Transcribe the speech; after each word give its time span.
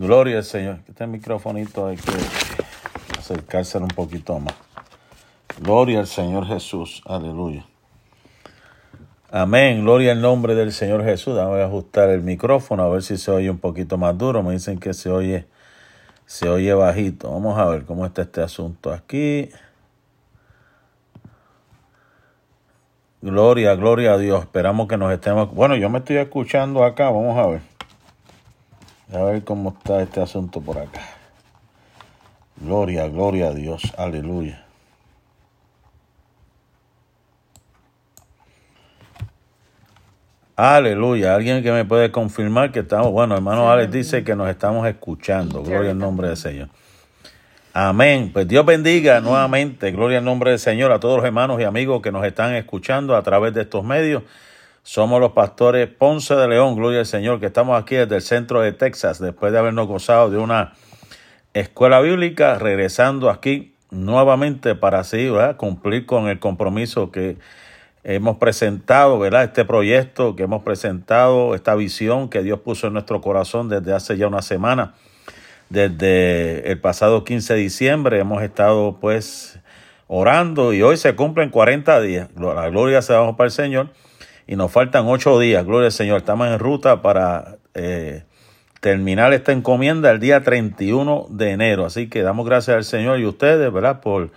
Gloria 0.00 0.38
al 0.38 0.44
Señor. 0.44 0.78
Este 0.88 1.06
microfonito 1.06 1.86
hay 1.86 1.96
que 1.98 2.10
acercarse 3.18 3.76
un 3.76 3.88
poquito 3.88 4.38
más. 4.38 4.54
Gloria 5.60 6.00
al 6.00 6.06
Señor 6.06 6.46
Jesús. 6.46 7.02
Aleluya. 7.04 7.66
Amén. 9.30 9.82
Gloria 9.82 10.12
al 10.12 10.22
nombre 10.22 10.54
del 10.54 10.72
Señor 10.72 11.04
Jesús. 11.04 11.34
Voy 11.34 11.60
a 11.60 11.66
ajustar 11.66 12.08
el 12.08 12.22
micrófono 12.22 12.82
a 12.84 12.88
ver 12.88 13.02
si 13.02 13.18
se 13.18 13.30
oye 13.30 13.50
un 13.50 13.58
poquito 13.58 13.98
más 13.98 14.16
duro. 14.16 14.42
Me 14.42 14.54
dicen 14.54 14.78
que 14.78 14.94
se 14.94 15.10
oye, 15.10 15.44
se 16.24 16.48
oye 16.48 16.72
bajito. 16.72 17.30
Vamos 17.30 17.58
a 17.58 17.66
ver 17.66 17.84
cómo 17.84 18.06
está 18.06 18.22
este 18.22 18.40
asunto 18.40 18.94
aquí. 18.94 19.50
Gloria, 23.20 23.74
gloria 23.74 24.14
a 24.14 24.16
Dios. 24.16 24.40
Esperamos 24.44 24.88
que 24.88 24.96
nos 24.96 25.12
estemos. 25.12 25.52
Bueno, 25.52 25.76
yo 25.76 25.90
me 25.90 25.98
estoy 25.98 26.16
escuchando 26.16 26.84
acá. 26.84 27.10
Vamos 27.10 27.36
a 27.36 27.46
ver. 27.48 27.69
A 29.12 29.22
ver 29.22 29.42
cómo 29.44 29.76
está 29.76 30.02
este 30.02 30.20
asunto 30.20 30.60
por 30.60 30.78
acá. 30.78 31.00
Gloria, 32.56 33.08
gloria 33.08 33.48
a 33.48 33.54
Dios. 33.54 33.82
Aleluya. 33.96 34.64
Aleluya. 40.54 41.34
Alguien 41.34 41.62
que 41.62 41.72
me 41.72 41.86
puede 41.86 42.12
confirmar 42.12 42.70
que 42.70 42.80
estamos. 42.80 43.10
Bueno, 43.10 43.34
hermano 43.34 43.70
Alex 43.70 43.90
dice 43.90 44.24
que 44.24 44.36
nos 44.36 44.48
estamos 44.50 44.86
escuchando. 44.86 45.62
Gloria 45.62 45.92
al 45.92 45.98
nombre 45.98 46.28
del 46.28 46.36
Señor. 46.36 46.68
Amén. 47.72 48.30
Pues 48.32 48.46
Dios 48.46 48.66
bendiga 48.66 49.20
nuevamente. 49.20 49.90
Gloria 49.90 50.18
al 50.18 50.24
nombre 50.24 50.50
del 50.50 50.58
Señor 50.58 50.92
a 50.92 51.00
todos 51.00 51.16
los 51.16 51.24
hermanos 51.24 51.60
y 51.60 51.64
amigos 51.64 52.02
que 52.02 52.12
nos 52.12 52.26
están 52.26 52.54
escuchando 52.54 53.16
a 53.16 53.22
través 53.22 53.54
de 53.54 53.62
estos 53.62 53.82
medios. 53.84 54.22
Somos 54.82 55.20
los 55.20 55.32
pastores 55.32 55.88
Ponce 55.88 56.34
de 56.34 56.48
León, 56.48 56.74
gloria 56.74 57.00
al 57.00 57.06
Señor, 57.06 57.38
que 57.38 57.46
estamos 57.46 57.80
aquí 57.80 57.96
desde 57.96 58.16
el 58.16 58.22
centro 58.22 58.62
de 58.62 58.72
Texas, 58.72 59.20
después 59.20 59.52
de 59.52 59.58
habernos 59.58 59.86
gozado 59.86 60.30
de 60.30 60.38
una 60.38 60.72
escuela 61.52 62.00
bíblica, 62.00 62.58
regresando 62.58 63.28
aquí 63.28 63.74
nuevamente 63.90 64.74
para 64.74 65.00
así 65.00 65.28
cumplir 65.58 66.06
con 66.06 66.28
el 66.28 66.38
compromiso 66.38 67.10
que 67.10 67.36
hemos 68.04 68.38
presentado, 68.38 69.18
¿verdad? 69.18 69.44
Este 69.44 69.66
proyecto 69.66 70.34
que 70.34 70.44
hemos 70.44 70.62
presentado, 70.62 71.54
esta 71.54 71.74
visión 71.74 72.30
que 72.30 72.42
Dios 72.42 72.60
puso 72.60 72.86
en 72.86 72.94
nuestro 72.94 73.20
corazón 73.20 73.68
desde 73.68 73.92
hace 73.92 74.16
ya 74.16 74.28
una 74.28 74.42
semana. 74.42 74.94
Desde 75.68 76.72
el 76.72 76.80
pasado 76.80 77.22
15 77.22 77.52
de 77.52 77.60
diciembre 77.60 78.18
hemos 78.18 78.42
estado 78.42 78.96
pues 78.98 79.60
orando 80.08 80.72
y 80.72 80.80
hoy 80.80 80.96
se 80.96 81.14
cumplen 81.14 81.50
40 81.50 82.00
días. 82.00 82.28
La 82.34 82.70
gloria 82.70 83.02
se 83.02 83.12
da 83.12 83.36
para 83.36 83.46
el 83.46 83.52
Señor 83.52 83.90
y 84.50 84.56
nos 84.56 84.72
faltan 84.72 85.06
ocho 85.06 85.38
días, 85.38 85.64
gloria 85.64 85.86
al 85.86 85.92
Señor. 85.92 86.16
Estamos 86.16 86.48
en 86.48 86.58
ruta 86.58 87.02
para 87.02 87.58
eh, 87.74 88.24
terminar 88.80 89.32
esta 89.32 89.52
encomienda 89.52 90.10
el 90.10 90.18
día 90.18 90.42
31 90.42 91.28
de 91.30 91.50
enero. 91.52 91.86
Así 91.86 92.08
que 92.08 92.22
damos 92.22 92.46
gracias 92.46 92.76
al 92.76 92.82
Señor 92.82 93.20
y 93.20 93.26
ustedes, 93.26 93.72
¿verdad? 93.72 94.00
Por 94.00 94.32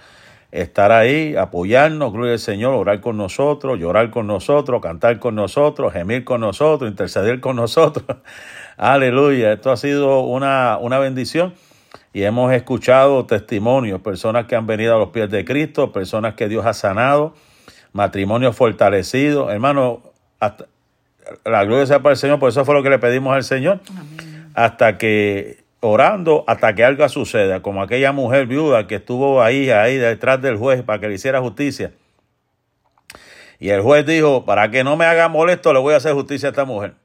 estar 0.51 0.91
ahí, 0.91 1.35
apoyarnos, 1.35 2.13
gloria 2.13 2.33
al 2.33 2.39
Señor, 2.39 2.75
orar 2.75 3.01
con 3.01 3.17
nosotros, 3.17 3.79
llorar 3.79 4.11
con 4.11 4.27
nosotros, 4.27 4.83
cantar 4.83 5.17
con 5.17 5.33
nosotros, 5.33 5.91
gemir 5.91 6.23
con 6.23 6.41
nosotros, 6.41 6.91
interceder 6.91 7.39
con 7.39 7.55
nosotros. 7.55 8.05
Aleluya. 8.77 9.53
Esto 9.53 9.71
ha 9.71 9.77
sido 9.77 10.19
una, 10.19 10.77
una 10.79 10.99
bendición. 10.99 11.55
Y 12.13 12.21
hemos 12.21 12.53
escuchado 12.53 13.25
testimonios, 13.25 13.99
personas 14.01 14.45
que 14.45 14.55
han 14.55 14.67
venido 14.67 14.95
a 14.95 14.99
los 14.99 15.09
pies 15.09 15.31
de 15.31 15.43
Cristo, 15.43 15.91
personas 15.91 16.35
que 16.35 16.47
Dios 16.47 16.67
ha 16.67 16.73
sanado, 16.75 17.33
matrimonio 17.93 18.51
fortalecido. 18.51 19.49
Hermano, 19.49 20.01
hasta, 20.39 20.65
la 21.45 21.63
gloria 21.63 21.85
sea 21.85 21.99
para 21.99 22.13
el 22.13 22.17
Señor, 22.17 22.39
por 22.39 22.49
eso 22.49 22.65
fue 22.65 22.75
lo 22.75 22.83
que 22.83 22.89
le 22.89 22.99
pedimos 22.99 23.33
al 23.33 23.43
Señor. 23.43 23.79
Hasta 24.53 24.97
que, 24.97 25.63
orando, 25.79 26.43
hasta 26.47 26.75
que 26.75 26.83
algo 26.83 27.07
suceda, 27.07 27.61
como 27.61 27.81
aquella 27.81 28.11
mujer 28.11 28.47
viuda 28.47 28.87
que 28.87 28.95
estuvo 28.95 29.41
ahí, 29.41 29.69
ahí 29.69 29.97
detrás 29.97 30.41
del 30.41 30.57
juez 30.57 30.83
para 30.83 30.99
que 30.99 31.07
le 31.07 31.15
hiciera 31.15 31.39
justicia. 31.39 31.93
Y 33.59 33.69
el 33.69 33.81
juez 33.81 34.05
dijo, 34.05 34.43
para 34.45 34.69
que 34.71 34.83
no 34.83 34.97
me 34.97 35.05
haga 35.05 35.29
molesto, 35.29 35.71
le 35.71 35.79
voy 35.79 35.93
a 35.93 35.97
hacer 35.97 36.13
justicia 36.13 36.49
a 36.49 36.51
esta 36.51 36.65
mujer. 36.65 36.95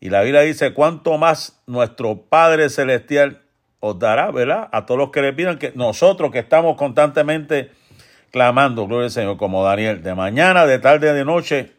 Y 0.00 0.10
la 0.10 0.22
Biblia 0.22 0.40
dice, 0.42 0.74
cuánto 0.74 1.16
más 1.18 1.60
nuestro 1.66 2.22
Padre 2.22 2.68
Celestial 2.68 3.42
os 3.80 3.98
dará, 3.98 4.30
¿verdad? 4.30 4.68
A 4.72 4.84
todos 4.84 4.98
los 4.98 5.10
que 5.10 5.22
le 5.22 5.32
pidan 5.32 5.58
que 5.58 5.72
nosotros 5.74 6.30
que 6.30 6.38
estamos 6.38 6.76
constantemente 6.76 7.70
clamando, 8.30 8.86
gloria 8.86 9.06
al 9.06 9.10
Señor, 9.10 9.36
como 9.36 9.64
Daniel, 9.64 10.02
de 10.02 10.14
mañana, 10.14 10.66
de 10.66 10.78
tarde, 10.78 11.12
de 11.12 11.24
noche, 11.24 11.72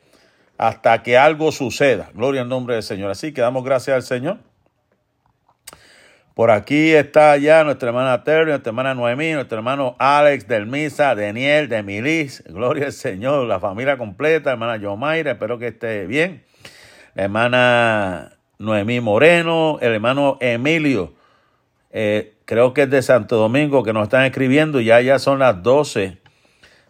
hasta 0.57 1.01
que 1.03 1.17
algo 1.17 1.51
suceda. 1.51 2.09
Gloria 2.13 2.41
al 2.41 2.49
nombre 2.49 2.75
del 2.75 2.83
Señor. 2.83 3.11
Así 3.11 3.33
que 3.33 3.41
damos 3.41 3.63
gracias 3.63 3.95
al 3.95 4.03
Señor. 4.03 4.37
Por 6.33 6.49
aquí 6.49 6.91
está 6.91 7.35
ya 7.37 7.63
nuestra 7.63 7.89
hermana 7.89 8.23
Terry, 8.23 8.51
nuestra 8.51 8.69
hermana 8.69 8.95
Noemí, 8.95 9.33
nuestro 9.33 9.57
hermano 9.57 9.95
Alex, 9.99 10.47
del 10.47 10.65
Misa, 10.65 11.13
Daniel, 11.13 11.67
de 11.67 11.83
Milis. 11.83 12.43
Gloria 12.47 12.85
al 12.85 12.93
Señor, 12.93 13.47
la 13.47 13.59
familia 13.59 13.97
completa, 13.97 14.51
hermana 14.51 14.77
Yomaira, 14.77 15.31
espero 15.31 15.59
que 15.59 15.67
esté 15.67 16.05
bien. 16.07 16.43
Hermana 17.15 18.31
Noemí 18.59 19.01
Moreno, 19.01 19.77
el 19.81 19.93
hermano 19.93 20.37
Emilio, 20.39 21.13
eh, 21.91 22.35
creo 22.45 22.73
que 22.73 22.83
es 22.83 22.89
de 22.89 23.01
Santo 23.01 23.35
Domingo, 23.35 23.83
que 23.83 23.91
nos 23.91 24.03
están 24.03 24.23
escribiendo. 24.23 24.79
Ya 24.79 25.01
ya 25.01 25.19
son 25.19 25.39
las 25.39 25.61
12 25.61 26.20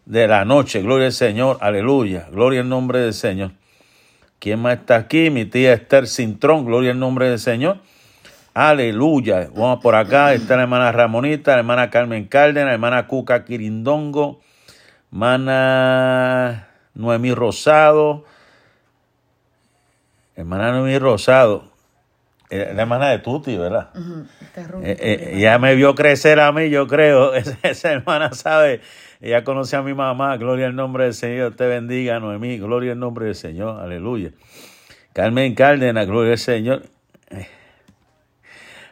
de 0.05 0.27
la 0.27 0.45
noche. 0.45 0.81
Gloria 0.81 1.07
al 1.07 1.13
Señor, 1.13 1.57
aleluya. 1.61 2.27
Gloria 2.31 2.61
al 2.61 2.69
nombre 2.69 2.99
del 2.99 3.13
Señor. 3.13 3.51
¿Quién 4.39 4.59
más 4.59 4.79
está 4.79 4.95
aquí? 4.95 5.29
Mi 5.29 5.45
tía 5.45 5.73
Esther 5.73 6.07
Cintrón, 6.07 6.65
gloria 6.65 6.91
al 6.91 6.99
nombre 6.99 7.29
del 7.29 7.39
Señor. 7.39 7.77
Aleluya. 8.53 9.49
Vamos 9.55 9.81
por 9.81 9.95
acá. 9.95 10.33
Está 10.33 10.55
la 10.55 10.63
hermana 10.63 10.91
Ramonita, 10.91 11.53
la 11.53 11.59
hermana 11.59 11.89
Carmen 11.89 12.25
Cárdenas, 12.25 12.67
la 12.67 12.73
hermana 12.73 13.07
Cuca 13.07 13.45
Quirindongo, 13.45 14.41
hermana 15.11 16.67
Noemí 16.93 17.33
Rosado, 17.33 18.25
hermana 20.35 20.71
Noemí 20.71 20.97
Rosado, 20.97 21.71
eh, 22.49 22.73
la 22.75 22.81
hermana 22.81 23.09
de 23.11 23.19
Tuti, 23.19 23.55
¿verdad? 23.55 23.91
eh, 24.83 24.97
eh, 24.99 25.39
ya 25.39 25.57
me 25.57 25.75
vio 25.75 25.95
crecer 25.95 26.39
a 26.41 26.51
mí, 26.51 26.69
yo 26.69 26.87
creo. 26.87 27.33
Esa 27.63 27.91
hermana 27.93 28.33
sabe 28.33 28.81
ella 29.21 29.43
conoce 29.43 29.75
a 29.75 29.83
mi 29.83 29.93
mamá, 29.93 30.35
gloria 30.37 30.65
al 30.65 30.75
nombre 30.75 31.03
del 31.03 31.13
Señor, 31.13 31.55
te 31.55 31.67
bendiga, 31.67 32.19
Noemí, 32.19 32.57
gloria 32.57 32.93
al 32.93 32.99
nombre 32.99 33.27
del 33.27 33.35
Señor, 33.35 33.79
aleluya. 33.79 34.31
Carmen 35.13 35.53
Cárdenas, 35.53 36.07
gloria 36.07 36.31
al 36.31 36.37
Señor. 36.39 36.83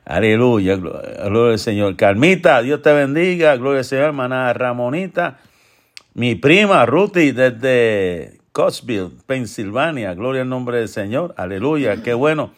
Aleluya, 0.06 0.76
gloria 0.76 1.54
al 1.54 1.60
Señor. 1.60 1.96
Carmita, 1.96 2.62
Dios 2.62 2.82
te 2.82 2.94
bendiga, 2.94 3.56
gloria 3.58 3.80
al 3.80 3.86
Señor, 3.86 4.06
hermana 4.06 4.54
Ramonita. 4.54 5.40
Mi 6.14 6.36
prima 6.36 6.86
Ruthie 6.86 7.34
desde 7.34 8.40
Cosville, 8.52 9.10
Pensilvania, 9.26 10.14
gloria 10.14 10.44
al 10.44 10.50
nombre 10.50 10.78
del 10.80 10.90
Señor, 10.90 11.34
aleluya, 11.38 12.04
qué 12.04 12.14
bueno 12.14 12.52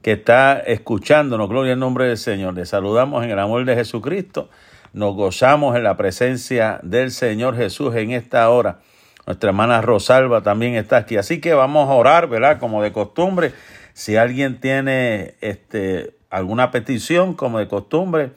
que 0.00 0.12
está 0.12 0.58
escuchándonos, 0.58 1.48
gloria 1.48 1.72
al 1.72 1.78
nombre 1.78 2.06
del 2.06 2.18
Señor. 2.18 2.54
Le 2.54 2.64
saludamos 2.66 3.24
en 3.24 3.30
el 3.30 3.38
amor 3.38 3.64
de 3.64 3.74
Jesucristo 3.74 4.48
nos 4.94 5.16
gozamos 5.16 5.76
en 5.76 5.82
la 5.82 5.96
presencia 5.96 6.78
del 6.84 7.10
Señor 7.10 7.56
Jesús 7.56 7.94
en 7.96 8.12
esta 8.12 8.48
hora. 8.48 8.78
Nuestra 9.26 9.50
hermana 9.50 9.82
Rosalba 9.82 10.42
también 10.42 10.76
está 10.76 10.98
aquí. 10.98 11.16
Así 11.16 11.40
que 11.40 11.52
vamos 11.52 11.90
a 11.90 11.94
orar, 11.94 12.28
¿verdad? 12.28 12.60
Como 12.60 12.80
de 12.80 12.92
costumbre. 12.92 13.52
Si 13.92 14.16
alguien 14.16 14.60
tiene 14.60 15.34
este, 15.40 16.14
alguna 16.30 16.70
petición, 16.70 17.34
como 17.34 17.58
de 17.58 17.66
costumbre, 17.66 18.30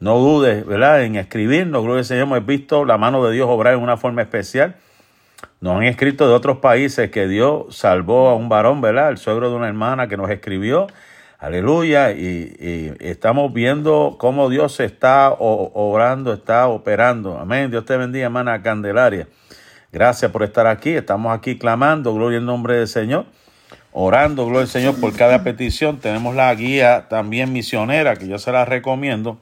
no 0.00 0.18
dudes, 0.18 0.66
¿verdad? 0.66 1.04
En 1.04 1.14
escribirnos. 1.14 1.82
Gloria 1.84 2.00
al 2.00 2.04
Señor. 2.04 2.24
Hemos 2.24 2.44
visto 2.44 2.84
la 2.84 2.98
mano 2.98 3.24
de 3.24 3.32
Dios 3.32 3.46
obrar 3.48 3.74
en 3.74 3.80
una 3.80 3.96
forma 3.96 4.20
especial. 4.22 4.74
Nos 5.60 5.76
han 5.76 5.84
escrito 5.84 6.26
de 6.26 6.34
otros 6.34 6.58
países 6.58 7.10
que 7.12 7.28
Dios 7.28 7.76
salvó 7.76 8.30
a 8.30 8.34
un 8.34 8.48
varón, 8.48 8.80
¿verdad? 8.80 9.10
El 9.10 9.18
suegro 9.18 9.48
de 9.48 9.54
una 9.54 9.68
hermana 9.68 10.08
que 10.08 10.16
nos 10.16 10.28
escribió 10.28 10.88
Aleluya. 11.40 12.12
Y, 12.12 12.94
estamos 13.00 13.52
viendo 13.54 14.16
cómo 14.18 14.50
Dios 14.50 14.78
está 14.78 15.30
obrando, 15.32 16.34
está 16.34 16.68
operando. 16.68 17.38
Amén. 17.38 17.70
Dios 17.70 17.86
te 17.86 17.96
bendiga, 17.96 18.26
hermana 18.26 18.62
Candelaria. 18.62 19.26
Gracias 19.90 20.30
por 20.30 20.42
estar 20.42 20.66
aquí. 20.66 20.90
Estamos 20.90 21.36
aquí 21.36 21.56
clamando, 21.56 22.12
gloria 22.12 22.38
en 22.38 22.44
nombre 22.44 22.76
del 22.76 22.88
Señor. 22.88 23.24
Orando, 23.92 24.44
gloria 24.44 24.62
al 24.62 24.68
Señor, 24.68 25.00
por 25.00 25.16
cada 25.16 25.42
petición. 25.42 25.98
Tenemos 25.98 26.34
la 26.34 26.54
guía 26.54 27.06
también 27.08 27.54
misionera, 27.54 28.16
que 28.16 28.28
yo 28.28 28.38
se 28.38 28.52
la 28.52 28.66
recomiendo. 28.66 29.40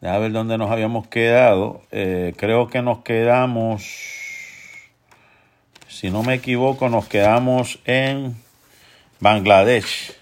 A 0.00 0.16
ver 0.16 0.32
dónde 0.32 0.56
nos 0.56 0.70
habíamos 0.70 1.08
quedado. 1.08 1.82
Eh, 1.90 2.32
creo 2.38 2.68
que 2.68 2.80
nos 2.80 3.02
quedamos, 3.02 3.82
si 5.88 6.10
no 6.10 6.22
me 6.22 6.32
equivoco, 6.32 6.88
nos 6.88 7.06
quedamos 7.06 7.80
en 7.84 8.34
Bangladesh. 9.20 10.14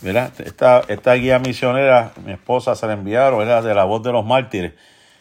¿verdad? 0.00 0.32
Esta, 0.38 0.82
esta 0.88 1.14
guía 1.14 1.38
misionera, 1.38 2.12
mi 2.24 2.32
esposa 2.32 2.74
se 2.74 2.86
la 2.86 2.92
enviaron, 2.92 3.38
¿verdad? 3.38 3.62
de 3.62 3.74
la 3.74 3.84
voz 3.84 4.02
de 4.02 4.12
los 4.12 4.24
mártires. 4.24 4.72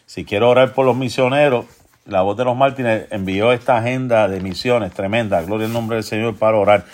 Si 0.05 0.25
quiero 0.25 0.49
orar 0.49 0.73
por 0.73 0.85
los 0.85 0.95
misioneros, 0.95 1.65
la 2.05 2.21
voz 2.21 2.35
de 2.35 2.43
los 2.43 2.55
mártires 2.55 3.07
envió 3.11 3.53
esta 3.53 3.77
agenda 3.77 4.27
de 4.27 4.41
misiones 4.41 4.91
tremenda. 4.91 5.41
Gloria 5.41 5.67
al 5.67 5.73
nombre 5.73 5.95
del 5.95 6.03
Señor 6.03 6.35
para 6.35 6.57
orar. 6.57 6.85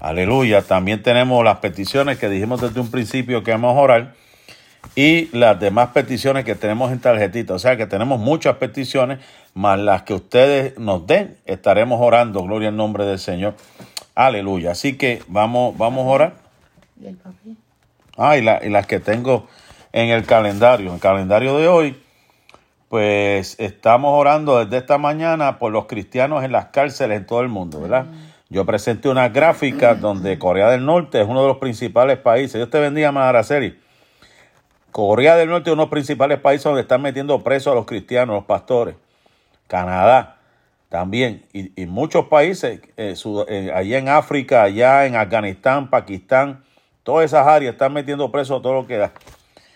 Aleluya. 0.00 0.62
También 0.62 1.02
tenemos 1.02 1.44
las 1.44 1.58
peticiones 1.58 2.18
que 2.18 2.30
dijimos 2.30 2.62
desde 2.62 2.80
un 2.80 2.90
principio 2.90 3.42
que 3.42 3.50
vamos 3.50 3.76
a 3.76 3.80
orar 3.80 4.14
y 4.94 5.28
las 5.36 5.60
demás 5.60 5.88
peticiones 5.88 6.46
que 6.46 6.54
tenemos 6.54 6.90
en 6.90 7.00
tarjetita. 7.00 7.52
O 7.52 7.58
sea 7.58 7.76
que 7.76 7.86
tenemos 7.86 8.18
muchas 8.18 8.56
peticiones, 8.56 9.18
más 9.52 9.78
las 9.78 10.02
que 10.02 10.14
ustedes 10.14 10.78
nos 10.78 11.06
den, 11.06 11.36
estaremos 11.44 12.00
orando. 12.00 12.42
Gloria 12.42 12.68
al 12.68 12.76
nombre 12.76 13.04
del 13.04 13.18
Señor. 13.18 13.54
Aleluya. 14.16 14.72
Así 14.72 14.96
que 14.96 15.22
vamos, 15.28 15.76
vamos 15.76 16.06
a 16.06 16.08
orar. 16.08 16.34
¿Y 17.00 17.06
el 17.06 17.18
Ah, 18.16 18.38
y, 18.38 18.40
y 18.40 18.70
las 18.70 18.86
que 18.86 18.98
tengo 18.98 19.46
en 19.92 20.08
el 20.08 20.24
calendario. 20.24 20.88
En 20.88 20.94
el 20.94 21.00
calendario 21.00 21.58
de 21.58 21.68
hoy, 21.68 22.00
pues 22.88 23.60
estamos 23.60 24.18
orando 24.18 24.64
desde 24.64 24.78
esta 24.78 24.96
mañana 24.96 25.58
por 25.58 25.70
los 25.70 25.84
cristianos 25.84 26.42
en 26.44 26.52
las 26.52 26.66
cárceles 26.66 27.18
en 27.18 27.26
todo 27.26 27.42
el 27.42 27.48
mundo, 27.48 27.78
¿verdad? 27.78 28.06
Yo 28.48 28.64
presenté 28.64 29.10
una 29.10 29.28
gráfica 29.28 29.94
donde 29.94 30.38
Corea 30.38 30.70
del 30.70 30.86
Norte 30.86 31.20
es 31.20 31.28
uno 31.28 31.42
de 31.42 31.48
los 31.48 31.58
principales 31.58 32.16
países. 32.16 32.54
Dios 32.54 32.70
te 32.70 32.80
bendiga, 32.80 33.10
Araceli. 33.10 33.78
Corea 34.92 35.36
del 35.36 35.50
Norte 35.50 35.68
es 35.68 35.74
uno 35.74 35.82
de 35.82 35.86
los 35.88 35.90
principales 35.90 36.40
países 36.40 36.64
donde 36.64 36.80
están 36.80 37.02
metiendo 37.02 37.42
presos 37.44 37.72
a 37.72 37.74
los 37.74 37.84
cristianos, 37.84 38.34
los 38.34 38.44
pastores. 38.46 38.94
Canadá 39.66 40.35
también. 40.88 41.44
Y, 41.52 41.86
muchos 41.86 42.26
países, 42.26 42.80
eh, 42.96 43.14
eh, 43.48 43.70
allá 43.74 43.98
en 43.98 44.08
África, 44.08 44.62
allá 44.62 45.06
en 45.06 45.16
Afganistán, 45.16 45.90
Pakistán, 45.90 46.64
todas 47.02 47.26
esas 47.26 47.46
áreas 47.46 47.72
están 47.72 47.92
metiendo 47.92 48.30
presos 48.30 48.58
a 48.58 48.62
todo 48.62 48.74
lo 48.74 48.86
que 48.86 48.96
da. 48.96 49.12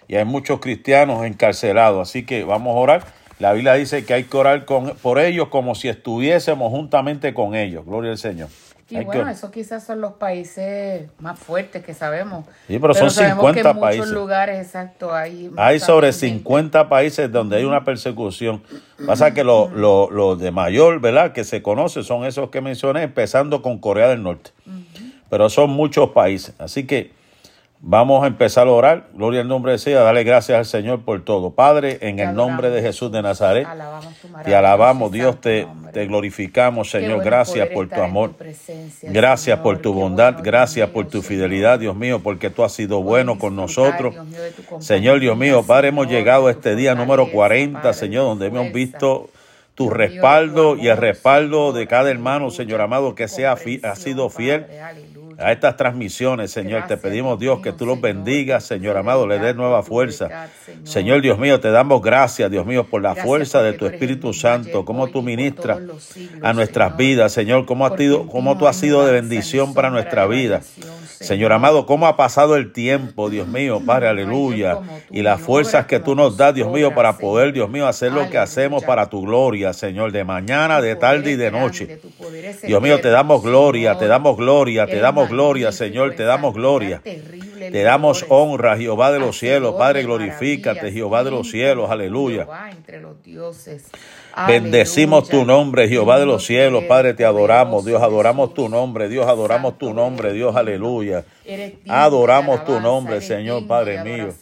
Y 0.08 0.16
hay 0.16 0.24
muchos 0.24 0.60
cristianos 0.60 1.24
encarcelados. 1.24 2.08
Así 2.08 2.24
que 2.24 2.44
vamos 2.44 2.74
a 2.74 2.78
orar. 2.78 3.04
La 3.38 3.52
Biblia 3.52 3.74
dice 3.74 4.04
que 4.04 4.12
hay 4.12 4.24
que 4.24 4.36
orar 4.36 4.64
con, 4.64 4.96
por 4.96 5.18
ellos 5.18 5.48
como 5.48 5.74
si 5.74 5.88
estuviésemos 5.88 6.70
juntamente 6.70 7.32
con 7.32 7.54
ellos. 7.54 7.86
Gloria 7.86 8.10
al 8.10 8.18
Señor. 8.18 8.48
Y 8.90 9.04
bueno, 9.04 9.28
esos 9.28 9.50
quizás 9.50 9.84
son 9.84 10.00
los 10.00 10.14
países 10.14 11.08
más 11.18 11.38
fuertes 11.38 11.84
que 11.84 11.94
sabemos. 11.94 12.44
Sí, 12.66 12.78
pero, 12.78 12.92
son 12.92 13.10
50 13.10 13.52
que 13.52 13.68
en 13.68 13.80
países. 13.80 14.00
Muchos 14.00 14.14
lugares, 14.14 14.66
exacto, 14.66 15.14
hay, 15.14 15.50
hay 15.56 15.78
sobre 15.78 16.12
50 16.12 16.88
países 16.88 17.30
donde 17.30 17.56
hay 17.56 17.64
una 17.64 17.84
persecución. 17.84 18.62
Pasa 19.06 19.32
que 19.32 19.44
los 19.44 19.72
lo, 19.72 20.36
de 20.36 20.50
mayor, 20.50 21.00
¿verdad? 21.00 21.32
Que 21.32 21.44
se 21.44 21.62
conoce 21.62 22.02
son 22.02 22.24
esos 22.24 22.50
que 22.50 22.60
mencioné, 22.60 23.04
empezando 23.04 23.62
con 23.62 23.78
Corea 23.78 24.08
del 24.08 24.22
Norte. 24.22 24.50
Pero 25.28 25.48
son 25.48 25.70
muchos 25.70 26.10
países. 26.10 26.54
Así 26.58 26.86
que 26.86 27.12
Vamos 27.82 28.22
a 28.22 28.26
empezar 28.26 28.66
a 28.66 28.70
orar. 28.70 29.08
Gloria 29.14 29.40
al 29.40 29.48
nombre 29.48 29.72
de 29.72 29.78
Dios. 29.78 30.04
Dale 30.04 30.22
gracias 30.22 30.58
al 30.58 30.66
Señor 30.66 31.00
por 31.02 31.24
todo. 31.24 31.52
Padre, 31.52 31.98
en 32.02 32.18
el 32.18 32.34
nombre 32.34 32.68
de 32.68 32.82
Jesús 32.82 33.10
de 33.10 33.22
Nazaret, 33.22 33.66
te 34.44 34.54
alabamos, 34.54 35.10
Dios, 35.10 35.40
te, 35.40 35.66
te 35.90 36.06
glorificamos, 36.06 36.90
Señor. 36.90 37.24
Gracias 37.24 37.68
por 37.70 37.88
tu 37.88 38.02
amor. 38.02 38.34
Gracias 39.02 39.58
por 39.60 39.78
tu 39.78 39.94
bondad. 39.94 40.36
Gracias 40.42 40.90
por 40.90 41.08
tu 41.08 41.22
fidelidad, 41.22 41.78
Dios 41.78 41.96
mío, 41.96 42.20
porque 42.22 42.50
tú 42.50 42.64
has 42.64 42.72
sido 42.72 43.02
bueno 43.02 43.38
con 43.38 43.56
nosotros. 43.56 44.14
Señor, 44.80 45.18
Dios 45.20 45.38
mío, 45.38 45.62
Padre, 45.62 45.88
hemos 45.88 46.06
llegado 46.06 46.48
a 46.48 46.50
este 46.50 46.76
día 46.76 46.94
número 46.94 47.30
40, 47.32 47.94
Señor, 47.94 48.24
donde 48.24 48.48
hemos 48.48 48.70
visto 48.74 49.30
tu 49.74 49.88
respaldo 49.88 50.76
y 50.76 50.88
el 50.88 50.98
respaldo 50.98 51.72
de 51.72 51.86
cada 51.86 52.10
hermano, 52.10 52.50
Señor 52.50 52.82
amado, 52.82 53.14
que 53.14 53.28
sea 53.28 53.52
ha 53.52 53.96
sido 53.96 54.28
fiel 54.28 54.66
a 55.40 55.52
estas 55.52 55.76
transmisiones, 55.76 56.50
Señor. 56.50 56.86
te 56.86 56.96
pedimos, 56.96 57.38
Dios, 57.38 57.60
que 57.60 57.72
tú 57.72 57.86
los 57.86 58.00
bendigas, 58.00 58.64
Señor 58.64 58.96
amado, 58.96 59.26
le 59.26 59.38
des 59.38 59.56
nueva 59.56 59.82
fuerza. 59.82 60.48
Señor. 60.84 61.20
Dios 61.20 61.38
mío, 61.38 61.60
te 61.60 61.70
damos 61.70 62.02
gracias, 62.02 62.50
Dios 62.50 62.64
mío, 62.66 62.84
por 62.84 63.02
la 63.02 63.14
fuerza 63.14 63.62
de 63.62 63.72
tu 63.72 63.86
Espíritu 63.86 64.32
Santo, 64.32 64.84
cómo 64.84 65.08
tú 65.08 65.22
ministras 65.22 65.78
a 66.42 66.52
nuestras 66.52 66.96
vidas, 66.96 67.32
Señor, 67.32 67.66
cómo, 67.66 67.86
ha 67.86 67.96
sido, 67.96 68.26
cómo 68.26 68.56
tú 68.56 68.66
has 68.66 68.76
sido 68.76 69.04
de 69.04 69.12
bendición 69.12 69.74
para 69.74 69.90
nuestra 69.90 70.26
vida. 70.26 70.62
Señor 71.20 71.52
amado, 71.52 71.84
cómo 71.84 72.06
ha 72.06 72.16
pasado 72.16 72.56
el 72.56 72.72
tiempo, 72.72 73.28
Dios 73.28 73.46
mío, 73.46 73.82
Padre, 73.84 74.08
aleluya. 74.08 74.78
Y 75.10 75.20
las 75.20 75.38
fuerzas 75.38 75.84
que 75.84 76.00
tú 76.00 76.14
nos 76.14 76.38
das, 76.38 76.54
Dios 76.54 76.72
mío, 76.72 76.94
para 76.94 77.18
poder, 77.18 77.52
Dios 77.52 77.68
mío, 77.68 77.86
hacer 77.86 78.12
lo 78.12 78.30
que 78.30 78.38
hacemos 78.38 78.84
para 78.84 79.10
tu 79.10 79.20
gloria, 79.20 79.74
Señor, 79.74 80.12
de 80.12 80.24
mañana, 80.24 80.80
de 80.80 80.96
tarde 80.96 81.32
y 81.32 81.36
de 81.36 81.50
noche. 81.50 82.00
Dios 82.62 82.80
mío, 82.80 83.00
te 83.02 83.10
damos 83.10 83.42
gloria, 83.42 83.98
te 83.98 84.06
damos 84.06 84.38
gloria, 84.38 84.86
te 84.86 84.98
damos 84.98 85.28
gloria, 85.30 85.72
Señor, 85.72 86.14
te 86.14 86.24
damos 86.24 86.54
gloria. 86.54 87.00
Te 87.02 87.82
damos 87.82 88.26
honra, 88.28 88.76
Jehová 88.76 89.12
de 89.12 89.18
los 89.18 89.38
cielos, 89.38 89.76
Padre, 89.76 90.02
glorifícate, 90.02 90.92
Jehová 90.92 91.24
de 91.24 91.30
los 91.30 91.50
cielos, 91.50 91.90
aleluya. 91.90 92.46
Bendecimos 94.46 95.28
tu 95.28 95.44
nombre, 95.44 95.88
Jehová 95.88 96.18
de 96.18 96.26
los 96.26 96.44
cielos, 96.44 96.84
Padre, 96.84 97.14
te 97.14 97.24
adoramos, 97.24 97.84
Dios, 97.84 98.02
adoramos 98.02 98.54
tu 98.54 98.68
nombre, 98.68 99.08
Dios, 99.08 99.26
adoramos 99.26 99.78
tu 99.78 99.94
nombre, 99.94 100.32
Dios, 100.32 100.54
aleluya. 100.56 101.24
Adoramos 101.88 102.64
tu 102.64 102.80
nombre, 102.80 103.20
Señor, 103.20 103.66
Padre 103.66 104.02
mío. 104.04 104.34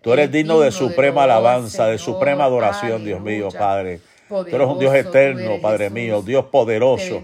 Tú 0.00 0.12
eres 0.12 0.30
digno 0.30 0.60
de 0.60 0.70
suprema 0.70 1.24
alabanza, 1.24 1.86
de 1.86 1.98
suprema 1.98 2.44
adoración, 2.44 3.04
Dios 3.04 3.20
mío, 3.20 3.48
Padre. 3.56 4.00
Tú 4.28 4.46
eres 4.46 4.66
un 4.66 4.78
Dios 4.78 4.94
eterno, 4.94 5.60
Padre 5.60 5.90
mío, 5.90 6.22
Dios 6.22 6.46
poderoso. 6.46 7.22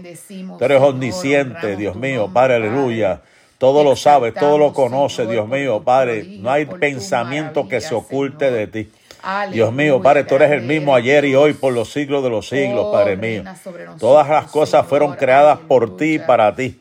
Tú 0.57 0.65
eres 0.65 0.81
omnisciente, 0.81 1.75
Dios 1.75 1.95
mío, 1.95 2.29
Padre, 2.33 2.55
aleluya. 2.55 3.21
Todo 3.57 3.83
lo 3.83 3.95
sabe, 3.95 4.31
todo 4.31 4.57
lo 4.57 4.73
conoce, 4.73 5.25
Dios 5.25 5.47
mío, 5.47 5.83
Padre. 5.83 6.23
No 6.39 6.51
hay 6.51 6.65
pensamiento 6.65 7.67
que 7.67 7.81
se 7.81 7.95
oculte 7.95 8.51
de 8.51 8.67
ti. 8.67 8.91
Dios 9.51 9.71
mío, 9.71 10.01
Padre, 10.01 10.25
tú 10.25 10.35
eres 10.35 10.51
el 10.51 10.61
mismo 10.61 10.93
ayer 10.93 11.23
y 11.25 11.35
hoy 11.35 11.53
por 11.53 11.73
los 11.73 11.91
siglos 11.91 12.23
de 12.23 12.29
los 12.29 12.49
siglos, 12.49 12.91
Padre 12.91 13.15
mío. 13.15 13.43
Todas 13.99 14.27
las 14.27 14.51
cosas 14.51 14.85
fueron 14.85 15.15
creadas 15.15 15.59
por 15.59 15.95
ti 15.95 16.15
y 16.15 16.19
para 16.19 16.53
ti. 16.55 16.79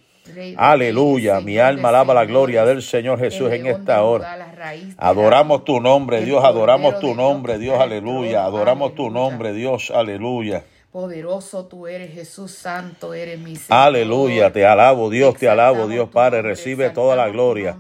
Aleluya, 0.57 1.41
mi 1.41 1.59
alma 1.59 1.91
alaba 1.91 2.15
la 2.15 2.25
gloria 2.25 2.65
del 2.65 2.83
Señor 2.83 3.19
Jesús 3.19 3.53
en 3.53 3.67
esta 3.67 4.03
hora. 4.03 4.52
Adoramos 4.97 5.65
tu 5.65 5.81
nombre, 5.81 6.25
Dios, 6.25 6.45
adoramos 6.45 7.01
tu 7.01 7.15
nombre, 7.15 7.59
Dios, 7.59 7.81
aleluya. 7.81 8.45
Adoramos 8.45 8.95
tu 8.95 9.11
nombre, 9.11 9.53
Dios, 9.53 9.91
aleluya. 9.91 10.65
Poderoso 10.93 11.65
tú 11.65 11.87
eres, 11.87 12.13
Jesús 12.13 12.53
Santo, 12.53 13.15
eres 13.15 13.39
mi 13.39 13.57
Señor. 13.57 13.81
Aleluya, 13.81 14.53
te 14.53 14.67
alabo, 14.67 15.09
Dios, 15.09 15.37
te 15.37 15.49
alabo, 15.49 15.89
Dios 15.89 16.11
Padre, 16.11 16.43
recibe 16.43 16.91
toda 16.91 17.17
la 17.17 17.31
gloria. 17.31 17.79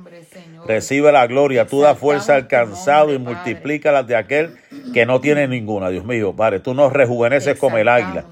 Recibe 0.66 1.10
la 1.10 1.26
gloria, 1.26 1.66
tú 1.66 1.80
das 1.80 1.98
fuerza 1.98 2.36
al 2.36 2.46
cansado 2.46 3.12
y 3.12 3.18
multiplica 3.18 3.90
las 3.90 4.06
de 4.06 4.16
aquel 4.16 4.56
que 4.92 5.06
no 5.06 5.20
tiene 5.20 5.48
ninguna, 5.48 5.88
Dios 5.88 6.04
mío, 6.04 6.34
Padre. 6.34 6.60
Tú 6.60 6.74
nos 6.74 6.92
rejuveneces 6.92 7.58
como 7.58 7.78
el 7.78 7.88
águila. 7.88 8.24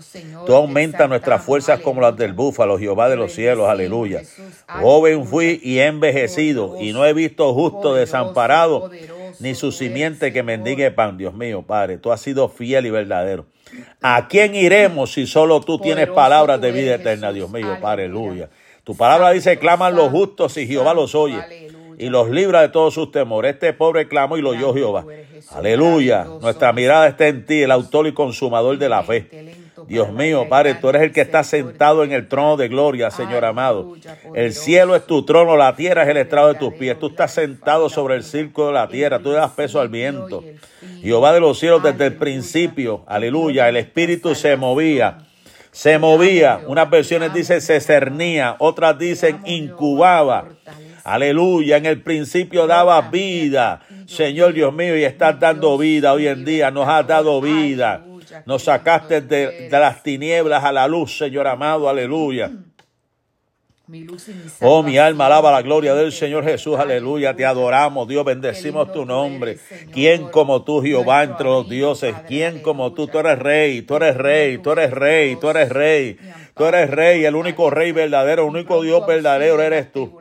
Tú 0.47 0.55
aumentas 0.55 1.09
nuestras 1.09 1.43
fuerzas 1.43 1.81
como 1.81 2.01
las 2.01 2.17
del 2.17 2.33
búfalo, 2.33 2.79
Jehová 2.79 3.09
de 3.09 3.17
los 3.17 3.33
cielos, 3.33 3.69
aleluya. 3.69 4.23
Joven 4.81 5.27
fui 5.27 5.61
y 5.63 5.79
he 5.79 5.87
envejecido 5.87 6.81
y 6.81 6.93
no 6.93 7.05
he 7.05 7.13
visto 7.13 7.53
justo 7.53 7.95
desamparado 7.95 8.91
ni 9.41 9.55
su 9.55 9.73
simiente 9.73 10.33
que 10.33 10.43
mendigue 10.43 10.91
pan, 10.91 11.19
Dios 11.19 11.35
mío, 11.35 11.63
Padre. 11.63 11.99
Tú 11.99 12.13
has 12.13 12.21
sido 12.21 12.49
fiel 12.49 12.87
y 12.87 12.91
verdadero. 12.91 13.47
¿A 14.03 14.29
quién 14.29 14.55
iremos 14.55 15.13
si 15.13 15.27
solo 15.27 15.61
tú 15.61 15.79
tienes 15.79 16.09
palabras 16.09 16.61
de 16.61 16.73
vida 16.73 16.95
eterna, 16.95 17.33
Dios 17.33 17.51
mío? 17.51 17.77
Aleluya. 17.83 18.51
Tu 18.85 18.97
palabra 18.97 19.31
dice, 19.31 19.59
claman 19.59 19.95
los 19.95 20.11
justos 20.11 20.57
y 20.57 20.67
Jehová 20.67 20.95
los 20.95 21.15
oye 21.15 21.70
y 22.01 22.09
los 22.09 22.31
libra 22.31 22.63
de 22.63 22.71
todos 22.71 22.95
sus 22.95 23.13
temores. 23.13 23.55
Este 23.55 23.75
pobre 23.75 24.09
clamó 24.09 24.39
y 24.39 24.43
lo 24.43 24.51
oyó 24.51 24.73
Jehová. 24.73 25.05
Aleluya. 25.51 26.27
Nuestra 26.41 26.73
mirada 26.73 27.07
está 27.09 27.29
en 27.29 27.45
ti, 27.45 27.63
el 27.63 27.71
autor 27.71 28.07
y 28.07 28.15
consumador 28.15 28.79
de 28.79 28.89
la 28.89 29.03
fe. 29.03 29.29
Dios 29.87 30.11
mío, 30.11 30.47
Padre, 30.49 30.75
tú 30.75 30.89
eres 30.89 31.03
el 31.03 31.13
que 31.13 31.21
está 31.21 31.45
sentado 31.45 32.03
en 32.03 32.13
el 32.13 32.27
trono 32.27 32.57
de 32.57 32.69
gloria, 32.69 33.11
Señor 33.11 33.45
amado. 33.45 33.95
El 34.35 34.55
cielo 34.55 34.97
es 34.97 35.07
tu 35.07 35.25
trono, 35.27 35.57
la 35.57 35.77
tierra 35.77 36.05
es 36.05 36.09
el 36.09 36.17
estrado 36.17 36.49
de 36.49 36.59
tus 36.59 36.73
pies. 36.75 36.99
Tú 36.99 37.09
estás 37.09 37.35
sentado 37.35 37.91
sobre 37.91 38.15
el 38.15 38.23
circo 38.23 38.69
de 38.69 38.73
la 38.75 38.89
tierra, 38.89 39.19
tú 39.19 39.33
das 39.33 39.51
peso 39.51 39.79
al 39.79 39.89
viento. 39.89 40.43
Jehová 41.03 41.35
de 41.35 41.41
los 41.41 41.59
cielos 41.59 41.83
desde 41.83 42.07
el 42.07 42.15
principio, 42.15 43.03
aleluya, 43.07 43.69
el 43.69 43.77
espíritu 43.77 44.35
se 44.35 44.57
movía. 44.57 45.27
Se 45.73 45.99
movía, 45.99 46.61
unas 46.67 46.91
versiones 46.91 47.33
dicen 47.33 47.61
se 47.61 47.81
cernía, 47.81 48.57
otras 48.59 48.99
dicen 48.99 49.41
incubaba. 49.45 50.49
Aleluya, 51.05 51.77
en 51.77 51.87
el 51.87 52.01
principio 52.01 52.67
daba 52.67 53.01
vida. 53.11 53.81
Señor 54.07 54.53
Dios 54.53 54.73
mío, 54.73 54.97
y 54.97 55.05
estás 55.05 55.39
dando 55.39 55.77
vida 55.79 56.13
hoy 56.13 56.27
en 56.27 56.45
día, 56.45 56.71
nos 56.71 56.89
has 56.89 57.07
dado 57.07 57.41
vida. 57.41 58.05
Nos 58.47 58.65
sacaste 58.65 59.21
de, 59.21 59.69
las 59.71 60.03
tinieblas 60.03 60.65
a 60.65 60.73
la 60.73 60.87
luz, 60.87 61.17
Señor 61.17 61.47
amado, 61.47 61.89
aleluya. 61.89 62.51
Oh, 64.61 64.83
mi 64.83 64.99
alma 64.99 65.27
alaba 65.27 65.51
la 65.53 65.63
gloria 65.63 65.95
del 65.95 66.13
Señor 66.13 66.45
Jesús, 66.45 66.79
aleluya. 66.79 67.35
Te 67.35 67.45
adoramos, 67.45 68.07
Dios, 68.07 68.25
bendecimos 68.25 68.93
tu 68.93 69.05
nombre. 69.05 69.59
¿Quién 69.93 70.29
como 70.29 70.63
tú, 70.63 70.83
Jehová, 70.83 71.25
entre 71.25 71.47
los 71.47 71.69
dioses? 71.69 72.15
¿Quién 72.29 72.61
como 72.61 72.93
tú? 72.93 73.07
Tú 73.07 73.19
eres 73.19 73.39
rey, 73.39 73.83
tú 73.83 73.97
eres 73.97 74.17
rey, 74.17 74.59
tú 74.59 74.73
eres 74.73 74.91
rey, 74.93 75.37
tú 75.37 75.49
eres 75.49 75.69
rey. 75.71 76.19
Tú 76.55 76.67
eres 76.67 76.91
rey, 76.91 77.25
el 77.25 77.35
único 77.37 77.71
rey 77.71 77.91
verdadero, 77.93 78.43
el 78.43 78.51
único 78.51 78.83
Dios 78.83 79.07
verdadero 79.07 79.63
eres 79.63 79.91
tú. 79.93 80.21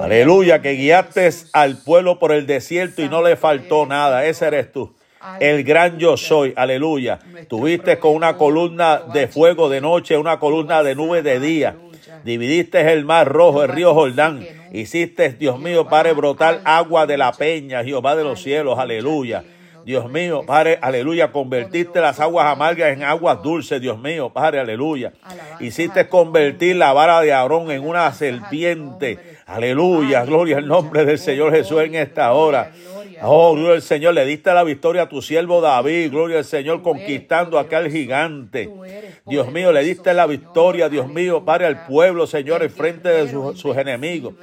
Aleluya, 0.00 0.60
que 0.60 0.72
guiaste 0.72 1.30
al 1.52 1.78
pueblo 1.78 2.18
por 2.18 2.32
el 2.32 2.46
desierto 2.46 3.02
y 3.02 3.08
no 3.08 3.22
le 3.22 3.36
faltó 3.36 3.86
nada. 3.86 4.26
Ese 4.26 4.46
eres 4.46 4.72
tú 4.72 4.97
el 5.40 5.64
gran 5.64 5.98
yo 5.98 6.16
soy, 6.16 6.52
aleluya. 6.56 7.18
Tuviste 7.48 7.98
con 7.98 8.14
una 8.14 8.36
columna 8.36 9.02
de 9.12 9.28
fuego 9.28 9.68
de 9.68 9.80
noche, 9.80 10.16
una 10.16 10.38
columna 10.38 10.82
de 10.82 10.94
nube 10.94 11.22
de 11.22 11.40
día. 11.40 11.76
Dividiste 12.24 12.92
el 12.92 13.04
mar 13.04 13.28
rojo, 13.28 13.62
el 13.62 13.70
río 13.70 13.94
Jordán. 13.94 14.46
Hiciste, 14.72 15.30
Dios 15.30 15.58
mío, 15.58 15.88
Padre, 15.88 16.12
brotar 16.12 16.60
agua 16.64 17.06
de 17.06 17.16
la 17.16 17.32
peña, 17.32 17.84
Jehová 17.84 18.16
de 18.16 18.24
los 18.24 18.42
cielos, 18.42 18.78
aleluya. 18.78 19.44
Dios 19.84 20.10
mío, 20.10 20.42
Padre, 20.46 20.78
aleluya, 20.82 21.32
convertiste 21.32 22.00
las 22.02 22.20
aguas 22.20 22.46
amargas 22.46 22.92
en 22.92 23.02
aguas 23.02 23.42
dulces, 23.42 23.80
Dios 23.80 23.98
mío, 23.98 24.30
Padre, 24.30 24.60
aleluya. 24.60 25.14
Hiciste 25.60 26.08
convertir 26.08 26.76
la 26.76 26.92
vara 26.92 27.22
de 27.22 27.32
Aarón 27.32 27.70
en 27.70 27.86
una 27.86 28.12
serpiente, 28.12 29.18
aleluya, 29.46 30.26
gloria 30.26 30.58
al 30.58 30.66
nombre 30.66 31.06
del 31.06 31.18
Señor 31.18 31.54
Jesús 31.54 31.80
en 31.80 31.94
esta 31.94 32.34
hora. 32.34 32.70
Oh, 33.22 33.54
gloria 33.54 33.74
al 33.76 33.82
Señor, 33.82 34.14
le 34.14 34.24
diste 34.24 34.52
la 34.52 34.64
victoria 34.64 35.02
a 35.02 35.08
tu 35.08 35.22
siervo 35.22 35.60
David, 35.60 36.10
gloria 36.10 36.38
al 36.38 36.44
Señor, 36.44 36.82
conquistando 36.82 37.58
a 37.58 37.62
aquel 37.62 37.90
gigante. 37.90 38.70
Dios 39.26 39.50
mío, 39.50 39.72
le 39.72 39.82
diste 39.82 40.14
la 40.14 40.26
victoria, 40.26 40.88
Dios 40.88 41.08
mío, 41.08 41.44
Padre, 41.44 41.66
al 41.66 41.86
pueblo, 41.86 42.26
Señor, 42.26 42.62
en 42.62 42.70
frente 42.70 43.08
de 43.08 43.28
sus 43.28 43.76
enemigos. 43.76 44.34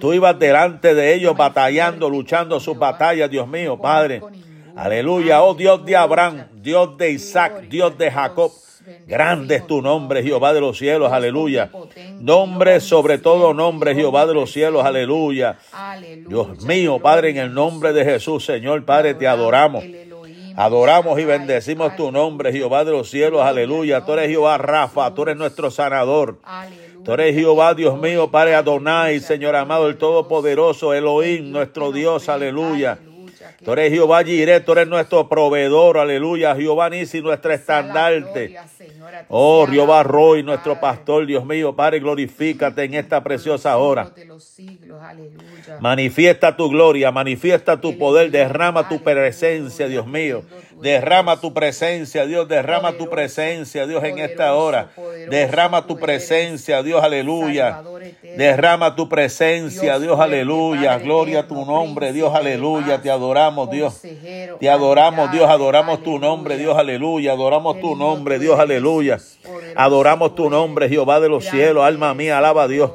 Tú 0.00 0.12
ibas 0.12 0.38
delante 0.38 0.94
de 0.94 1.14
ellos 1.14 1.36
batallando, 1.36 2.10
luchando 2.10 2.60
sus 2.60 2.78
batallas, 2.78 3.30
Dios 3.30 3.48
mío, 3.48 3.78
Padre. 3.78 4.22
Aleluya, 4.76 5.42
oh 5.42 5.54
Dios 5.54 5.84
de 5.84 5.96
Abraham, 5.96 6.46
Dios 6.54 6.96
de 6.96 7.10
Isaac, 7.10 7.62
Dios 7.68 7.98
de 7.98 8.10
Jacob. 8.10 8.52
Grande 9.06 9.56
es 9.56 9.66
tu 9.66 9.82
nombre, 9.82 10.22
Jehová 10.22 10.52
de 10.52 10.60
los 10.60 10.78
cielos, 10.78 11.12
aleluya. 11.12 11.70
Nombre 12.20 12.80
sobre 12.80 13.18
todo 13.18 13.54
nombre, 13.54 13.94
Jehová 13.94 14.26
de 14.26 14.34
los 14.34 14.52
cielos, 14.52 14.84
aleluya. 14.84 15.58
Dios 16.26 16.62
mío, 16.64 16.98
Padre, 16.98 17.30
en 17.30 17.38
el 17.38 17.54
nombre 17.54 17.92
de 17.92 18.04
Jesús, 18.04 18.44
Señor, 18.44 18.84
Padre, 18.84 19.14
te 19.14 19.26
adoramos. 19.26 19.84
Adoramos 20.56 21.20
y 21.20 21.24
bendecimos 21.24 21.94
tu 21.94 22.10
nombre, 22.10 22.52
Jehová 22.52 22.84
de 22.84 22.90
los 22.90 23.08
cielos, 23.08 23.42
aleluya. 23.42 24.04
Tú 24.04 24.14
eres 24.14 24.28
Jehová 24.28 24.58
Rafa, 24.58 25.14
tú 25.14 25.22
eres 25.22 25.36
nuestro 25.36 25.70
sanador. 25.70 26.38
Tú 27.04 27.12
eres 27.12 27.34
Jehová, 27.34 27.74
Dios 27.74 27.96
mío, 27.96 28.30
Padre 28.30 28.56
Adonai, 28.56 29.20
Señor 29.20 29.54
amado, 29.54 29.88
el 29.88 29.98
Todopoderoso, 29.98 30.92
Elohim, 30.94 31.52
nuestro 31.52 31.92
Dios, 31.92 32.28
aleluya. 32.28 32.98
Tú 33.64 33.72
eres 33.72 33.92
Jehová 33.92 34.22
Jireh, 34.24 34.60
tú 34.60 34.72
eres 34.72 34.88
nuestro 34.88 35.28
proveedor, 35.28 35.98
aleluya. 35.98 36.54
Jehová 36.54 36.88
Nisi, 36.90 37.20
nuestro 37.20 37.52
estandarte. 37.52 38.56
Oh, 39.28 39.66
Jehová 39.66 40.02
Roy, 40.02 40.42
nuestro 40.42 40.78
pastor, 40.80 41.26
Dios 41.26 41.44
mío, 41.44 41.74
Padre, 41.74 42.00
glorifícate 42.00 42.84
en 42.84 42.94
esta 42.94 43.22
preciosa 43.22 43.76
hora. 43.76 44.12
Manifiesta 45.80 46.56
tu 46.56 46.68
gloria, 46.70 47.10
manifiesta 47.10 47.80
tu 47.80 47.98
poder, 47.98 48.30
derrama 48.30 48.88
tu 48.88 49.02
presencia, 49.02 49.88
Dios 49.88 50.06
mío. 50.06 50.42
Derrama 50.80 51.40
tu 51.40 51.52
presencia, 51.52 52.26
Dios, 52.26 52.48
derrama 52.48 52.92
tu 52.92 53.08
presencia, 53.08 53.86
Dios, 53.86 54.04
en 54.04 54.18
esta 54.18 54.54
hora. 54.54 54.90
Derrama 55.28 55.86
tu 55.86 55.98
presencia, 55.98 56.82
Dios, 56.82 57.02
aleluya. 57.02 57.82
Derrama 58.36 58.94
tu 58.94 59.08
presencia, 59.08 59.98
Dios, 59.98 60.18
aleluya. 60.20 60.98
Gloria 60.98 61.40
a 61.40 61.46
tu 61.48 61.64
nombre, 61.64 62.12
Dios, 62.12 62.34
aleluya. 62.34 63.02
Te 63.02 63.10
adoramos, 63.10 63.70
Dios. 63.70 64.00
Te 64.60 64.70
adoramos, 64.70 65.32
Dios, 65.32 65.48
adoramos 65.48 66.02
tu 66.02 66.18
nombre, 66.18 66.56
Dios, 66.56 66.76
aleluya. 66.76 67.32
Adoramos 67.32 67.80
tu 67.80 67.96
nombre, 67.96 68.38
Dios, 68.38 68.58
aleluya. 68.58 69.18
Adoramos 69.74 70.34
tu 70.34 70.48
nombre, 70.50 70.88
Jehová 70.88 71.20
de 71.20 71.28
los 71.28 71.44
cielos. 71.44 71.84
Alma 71.84 72.14
mía, 72.14 72.38
alaba 72.38 72.64
a 72.64 72.68
Dios. 72.68 72.90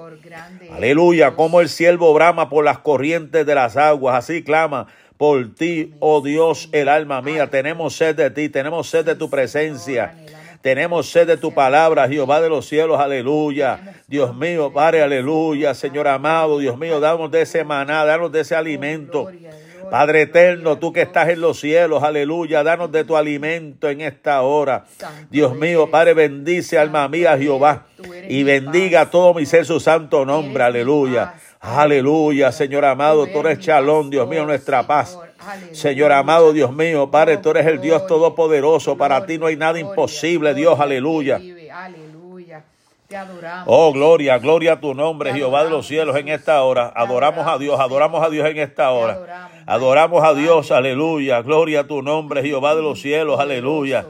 Aleluya, 0.75 1.35
como 1.35 1.61
el 1.61 1.69
siervo 1.69 2.13
brama 2.13 2.49
por 2.49 2.65
las 2.65 2.79
corrientes 2.79 3.45
de 3.45 3.55
las 3.55 3.77
aguas, 3.77 4.15
así 4.15 4.43
clama 4.43 4.87
por 5.17 5.53
ti, 5.55 5.93
oh 5.99 6.21
Dios, 6.21 6.69
el 6.71 6.89
alma 6.89 7.21
mía. 7.21 7.49
Tenemos 7.49 7.95
sed 7.95 8.15
de 8.15 8.29
ti, 8.31 8.49
tenemos 8.49 8.89
sed 8.89 9.05
de 9.05 9.15
tu 9.15 9.29
presencia. 9.29 10.15
Tenemos 10.61 11.09
sed 11.09 11.27
de 11.27 11.35
tu 11.35 11.53
palabra, 11.53 12.07
Jehová 12.07 12.39
de 12.39 12.47
los 12.47 12.65
cielos, 12.65 12.99
aleluya. 12.99 13.99
Dios 14.07 14.33
mío, 14.33 14.71
Padre, 14.71 15.01
aleluya. 15.01 15.73
Señor 15.73 16.07
amado, 16.07 16.59
Dios 16.59 16.77
mío, 16.77 17.01
damos 17.01 17.31
de 17.31 17.41
ese 17.41 17.65
maná, 17.65 18.05
danos 18.05 18.31
de 18.31 18.41
ese 18.41 18.55
alimento. 18.55 19.29
Padre 19.91 20.21
eterno, 20.21 20.79
tú 20.79 20.93
que 20.93 21.01
estás 21.01 21.29
en 21.29 21.41
los 21.41 21.59
cielos, 21.59 22.01
aleluya, 22.01 22.63
danos 22.63 22.91
de 22.91 23.03
tu 23.03 23.15
alimento 23.15 23.89
en 23.89 24.01
esta 24.01 24.41
hora. 24.41 24.85
Dios 25.29 25.55
mío, 25.55 25.91
Padre, 25.91 26.13
bendice 26.13 26.79
alma 26.79 27.07
mía, 27.07 27.37
Jehová, 27.37 27.87
y 28.27 28.43
bendiga 28.43 29.09
todo 29.09 29.33
mi 29.33 29.45
ser 29.45 29.65
su 29.65 29.79
santo 29.79 30.25
nombre, 30.25 30.63
aleluya. 30.63 31.35
Aleluya, 31.65 32.51
Señor 32.51 32.83
amado, 32.83 33.25
tú 33.25 33.39
eres 33.39 33.59
chalón, 33.59 34.09
Dios 34.09 34.27
mío, 34.27 34.45
nuestra 34.45 34.85
paz. 34.85 35.17
Señor 35.71 36.11
amado, 36.11 36.51
Dios 36.51 36.73
mío, 36.73 37.09
Padre, 37.09 37.37
tú 37.37 37.51
eres 37.51 37.65
el 37.67 37.79
Dios 37.79 38.05
todopoderoso. 38.05 38.97
Para 38.97 39.25
ti 39.25 39.37
no 39.37 39.45
hay 39.45 39.55
nada 39.55 39.79
imposible, 39.79 40.53
Dios, 40.53 40.77
aleluya. 40.77 41.39
Oh, 43.65 43.93
gloria, 43.93 44.39
gloria 44.39 44.73
a 44.73 44.79
tu 44.81 44.93
nombre, 44.93 45.33
Jehová 45.33 45.63
de 45.63 45.69
los 45.69 45.87
cielos, 45.87 46.17
en 46.17 46.27
esta 46.27 46.61
hora. 46.63 46.91
Adoramos 46.93 47.47
a 47.47 47.57
Dios, 47.57 47.79
adoramos 47.79 48.25
a 48.25 48.29
Dios 48.29 48.45
en 48.49 48.57
esta 48.57 48.91
hora. 48.91 49.49
Adoramos 49.65 50.21
a 50.21 50.33
Dios, 50.33 50.69
aleluya. 50.69 51.41
Gloria 51.43 51.81
a 51.81 51.83
tu 51.87 52.01
nombre, 52.01 52.41
Jehová 52.41 52.75
de 52.75 52.81
los 52.81 52.99
cielos, 52.99 53.39
aleluya. 53.39 54.05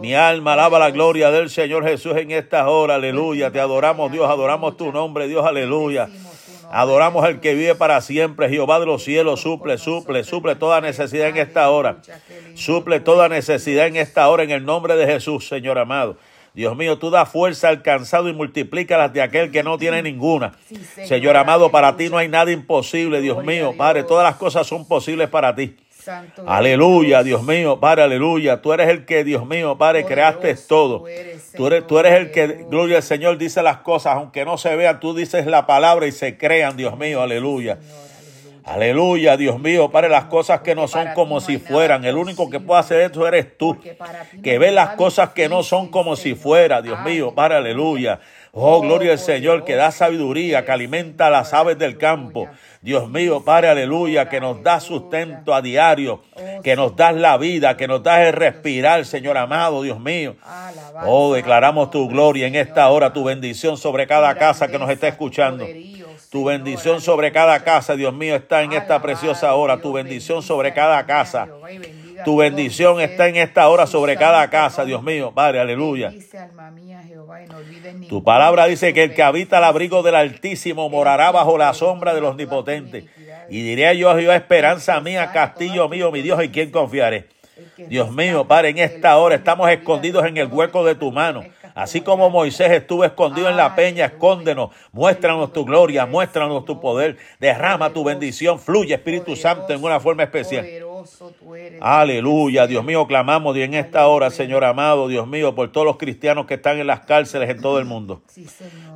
Mi 0.00 0.14
alma 0.14 0.52
alaba 0.52 0.78
la 0.78 0.92
gloria 0.92 1.32
del 1.32 1.50
Señor 1.50 1.84
Jesús 1.84 2.16
en 2.16 2.30
esta 2.30 2.68
hora, 2.68 2.94
aleluya. 2.94 3.50
Te 3.50 3.58
adoramos, 3.58 4.12
Dios, 4.12 4.28
adoramos 4.30 4.76
tu 4.76 4.92
nombre, 4.92 5.26
Dios, 5.26 5.44
aleluya. 5.44 6.08
Adoramos 6.72 7.24
al 7.24 7.40
que 7.40 7.54
vive 7.54 7.74
para 7.74 8.00
siempre, 8.00 8.48
Jehová 8.48 8.80
de 8.80 8.86
los 8.86 9.04
cielos, 9.04 9.42
suple, 9.42 9.76
suple, 9.76 10.24
suple 10.24 10.56
toda 10.56 10.80
necesidad 10.80 11.28
en 11.28 11.36
esta 11.36 11.68
hora. 11.70 11.98
Suple 12.54 13.00
toda 13.00 13.28
necesidad 13.28 13.86
en 13.86 13.96
esta 13.96 14.26
hora 14.28 14.42
en 14.42 14.50
el 14.50 14.64
nombre 14.64 14.96
de 14.96 15.06
Jesús, 15.06 15.46
Señor 15.46 15.78
amado. 15.78 16.16
Dios 16.54 16.76
mío, 16.76 16.98
tú 16.98 17.10
das 17.10 17.28
fuerza 17.28 17.68
al 17.68 17.82
cansado 17.82 18.28
y 18.28 18.32
multiplícalas 18.32 19.12
de 19.12 19.22
aquel 19.22 19.50
que 19.50 19.62
no 19.62 19.76
tiene 19.78 20.02
ninguna. 20.02 20.52
Señor 21.04 21.36
amado, 21.36 21.70
para 21.70 21.96
ti 21.96 22.08
no 22.08 22.18
hay 22.18 22.28
nada 22.28 22.50
imposible, 22.50 23.20
Dios 23.20 23.44
mío. 23.44 23.74
Padre, 23.76 24.02
todas 24.04 24.24
las 24.24 24.36
cosas 24.36 24.66
son 24.66 24.88
posibles 24.88 25.28
para 25.28 25.54
ti 25.54 25.76
aleluya, 26.46 27.22
Dios 27.22 27.42
mío, 27.42 27.78
Padre, 27.80 28.02
aleluya. 28.02 28.60
Tú 28.62 28.72
eres 28.72 28.88
el 28.88 29.04
que, 29.04 29.24
Dios 29.24 29.46
mío, 29.46 29.76
Padre, 29.78 30.04
creaste 30.04 30.54
todo. 30.54 31.00
Tú 31.56 31.66
eres, 31.66 31.86
tú 31.86 31.98
eres 31.98 32.14
el 32.14 32.30
que, 32.30 32.64
gloria 32.68 32.98
al 32.98 33.02
Señor, 33.02 33.38
dice 33.38 33.62
las 33.62 33.78
cosas, 33.78 34.14
aunque 34.16 34.44
no 34.44 34.58
se 34.58 34.74
vean, 34.76 35.00
tú 35.00 35.14
dices 35.14 35.46
la 35.46 35.66
palabra 35.66 36.06
y 36.06 36.12
se 36.12 36.36
crean, 36.36 36.76
Dios 36.76 36.98
mío, 36.98 37.22
aleluya. 37.22 37.78
Aleluya, 38.64 39.36
Dios 39.36 39.58
mío, 39.58 39.90
Padre, 39.90 40.08
las 40.08 40.26
cosas 40.26 40.60
que 40.60 40.74
no 40.76 40.86
son 40.86 41.08
como 41.14 41.40
si 41.40 41.58
fueran. 41.58 42.04
El 42.04 42.16
único 42.16 42.48
que 42.48 42.60
puede 42.60 42.80
hacer 42.80 43.00
eso 43.10 43.26
eres 43.26 43.58
tú. 43.58 43.76
Que 44.42 44.58
ve 44.58 44.70
las 44.70 44.90
cosas 44.90 45.30
que 45.30 45.48
no 45.48 45.62
son 45.64 45.88
como 45.88 46.14
si 46.14 46.34
fuera, 46.34 46.80
Dios 46.80 47.00
mío, 47.02 47.34
Padre, 47.34 47.56
aleluya. 47.56 48.20
Oh, 48.54 48.82
gloria 48.82 49.12
al 49.12 49.18
Señor, 49.18 49.64
que 49.64 49.76
da 49.76 49.90
sabiduría, 49.90 50.66
que 50.66 50.72
alimenta 50.72 51.28
a 51.28 51.30
las 51.30 51.54
aves 51.54 51.78
del 51.78 51.96
campo. 51.96 52.50
Dios 52.82 53.08
mío, 53.08 53.42
Padre, 53.42 53.70
aleluya, 53.70 54.28
que 54.28 54.42
nos 54.42 54.62
da 54.62 54.78
sustento 54.78 55.54
a 55.54 55.62
diario, 55.62 56.22
que 56.62 56.76
nos 56.76 56.94
das 56.94 57.14
la 57.14 57.38
vida, 57.38 57.78
que 57.78 57.88
nos 57.88 58.02
das 58.02 58.26
el 58.26 58.34
respirar, 58.34 59.06
Señor 59.06 59.38
amado, 59.38 59.80
Dios 59.80 59.98
mío. 59.98 60.36
Oh, 61.06 61.32
declaramos 61.32 61.90
tu 61.90 62.06
gloria 62.08 62.46
en 62.46 62.54
esta 62.54 62.90
hora, 62.90 63.14
tu 63.14 63.24
bendición 63.24 63.78
sobre 63.78 64.06
cada 64.06 64.34
casa 64.34 64.68
que 64.68 64.78
nos 64.78 64.90
está 64.90 65.08
escuchando. 65.08 65.66
Tu 66.28 66.44
bendición 66.44 67.00
sobre 67.00 67.32
cada 67.32 67.58
casa, 67.64 67.96
Dios 67.96 68.12
mío, 68.12 68.36
está 68.36 68.62
en 68.62 68.74
esta 68.74 69.00
preciosa 69.00 69.54
hora. 69.54 69.80
Tu 69.80 69.94
bendición 69.94 70.42
sobre 70.42 70.74
cada 70.74 71.06
casa. 71.06 71.48
Tu 72.24 72.36
bendición 72.36 73.00
está 73.00 73.28
en 73.28 73.36
esta 73.36 73.66
hora 73.68 73.86
sobre 73.86 74.16
cada 74.16 74.48
casa, 74.50 74.84
Dios 74.84 75.02
mío, 75.02 75.32
Padre, 75.34 75.60
aleluya. 75.60 76.12
Tu 78.08 78.22
palabra 78.22 78.66
dice 78.66 78.92
que 78.92 79.04
el 79.04 79.14
que 79.14 79.22
habita 79.22 79.58
el 79.58 79.64
abrigo 79.64 80.02
del 80.02 80.14
Altísimo 80.14 80.88
morará 80.88 81.30
bajo 81.30 81.58
la 81.58 81.72
sombra 81.74 82.14
del 82.14 82.24
Omnipotente. 82.24 83.06
Y 83.48 83.62
diré 83.62 83.96
yo 83.96 84.10
a 84.10 84.18
Jehová, 84.18 84.36
esperanza 84.36 85.00
mía, 85.00 85.30
castillo 85.32 85.88
mío, 85.88 86.10
mi 86.10 86.22
Dios, 86.22 86.40
en 86.40 86.50
quien 86.50 86.70
confiaré. 86.70 87.28
Dios 87.76 88.10
mío, 88.12 88.46
Padre, 88.46 88.70
en 88.70 88.78
esta 88.78 89.16
hora 89.18 89.34
estamos 89.34 89.70
escondidos 89.70 90.24
en 90.26 90.36
el 90.36 90.48
hueco 90.48 90.84
de 90.84 90.94
tu 90.94 91.12
mano. 91.12 91.42
Así 91.74 92.00
como 92.00 92.28
Moisés 92.30 92.70
estuvo 92.70 93.04
escondido 93.04 93.48
en 93.48 93.56
la 93.56 93.74
peña, 93.74 94.06
escóndenos, 94.06 94.70
muéstranos 94.92 95.52
tu 95.52 95.64
gloria, 95.64 96.06
muéstranos 96.06 96.64
tu 96.64 96.80
poder, 96.80 97.16
derrama 97.40 97.92
tu 97.92 98.04
bendición, 98.04 98.58
fluye 98.58 98.94
Espíritu 98.94 99.36
Santo 99.36 99.72
en 99.72 99.82
una 99.82 100.00
forma 100.00 100.22
especial. 100.22 100.66
Aleluya, 101.80 102.66
Dios 102.66 102.84
mío, 102.84 103.06
clamamos 103.06 103.56
en 103.56 103.74
esta 103.74 104.06
hora, 104.06 104.30
Señor 104.30 104.64
amado, 104.64 105.08
Dios 105.08 105.26
mío, 105.26 105.54
por 105.54 105.70
todos 105.72 105.86
los 105.86 105.96
cristianos 105.96 106.46
que 106.46 106.54
están 106.54 106.78
en 106.78 106.86
las 106.86 107.00
cárceles 107.00 107.50
en 107.50 107.60
todo 107.60 107.78
el 107.78 107.84
mundo. 107.84 108.22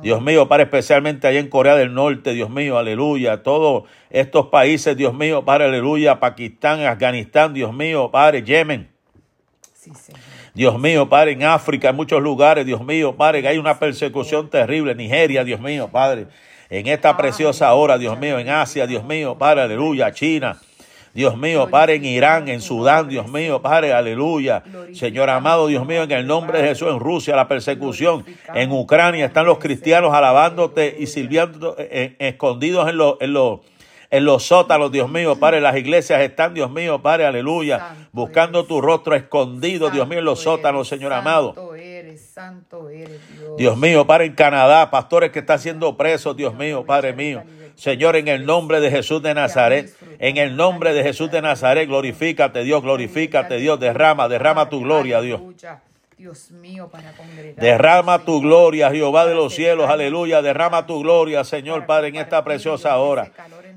Dios 0.01 0.21
mío, 0.21 0.47
para 0.47 0.63
especialmente 0.63 1.27
allá 1.27 1.39
en 1.39 1.49
Corea 1.49 1.75
del 1.75 1.93
Norte, 1.93 2.33
Dios 2.33 2.49
mío, 2.49 2.77
aleluya, 2.77 3.43
todos 3.43 3.83
estos 4.09 4.47
países, 4.47 4.95
Dios 4.95 5.13
mío, 5.13 5.43
para 5.43 5.65
aleluya, 5.65 6.19
Pakistán, 6.19 6.81
Afganistán, 6.85 7.53
Dios 7.53 7.73
mío, 7.73 8.09
Padre, 8.11 8.43
Yemen. 8.43 8.89
Dios 10.53 10.79
mío, 10.79 11.07
Padre, 11.07 11.33
en 11.33 11.43
África, 11.43 11.89
en 11.89 11.95
muchos 11.95 12.21
lugares, 12.21 12.65
Dios 12.65 12.83
mío, 12.83 13.15
Padre, 13.15 13.41
que 13.41 13.47
hay 13.47 13.57
una 13.57 13.77
persecución 13.77 14.49
terrible, 14.49 14.95
Nigeria, 14.95 15.43
Dios 15.43 15.59
mío, 15.59 15.89
Padre, 15.91 16.27
en 16.69 16.87
esta 16.87 17.15
preciosa 17.15 17.73
hora, 17.73 17.97
Dios 17.97 18.17
mío, 18.17 18.39
en 18.39 18.49
Asia, 18.49 18.87
Dios 18.87 19.03
mío, 19.03 19.37
Padre, 19.37 19.61
aleluya, 19.61 20.11
China. 20.11 20.59
Dios 21.17 21.35
mío, 21.35 21.67
Padre, 21.71 21.95
en 21.95 22.05
Irán, 22.05 22.47
en 22.47 22.61
Sudán, 22.61 23.09
Dios. 23.09 23.27
Mío, 23.27 23.59
Padre, 23.59 23.91
aleluya. 23.91 24.61
Señor 24.93 25.31
amado, 25.31 25.65
Dios 25.65 25.83
mío, 25.83 26.03
en 26.03 26.11
el 26.11 26.27
nombre 26.27 26.61
de 26.61 26.67
Jesús, 26.67 26.89
en 26.89 26.99
Rusia, 26.99 27.35
la 27.35 27.47
persecución, 27.47 28.23
en 28.53 28.71
Ucrania 28.71 29.25
están 29.25 29.47
los 29.47 29.57
cristianos 29.57 30.13
alabándote 30.13 30.95
y 30.99 31.07
sirviendo 31.07 31.75
eh, 31.79 32.15
eh, 32.19 32.27
escondidos 32.27 32.87
en 32.87 32.97
los... 32.97 33.15
En 33.19 33.33
los 33.33 33.61
en 34.09 34.23
los 34.23 34.43
sótanos, 34.43 34.89
Dios 34.89 35.09
mío, 35.09 35.37
Padre, 35.37 35.59
las 35.59 35.75
iglesias 35.75 36.21
están, 36.21 36.53
Dios 36.53 36.71
mío, 36.71 37.01
Padre, 37.01 37.25
aleluya, 37.25 37.93
buscando 38.13 38.63
tu 38.63 38.79
rostro 38.79 39.15
escondido, 39.15 39.89
Dios 39.89 40.07
mío, 40.07 40.19
en 40.19 40.23
los 40.23 40.39
sótanos, 40.43 40.87
Señor 40.87 41.11
amado. 41.11 41.53
Dios. 43.37 43.57
Dios 43.57 43.77
mío, 43.77 44.07
Padre, 44.07 44.27
en 44.27 44.33
Canadá, 44.33 44.89
pastores 44.89 45.31
que 45.31 45.39
están 45.39 45.59
siendo 45.59 45.97
presos, 45.97 46.37
Dios 46.37 46.55
mío, 46.55 46.85
Padre 46.85 47.11
mío. 47.11 47.43
Señor, 47.77 48.15
en 48.15 48.27
el 48.27 48.43
nombre 48.47 48.79
de 48.79 48.89
Jesús 48.89 49.21
de 49.21 49.35
Nazaret, 49.35 49.95
en 50.17 50.37
el 50.37 50.55
nombre 50.55 50.93
de 50.93 51.03
Jesús 51.03 51.29
de 51.29 51.43
Nazaret, 51.43 51.87
glorifícate, 51.87 52.63
Dios, 52.63 52.81
glorifícate, 52.81 53.57
Dios, 53.57 53.79
derrama, 53.79 54.27
derrama 54.27 54.67
tu 54.67 54.81
gloria, 54.81 55.21
Dios. 55.21 55.41
Dios 56.17 56.49
mío, 56.49 56.89
para 56.91 57.11
congregar. 57.11 57.63
Derrama 57.63 58.25
tu 58.25 58.41
gloria, 58.41 58.89
Jehová 58.89 59.27
de 59.27 59.35
los 59.35 59.53
cielos, 59.53 59.87
aleluya. 59.87 60.41
Derrama 60.41 60.87
tu 60.87 61.01
gloria, 61.01 61.43
Señor 61.43 61.85
Padre, 61.85 62.07
en 62.07 62.15
esta 62.15 62.43
preciosa 62.43 62.97
hora. 62.97 63.31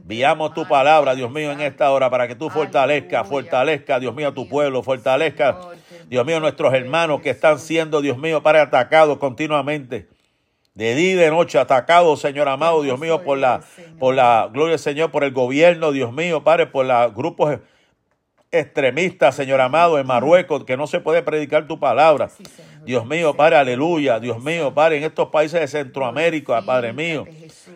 Viamos 0.05 0.55
tu 0.55 0.67
palabra, 0.67 1.15
Dios 1.15 1.31
mío, 1.31 1.53
en 1.53 1.61
esta 1.61 1.91
hora 1.91 2.09
para 2.09 2.27
que 2.27 2.35
tú 2.35 2.49
fortalezcas, 2.49 3.29
fortalezca, 3.29 4.01
Dios 4.01 4.15
mío, 4.15 4.29
a 4.29 4.35
tu 4.35 4.49
pueblo, 4.49 4.83
fortalezca, 4.83 5.59
Dios 6.09 6.25
mío, 6.25 6.41
nuestros 6.41 6.73
hermanos 6.73 7.21
que 7.21 7.29
están 7.29 7.59
siendo, 7.59 8.01
Dios 8.01 8.17
mío, 8.17 8.43
para 8.43 8.63
atacados 8.63 9.19
continuamente 9.19 10.09
de 10.75 10.95
día 10.95 11.13
y 11.13 11.15
de 11.15 11.31
noche 11.31 11.59
atacados, 11.59 12.21
Señor 12.21 12.49
amado, 12.49 12.83
Dios 12.83 12.99
mío, 12.99 13.23
por 13.23 13.39
la, 13.39 13.61
por 13.99 14.15
la 14.15 14.49
gloria 14.53 14.73
del 14.73 14.79
Señor, 14.79 15.11
por 15.11 15.25
el 15.25 15.33
gobierno, 15.33 15.93
Dios 15.93 16.13
mío, 16.13 16.45
Padre, 16.45 16.67
por 16.67 16.87
los 16.87 17.15
grupos 17.15 17.59
extremistas, 18.53 19.35
Señor 19.35 19.61
amado, 19.61 19.99
en 19.99 20.07
Marruecos, 20.07 20.65
que 20.65 20.77
no 20.77 20.87
se 20.87 21.01
puede 21.01 21.23
predicar 21.23 21.67
tu 21.67 21.79
palabra. 21.79 22.31
Dios 22.85 23.07
mío, 23.07 23.35
Padre, 23.35 23.57
aleluya. 23.57 24.19
Dios 24.19 24.43
mío, 24.43 24.75
Padre, 24.75 24.99
en 24.99 25.05
estos 25.05 25.29
países 25.29 25.61
de 25.61 25.69
Centroamérica, 25.69 26.63
Padre 26.63 26.93
mío, 26.93 27.27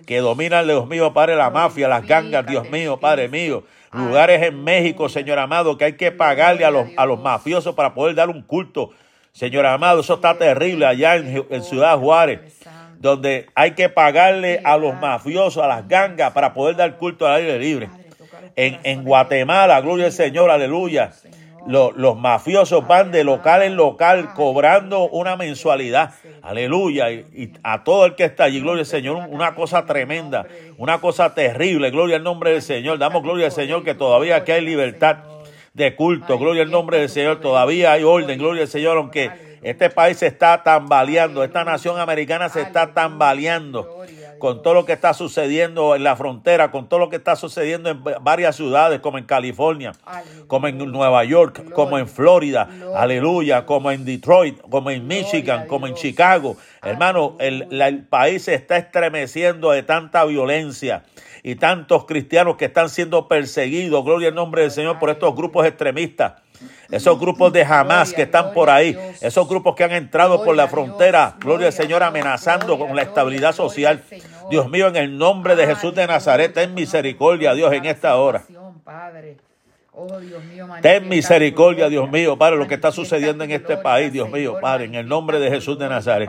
que 0.07 0.19
dominan, 0.19 0.67
Dios 0.67 0.87
mío, 0.89 1.13
Padre, 1.13 1.37
la 1.37 1.51
mafia, 1.51 1.89
las 1.89 2.07
gangas, 2.07 2.47
Dios 2.47 2.71
mío, 2.71 2.99
Padre 2.99 3.29
mío. 3.29 3.65
Lugares 3.93 4.43
en 4.43 4.65
México, 4.65 5.09
Señor 5.09 5.39
amado, 5.39 5.79
que 5.79 5.85
hay 5.85 5.93
que 5.93 6.11
pagarle 6.11 6.65
a 6.65 6.71
los, 6.71 6.89
a 6.97 7.07
los 7.07 7.21
mafiosos 7.21 7.75
para 7.75 7.95
poder 7.95 8.17
dar 8.17 8.29
un 8.29 8.43
culto. 8.43 8.91
Señor 9.31 9.67
amado, 9.67 10.01
eso 10.01 10.15
está 10.15 10.37
terrible 10.37 10.87
allá 10.87 11.17
en, 11.17 11.47
en 11.51 11.63
Ciudad 11.63 11.99
Juárez 11.99 12.63
donde 12.99 13.47
hay 13.55 13.73
que 13.73 13.89
pagarle 13.89 14.61
a 14.65 14.77
los 14.77 14.95
mafiosos, 15.01 15.63
a 15.63 15.69
las 15.69 15.89
gangas, 15.89 16.33
para 16.33 16.55
poder 16.55 16.77
dar 16.77 16.97
culto 16.97 17.27
al 17.27 17.37
aire 17.37 17.59
libre. 17.59 17.89
En, 18.57 18.79
en 18.85 19.05
Guatemala, 19.05 19.81
gloria 19.81 20.07
al 20.07 20.13
Señor, 20.13 20.51
aleluya. 20.51 21.11
Los, 21.67 21.97
los, 21.97 22.17
mafiosos 22.17 22.87
van 22.87 23.11
de 23.11 23.25
local 23.25 23.63
en 23.63 23.77
local 23.77 24.35
cobrando 24.35 25.09
una 25.09 25.37
mensualidad. 25.37 26.11
Aleluya. 26.43 27.11
Y, 27.11 27.53
a 27.63 27.85
todo 27.85 28.05
el 28.05 28.15
que 28.15 28.25
está 28.25 28.45
allí, 28.45 28.61
gloria 28.61 28.81
al 28.81 28.87
Señor, 28.87 29.29
una 29.31 29.55
cosa 29.55 29.87
tremenda, 29.87 30.47
una 30.77 31.01
cosa 31.01 31.35
terrible. 31.35 31.91
Gloria 31.91 32.17
al 32.17 32.23
nombre 32.23 32.51
del 32.51 32.61
Señor. 32.61 32.99
Damos 32.99 33.23
gloria 33.23 33.47
al 33.47 33.53
Señor 33.53 33.83
que 33.83 33.95
todavía 33.95 34.37
aquí 34.37 34.53
hay 34.53 34.61
libertad 34.61 35.17
de 35.73 35.97
culto. 35.97 36.39
Gloria 36.39 36.63
al 36.63 36.71
nombre 36.71 36.99
del 36.99 37.09
Señor. 37.09 37.41
Todavía 37.41 37.93
hay 37.93 38.03
orden. 38.03 38.39
Gloria 38.39 38.63
al 38.63 38.69
Señor, 38.69 38.99
aunque 38.99 39.31
este 39.64 39.88
país 39.88 40.18
se 40.18 40.26
está 40.26 40.62
tambaleando, 40.62 41.42
esta 41.42 41.64
nación 41.64 41.99
americana 41.99 42.50
se 42.50 42.61
está 42.61 42.92
tambaleando 42.92 44.04
con 44.38 44.61
todo 44.62 44.75
lo 44.75 44.85
que 44.85 44.92
está 44.92 45.14
sucediendo 45.14 45.97
en 45.97 46.04
la 46.04 46.16
frontera, 46.16 46.71
con 46.71 46.87
todo 46.87 47.00
lo 47.00 47.09
que 47.09 47.16
está 47.16 47.35
sucediendo 47.35 47.88
en 47.88 48.04
varias 48.21 48.56
ciudades, 48.56 49.00
como 49.00 49.16
en 49.16 49.25
California, 49.25 49.92
como 50.49 50.68
en 50.68 50.76
Nueva 50.76 51.25
York, 51.25 51.71
como 51.73 51.99
en 51.99 52.06
Florida, 52.06 52.68
aleluya, 52.94 53.64
como 53.64 53.90
en 53.90 54.04
Detroit, 54.04 54.61
como 54.61 54.90
en 54.90 55.06
Michigan, 55.06 55.66
como 55.66 55.87
en 55.87 55.94
Chicago. 55.94 56.59
Hermano, 56.83 57.37
el, 57.40 57.66
el 57.80 58.04
país 58.04 58.42
se 58.42 58.54
está 58.54 58.76
estremeciendo 58.76 59.71
de 59.71 59.83
tanta 59.83 60.26
violencia 60.26 61.04
y 61.42 61.54
tantos 61.54 62.04
cristianos 62.04 62.56
que 62.56 62.66
están 62.66 62.90
siendo 62.90 63.28
perseguidos, 63.28 64.04
gloria 64.04 64.28
al 64.28 64.35
nombre 64.35 64.61
del 64.61 64.71
Señor, 64.71 64.99
por 64.99 65.09
estos 65.09 65.35
grupos 65.35 65.66
extremistas 65.66 66.43
esos 66.90 67.18
grupos 67.18 67.53
de 67.53 67.64
Hamas 67.64 68.12
que 68.12 68.23
están 68.23 68.53
por 68.53 68.70
ahí, 68.70 68.99
esos 69.20 69.49
grupos 69.49 69.75
que 69.75 69.85
han 69.85 69.92
entrado 69.92 70.44
por 70.44 70.57
la 70.57 70.68
frontera, 70.68 71.37
gloria 71.40 71.68
al 71.68 71.73
Señor, 71.73 72.03
amenazando 72.03 72.79
con 72.79 72.94
la 72.94 73.03
estabilidad 73.03 73.53
social. 73.53 74.03
Dios 74.51 74.68
mío, 74.68 74.88
en 74.88 74.97
el 74.97 75.16
nombre 75.18 75.57
de 75.57 75.66
Jesús 75.66 75.94
de 75.94 76.07
Nazaret, 76.07 76.53
ten 76.53 76.75
misericordia, 76.75 77.55
Dios, 77.55 77.73
en 77.73 77.87
esta 77.87 78.16
hora. 78.16 78.42
Ten 80.83 81.09
misericordia, 81.09 81.88
Dios 81.88 82.11
mío, 82.11 82.37
Padre, 82.37 82.57
lo 82.57 82.66
que 82.66 82.75
está 82.75 82.90
sucediendo 82.90 83.44
en 83.44 83.53
este 83.53 83.77
país, 83.77 84.12
Dios 84.12 84.29
mío, 84.29 84.57
Padre, 84.61 84.87
en 84.87 84.97
el 84.97 85.07
nombre 85.07 85.38
de 85.38 85.51
Jesús 85.51 85.79
de 85.79 85.88
Nazaret. 85.88 86.29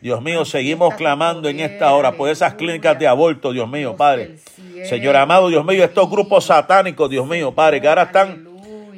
Dios 0.00 0.20
mío, 0.22 0.44
seguimos 0.44 0.94
clamando 0.94 1.48
en 1.48 1.60
esta 1.60 1.92
hora 1.92 2.12
por 2.12 2.28
esas 2.28 2.54
clínicas 2.54 2.98
de 2.98 3.06
aborto, 3.06 3.52
Dios 3.52 3.68
mío, 3.68 3.96
Padre. 3.96 4.36
Señor 4.84 5.16
amado, 5.16 5.48
Dios 5.48 5.64
mío, 5.64 5.82
estos 5.82 6.10
grupos 6.10 6.44
satánicos, 6.44 7.08
Dios 7.08 7.26
mío, 7.26 7.52
Padre, 7.52 7.80
que 7.80 7.88
ahora 7.88 8.04
están 8.04 8.49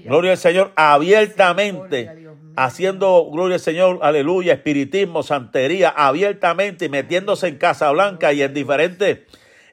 gloria 0.04 0.32
al 0.32 0.38
Señor, 0.38 0.72
abiertamente 0.76 2.28
haciendo, 2.56 3.28
gloria 3.30 3.56
al 3.56 3.60
Señor, 3.60 3.98
aleluya, 4.02 4.54
espiritismo, 4.54 5.22
santería, 5.22 5.88
abiertamente, 5.90 6.88
metiéndose 6.88 7.48
en 7.48 7.58
Casa 7.58 7.90
Blanca 7.90 8.32
y 8.32 8.42
en 8.42 8.54
diferentes 8.54 9.20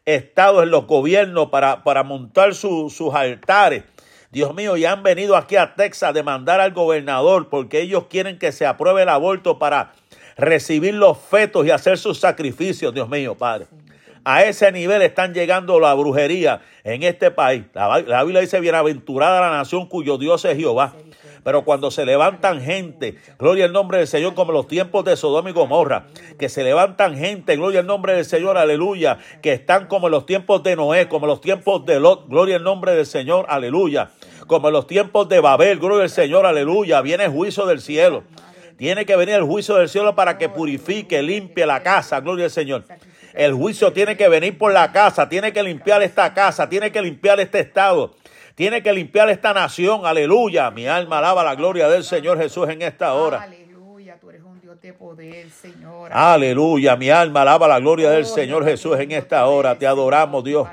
estados 0.06 0.64
en 0.64 0.72
los 0.72 0.88
gobiernos 0.88 1.50
para, 1.50 1.84
para 1.84 2.04
montar 2.04 2.56
sus 2.56 3.02
altares. 3.14 3.84
Dios 4.32 4.54
mío, 4.54 4.78
y 4.78 4.86
han 4.86 5.02
venido 5.02 5.36
aquí 5.36 5.56
a 5.56 5.74
Texas 5.76 6.10
a 6.10 6.14
demandar 6.14 6.60
al 6.60 6.72
gobernador 6.72 7.50
porque 7.50 7.82
ellos 7.82 8.06
quieren 8.10 8.38
que 8.38 8.52
se 8.52 8.66
apruebe 8.66 9.02
el 9.02 9.10
aborto 9.10 9.58
para 9.58 9.94
recibir 10.38 10.94
los 10.94 11.18
fetos 11.18 11.66
y 11.66 11.72
hacer 11.72 11.98
sus 11.98 12.20
sacrificios, 12.20 12.94
Dios 12.94 13.10
mío, 13.10 13.36
Padre. 13.36 13.66
A 14.32 14.44
ese 14.44 14.72
nivel 14.72 15.02
están 15.02 15.34
llegando 15.34 15.80
la 15.80 15.92
brujería 15.96 16.62
en 16.84 17.02
este 17.02 17.32
país. 17.32 17.64
La, 17.74 18.22
Biblia 18.22 18.42
dice, 18.42 18.60
bienaventurada 18.60 19.42
la 19.42 19.50
nación 19.50 19.88
cuyo 19.88 20.20
Dios 20.20 20.46
es 20.46 20.56
Jehová. 20.56 20.94
Pero 21.44 21.66
cuando 21.66 21.90
se 21.90 22.06
levantan 22.06 22.62
gente, 22.62 23.16
gloria 23.40 23.66
al 23.66 23.74
nombre 23.74 23.98
del 23.98 24.06
Señor, 24.06 24.36
como 24.36 24.52
los 24.52 24.68
tiempos 24.68 25.04
de 25.04 25.18
Sodoma 25.18 25.50
y 25.50 25.54
Gomorra, 25.54 26.06
que 26.38 26.48
se 26.48 26.64
levantan 26.64 27.18
gente, 27.18 27.56
gloria 27.56 27.80
al 27.80 27.88
nombre 27.88 28.14
del 28.14 28.24
Señor, 28.24 28.60
aleluya, 28.60 29.18
que 29.42 29.54
están 29.54 29.88
como 29.88 30.10
en 30.10 30.12
los 30.12 30.28
tiempos 30.28 30.62
de 30.62 30.76
Noé, 30.76 31.08
como 31.08 31.26
en 31.26 31.30
los 31.30 31.42
tiempos 31.42 31.84
de 31.88 32.00
Lot, 32.00 32.30
gloria 32.30 32.58
al 32.58 32.64
nombre 32.64 32.94
del 32.94 33.08
Señor, 33.08 33.48
aleluya, 33.50 34.12
como 34.46 34.68
en 34.68 34.74
los 34.74 34.86
tiempos 34.86 35.28
de 35.28 35.40
Babel, 35.40 35.80
gloria 35.80 36.04
al 36.04 36.12
Señor, 36.12 36.46
aleluya, 36.46 37.02
viene 37.02 37.24
el 37.24 37.32
juicio 37.32 37.66
del 37.66 37.82
cielo. 37.82 38.26
Tiene 38.78 39.08
que 39.08 39.16
venir 39.16 39.34
el 39.34 39.44
juicio 39.44 39.76
del 39.76 39.90
cielo 39.90 40.16
para 40.16 40.38
que 40.38 40.50
purifique, 40.50 41.24
limpie 41.24 41.66
la 41.66 41.82
casa, 41.82 42.20
gloria 42.22 42.46
al 42.46 42.52
Señor. 42.52 42.86
El 43.40 43.54
juicio 43.54 43.94
tiene 43.94 44.18
que 44.18 44.28
venir 44.28 44.58
por 44.58 44.74
la 44.74 44.92
casa, 44.92 45.30
tiene 45.30 45.54
que 45.54 45.64
limpiar 45.64 46.04
esta 46.04 46.34
casa, 46.34 46.68
tiene 46.68 46.92
que 46.92 47.02
limpiar 47.02 47.40
este 47.40 47.62
estado, 47.62 48.14
tiene 48.54 48.84
que 48.84 48.92
limpiar 48.92 49.30
esta 49.30 49.54
nación. 49.54 50.06
Aleluya. 50.06 50.70
Mi 50.72 50.88
alma 50.88 51.20
alaba 51.20 51.42
la 51.42 51.56
gloria 51.56 51.88
del 51.88 52.04
Señor 52.04 52.38
Jesús 52.38 52.68
en 52.68 52.82
esta 52.82 53.14
hora. 53.14 53.42
Aleluya, 53.44 54.18
tú 54.20 54.30
eres 54.30 54.44
un 54.44 54.60
Dios 54.60 54.82
de 54.82 54.92
poder, 54.92 55.50
Señor. 55.52 56.12
Aleluya, 56.12 56.98
mi 56.98 57.10
alma 57.10 57.44
alaba 57.44 57.70
la 57.70 57.80
gloria 57.80 58.10
del 58.10 58.26
Señor 58.26 58.66
Jesús 58.66 59.00
en 59.00 59.14
esta 59.14 59.48
hora. 59.48 59.76
Te 59.76 59.88
adoramos, 59.88 60.44
Dios. 60.44 60.68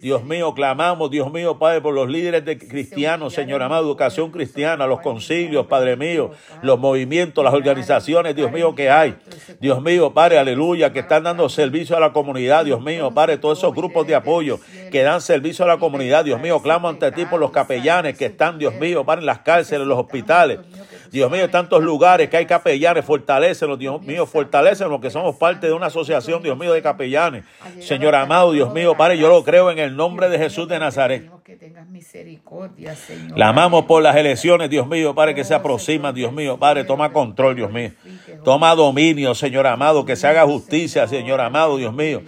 Dios 0.00 0.24
mío, 0.24 0.54
clamamos, 0.54 1.10
Dios 1.10 1.30
mío, 1.30 1.58
Padre, 1.58 1.82
por 1.82 1.92
los 1.92 2.08
líderes 2.08 2.42
de 2.46 2.56
cristianos, 2.56 3.34
Señor 3.34 3.62
amado, 3.62 3.84
educación 3.84 4.30
cristiana, 4.30 4.86
los 4.86 5.00
concilios, 5.00 5.66
Padre 5.66 5.94
mío, 5.96 6.30
los 6.62 6.78
movimientos, 6.78 7.44
las 7.44 7.52
organizaciones, 7.52 8.34
Dios 8.34 8.50
mío, 8.50 8.74
que 8.74 8.88
hay. 8.88 9.16
Dios 9.60 9.82
mío, 9.82 10.14
Padre, 10.14 10.38
aleluya, 10.38 10.90
que 10.90 11.00
están 11.00 11.24
dando 11.24 11.50
servicio 11.50 11.98
a 11.98 12.00
la 12.00 12.14
comunidad, 12.14 12.64
Dios 12.64 12.80
mío, 12.80 13.10
Padre, 13.12 13.36
todos 13.36 13.58
esos 13.58 13.74
grupos 13.74 14.06
de 14.06 14.14
apoyo 14.14 14.58
que 14.90 15.02
dan 15.02 15.20
servicio 15.20 15.66
a 15.66 15.68
la 15.68 15.78
comunidad, 15.78 16.24
Dios 16.24 16.40
mío, 16.40 16.62
clamo 16.62 16.88
ante 16.88 17.12
ti 17.12 17.26
por 17.26 17.38
los 17.38 17.50
capellanes 17.50 18.16
que 18.16 18.26
están, 18.26 18.58
Dios 18.58 18.74
mío, 18.76 19.04
Padre, 19.04 19.20
en 19.20 19.26
las 19.26 19.40
cárceles, 19.40 19.82
en 19.82 19.88
los 19.88 19.98
hospitales. 19.98 20.60
Dios 21.10 21.30
mío, 21.30 21.50
tantos 21.50 21.82
lugares 21.82 22.28
que 22.30 22.36
hay 22.36 22.46
capellanes, 22.46 23.04
fortalecen, 23.04 23.76
Dios 23.78 24.00
mío, 24.02 24.26
fortalecen 24.26 24.88
los 24.88 25.00
que 25.00 25.10
somos 25.10 25.36
parte 25.36 25.66
de 25.66 25.72
una 25.72 25.86
asociación, 25.86 26.42
Dios 26.42 26.56
mío, 26.56 26.72
de 26.72 26.82
capellanes. 26.82 27.44
Señor 27.80 28.14
amado, 28.14 28.52
Dios 28.52 28.72
mío, 28.72 28.96
Padre, 28.96 29.18
yo 29.18 29.28
lo 29.28 29.42
creo 29.42 29.70
en 29.70 29.78
el 29.78 29.96
nombre 29.96 30.28
de 30.28 30.38
Jesús 30.38 30.68
de 30.68 30.78
Nazaret. 30.78 31.28
La 33.34 33.48
amamos 33.48 33.86
por 33.86 34.02
las 34.02 34.14
elecciones, 34.14 34.70
Dios 34.70 34.86
mío, 34.86 35.14
Padre, 35.14 35.34
que 35.34 35.42
se 35.42 35.54
aproximan, 35.54 36.14
Dios 36.14 36.32
mío, 36.32 36.58
Padre, 36.58 36.84
toma 36.84 37.12
control, 37.12 37.56
Dios 37.56 37.72
mío. 37.72 37.90
Toma 38.44 38.74
dominio, 38.76 39.34
Señor 39.34 39.66
amado, 39.66 40.04
que 40.04 40.14
se 40.14 40.28
haga 40.28 40.44
justicia, 40.44 41.08
Señor 41.08 41.40
amado, 41.40 41.76
Dios 41.76 41.92
mío. 41.92 42.22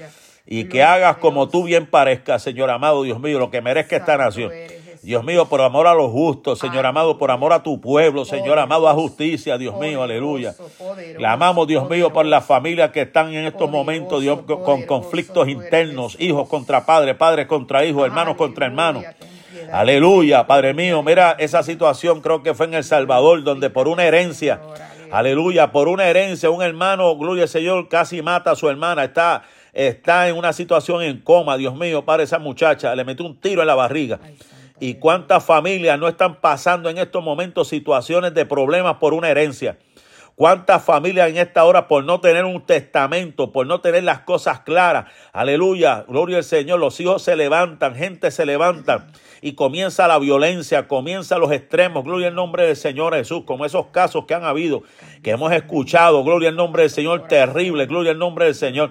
Y 0.45 0.65
que 0.65 0.83
hagas 0.83 1.19
como 1.19 1.49
tú 1.49 1.65
bien 1.65 1.87
parezcas, 1.87 2.43
Señor 2.43 2.69
amado, 2.69 3.05
Dios 3.05 3.21
mío, 3.21 3.39
lo 3.39 3.51
que 3.51 3.61
merezca 3.61 3.97
esta 3.97 4.17
nación. 4.17 4.51
Dios 5.03 5.25
mío, 5.25 5.47
por 5.47 5.61
amor 5.61 5.89
a 5.89 5.95
los 5.95 6.13
justos, 6.13 6.61
Señor 6.61 6.87
amado, 6.87 7.19
por 7.19 7.33
amor 7.33 7.53
a 7.53 7.65
tu 7.65 7.81
pueblo, 7.81 8.25
Señor 8.25 8.61
amado, 8.61 8.89
a 8.89 8.95
justicia, 8.95 9.59
Dios 9.59 9.77
mío, 9.81 10.01
aleluya. 10.01 10.55
Clamamos, 11.17 11.67
Dios 11.67 11.91
mío, 11.91 12.13
por 12.13 12.25
las 12.25 12.47
familias 12.47 12.93
que 12.93 13.03
están 13.03 13.35
en 13.35 13.47
estos 13.47 13.69
momentos, 13.69 14.23
Dios, 14.23 14.43
con 14.43 14.83
conflictos 14.83 15.49
internos, 15.49 16.17
hijos 16.21 16.49
contra 16.49 16.87
padres, 16.87 17.17
padres 17.17 17.47
contra 17.47 17.85
hijos, 17.85 18.07
hermanos 18.07 18.37
contra 18.37 18.67
hermanos. 18.67 19.05
Aleluya, 19.73 20.47
Padre 20.47 20.73
mío, 20.73 21.03
mira 21.03 21.35
esa 21.39 21.65
situación, 21.65 22.21
creo 22.21 22.43
que 22.45 22.55
fue 22.55 22.67
en 22.67 22.75
El 22.75 22.85
Salvador, 22.85 23.43
donde 23.43 23.71
por 23.71 23.89
una 23.89 24.05
herencia, 24.05 24.61
aleluya, 25.11 25.73
por 25.73 25.89
una 25.89 26.07
herencia, 26.07 26.49
un 26.51 26.63
hermano, 26.63 27.17
gloria 27.17 27.45
al 27.45 27.49
Señor, 27.49 27.89
casi 27.89 28.23
mata 28.23 28.53
a 28.53 28.57
su 28.57 28.69
hermana, 28.69 29.05
está, 29.05 29.43
está 29.73 30.29
en 30.29 30.37
una 30.37 30.53
situación 30.53 31.03
en 31.03 31.21
coma, 31.21 31.57
Dios 31.57 31.75
mío, 31.75 32.05
para 32.05 32.23
esa 32.23 32.39
muchacha, 32.39 32.95
le 32.95 33.05
metió 33.05 33.27
un 33.27 33.37
tiro 33.37 33.63
en 33.63 33.67
la 33.67 33.75
barriga. 33.75 34.21
¿Y 34.83 34.95
cuántas 34.95 35.45
familias 35.45 35.97
no 35.97 36.09
están 36.09 36.41
pasando 36.41 36.91
en 36.91 36.99
estos 36.99 37.23
momentos 37.23 37.69
situaciones 37.69 38.35
de 38.35 38.45
problemas 38.45 38.97
por 38.97 39.15
una 39.15 39.31
herencia? 39.31 39.79
¿Cuántas 40.35 40.85
familias 40.85 41.31
en 41.31 41.37
esta 41.37 41.65
hora 41.65 41.87
por 41.87 42.03
no 42.03 42.21
tener 42.21 42.45
un 42.45 42.67
testamento, 42.67 43.53
por 43.53 43.65
no 43.65 43.81
tener 43.81 44.03
las 44.03 44.23
cosas 44.23 44.63
claras? 44.63 45.05
Aleluya, 45.33 46.05
gloria 46.09 46.39
al 46.39 46.43
Señor. 46.43 46.81
Los 46.81 46.99
hijos 46.99 47.23
se 47.23 47.37
levantan, 47.37 47.95
gente 47.95 48.33
se 48.33 48.45
levanta 48.45 49.07
y 49.41 49.53
comienza 49.53 50.09
la 50.09 50.19
violencia, 50.19 50.89
comienza 50.89 51.39
los 51.39 51.53
extremos. 51.53 52.03
Gloria 52.03 52.27
al 52.27 52.35
nombre 52.35 52.67
del 52.67 52.75
Señor 52.75 53.15
Jesús, 53.15 53.45
como 53.45 53.65
esos 53.65 53.87
casos 53.93 54.25
que 54.25 54.35
han 54.35 54.43
habido, 54.43 54.83
que 55.23 55.31
hemos 55.31 55.53
escuchado. 55.53 56.25
Gloria 56.25 56.49
al 56.49 56.57
nombre 56.57 56.83
del 56.83 56.91
Señor 56.91 57.29
terrible, 57.29 57.87
gloria 57.87 58.11
al 58.11 58.19
nombre 58.19 58.47
del 58.47 58.57
Señor. 58.57 58.91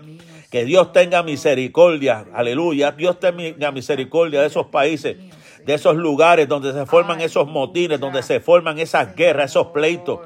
Que 0.49 0.63
Dios 0.63 0.93
tenga 0.93 1.21
misericordia, 1.21 2.27
aleluya. 2.33 2.93
Dios 2.93 3.19
tenga 3.19 3.73
misericordia 3.73 4.39
de 4.39 4.47
esos 4.47 4.67
países 4.67 5.17
de 5.65 5.73
esos 5.73 5.95
lugares 5.95 6.47
donde 6.47 6.73
se 6.73 6.85
forman 6.85 7.21
esos 7.21 7.47
motines, 7.47 7.99
donde 7.99 8.23
se 8.23 8.39
forman 8.39 8.79
esas 8.79 9.15
guerras, 9.15 9.51
esos 9.51 9.67
pleitos 9.67 10.19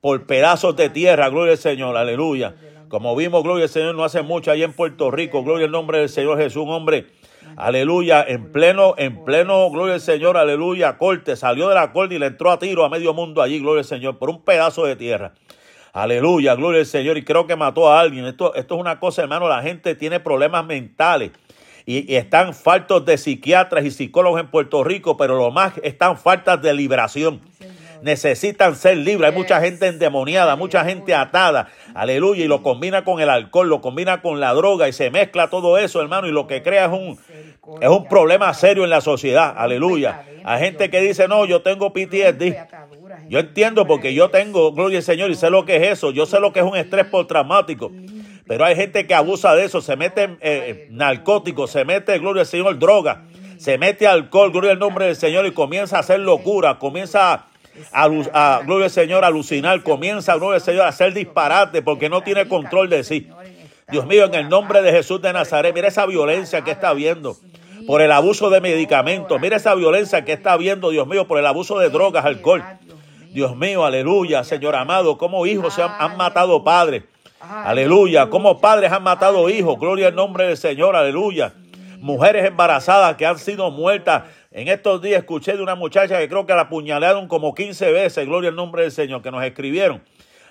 por 0.00 0.26
pedazos 0.26 0.76
de 0.76 0.88
tierra, 0.90 1.28
gloria 1.28 1.52
al 1.52 1.58
Señor, 1.58 1.96
aleluya. 1.96 2.54
Como 2.88 3.14
vimos, 3.16 3.42
gloria 3.42 3.64
al 3.64 3.70
Señor, 3.70 3.94
no 3.94 4.04
hace 4.04 4.22
mucho 4.22 4.50
ahí 4.50 4.62
en 4.62 4.72
Puerto 4.72 5.10
Rico, 5.10 5.42
gloria 5.42 5.66
al 5.66 5.72
nombre 5.72 5.98
del 5.98 6.08
Señor 6.08 6.38
Jesús, 6.38 6.62
un 6.62 6.70
hombre, 6.70 7.06
aleluya, 7.56 8.24
en 8.26 8.50
pleno, 8.50 8.94
en 8.96 9.24
pleno, 9.24 9.70
gloria 9.70 9.94
al 9.94 10.00
Señor, 10.00 10.36
aleluya, 10.36 10.96
corte, 10.96 11.36
salió 11.36 11.68
de 11.68 11.74
la 11.74 11.92
corte 11.92 12.14
y 12.14 12.18
le 12.18 12.26
entró 12.26 12.50
a 12.50 12.58
tiro 12.58 12.84
a 12.84 12.88
medio 12.88 13.12
mundo 13.12 13.42
allí, 13.42 13.58
gloria 13.58 13.80
al 13.80 13.84
Señor, 13.86 14.18
por 14.18 14.30
un 14.30 14.42
pedazo 14.42 14.84
de 14.84 14.96
tierra. 14.96 15.32
Aleluya, 15.92 16.54
gloria 16.54 16.80
al 16.80 16.86
Señor, 16.86 17.18
y 17.18 17.24
creo 17.24 17.46
que 17.46 17.56
mató 17.56 17.90
a 17.90 18.00
alguien. 18.00 18.24
Esto, 18.24 18.54
esto 18.54 18.74
es 18.76 18.80
una 18.80 19.00
cosa, 19.00 19.22
hermano, 19.22 19.48
la 19.48 19.62
gente 19.62 19.94
tiene 19.94 20.20
problemas 20.20 20.64
mentales 20.64 21.32
y, 21.88 22.16
están 22.16 22.52
faltos 22.52 23.06
de 23.06 23.16
psiquiatras 23.16 23.82
y 23.82 23.90
psicólogos 23.90 24.42
en 24.42 24.48
Puerto 24.48 24.84
Rico, 24.84 25.16
pero 25.16 25.36
lo 25.36 25.50
más 25.50 25.72
están 25.82 26.18
faltas 26.18 26.60
de 26.60 26.74
liberación. 26.74 27.40
Necesitan 28.02 28.76
ser 28.76 28.98
libres. 28.98 29.30
Hay 29.30 29.36
mucha 29.36 29.58
gente 29.62 29.86
endemoniada, 29.86 30.54
mucha 30.54 30.84
gente 30.84 31.14
atada. 31.14 31.68
Aleluya. 31.94 32.44
Y 32.44 32.46
lo 32.46 32.62
combina 32.62 33.04
con 33.04 33.20
el 33.22 33.30
alcohol, 33.30 33.70
lo 33.70 33.80
combina 33.80 34.20
con 34.20 34.38
la 34.38 34.52
droga 34.52 34.86
y 34.86 34.92
se 34.92 35.10
mezcla 35.10 35.48
todo 35.48 35.78
eso, 35.78 36.02
hermano. 36.02 36.28
Y 36.28 36.30
lo 36.30 36.46
que 36.46 36.62
crea 36.62 36.84
es 36.84 36.92
un, 36.92 37.18
es 37.80 37.88
un 37.88 38.06
problema 38.06 38.52
serio 38.52 38.84
en 38.84 38.90
la 38.90 39.00
sociedad. 39.00 39.54
Aleluya. 39.56 40.26
Hay 40.44 40.60
gente 40.60 40.90
que 40.90 41.00
dice, 41.00 41.26
no, 41.26 41.46
yo 41.46 41.62
tengo 41.62 41.94
PTSD. 41.94 42.54
Yo 43.30 43.38
entiendo 43.38 43.86
porque 43.86 44.12
yo 44.12 44.28
tengo, 44.28 44.72
gloria 44.72 44.98
al 44.98 45.04
Señor, 45.04 45.30
y 45.30 45.34
sé 45.34 45.48
lo 45.48 45.64
que 45.64 45.76
es 45.76 45.88
eso. 45.92 46.10
Yo 46.10 46.26
sé 46.26 46.38
lo 46.38 46.52
que 46.52 46.60
es 46.60 46.66
un 46.66 46.76
estrés 46.76 47.06
postraumático. 47.06 47.90
Pero 48.48 48.64
hay 48.64 48.74
gente 48.74 49.06
que 49.06 49.14
abusa 49.14 49.54
de 49.54 49.66
eso, 49.66 49.82
se 49.82 49.94
mete 49.96 50.38
eh, 50.40 50.88
narcóticos, 50.90 51.70
se 51.70 51.84
mete, 51.84 52.18
gloria 52.18 52.40
al 52.40 52.46
Señor, 52.46 52.78
droga, 52.78 53.24
se 53.58 53.76
mete 53.76 54.06
alcohol, 54.06 54.50
gloria 54.50 54.72
al 54.72 54.78
nombre 54.78 55.04
del 55.04 55.16
Señor 55.16 55.46
y 55.46 55.52
comienza 55.52 55.98
a 55.98 56.00
hacer 56.00 56.20
locura, 56.20 56.78
comienza 56.78 57.44
a, 57.92 58.08
gloria 58.64 58.86
al 58.86 58.90
Señor, 58.90 59.24
a 59.24 59.26
alucinar, 59.26 59.82
comienza, 59.82 60.36
gloria 60.36 60.56
al 60.56 60.62
Señor, 60.62 60.86
a 60.86 60.88
hacer 60.88 61.12
disparate 61.12 61.82
porque 61.82 62.08
no 62.08 62.22
tiene 62.22 62.48
control 62.48 62.88
de 62.88 63.04
sí. 63.04 63.28
Dios 63.90 64.06
mío, 64.06 64.24
en 64.24 64.34
el 64.34 64.48
nombre 64.48 64.80
de 64.80 64.92
Jesús 64.92 65.20
de 65.20 65.32
Nazaret, 65.32 65.74
mira 65.74 65.88
esa 65.88 66.06
violencia 66.06 66.62
que 66.62 66.70
está 66.70 66.88
habiendo 66.88 67.36
por 67.86 68.00
el 68.00 68.12
abuso 68.12 68.48
de 68.48 68.62
medicamentos, 68.62 69.38
mira 69.40 69.56
esa 69.56 69.74
violencia 69.74 70.24
que 70.24 70.32
está 70.32 70.52
habiendo, 70.52 70.88
Dios 70.88 71.06
mío, 71.06 71.28
por 71.28 71.38
el 71.38 71.46
abuso 71.46 71.78
de 71.78 71.90
drogas, 71.90 72.24
alcohol. 72.24 72.64
Dios 73.30 73.56
mío, 73.56 73.84
aleluya, 73.84 74.42
Señor 74.42 74.74
amado, 74.74 75.18
como 75.18 75.44
hijos 75.44 75.74
se 75.74 75.82
han 75.82 76.16
matado 76.16 76.64
padres. 76.64 77.04
Aleluya. 77.40 78.28
Como 78.30 78.60
padres 78.60 78.90
han 78.92 79.02
matado 79.02 79.48
hijos. 79.48 79.78
Gloria 79.78 80.08
al 80.08 80.14
nombre 80.14 80.46
del 80.46 80.56
Señor. 80.56 80.96
Aleluya. 80.96 81.52
Mujeres 82.00 82.44
embarazadas 82.46 83.16
que 83.16 83.26
han 83.26 83.38
sido 83.38 83.70
muertas. 83.70 84.24
En 84.50 84.68
estos 84.68 85.00
días 85.02 85.20
escuché 85.20 85.56
de 85.56 85.62
una 85.62 85.74
muchacha 85.74 86.18
que 86.18 86.28
creo 86.28 86.46
que 86.46 86.54
la 86.54 86.62
apuñalaron 86.62 87.28
como 87.28 87.54
15 87.54 87.92
veces. 87.92 88.26
Gloria 88.26 88.50
al 88.50 88.56
nombre 88.56 88.82
del 88.82 88.92
Señor. 88.92 89.22
Que 89.22 89.30
nos 89.30 89.44
escribieron. 89.44 90.02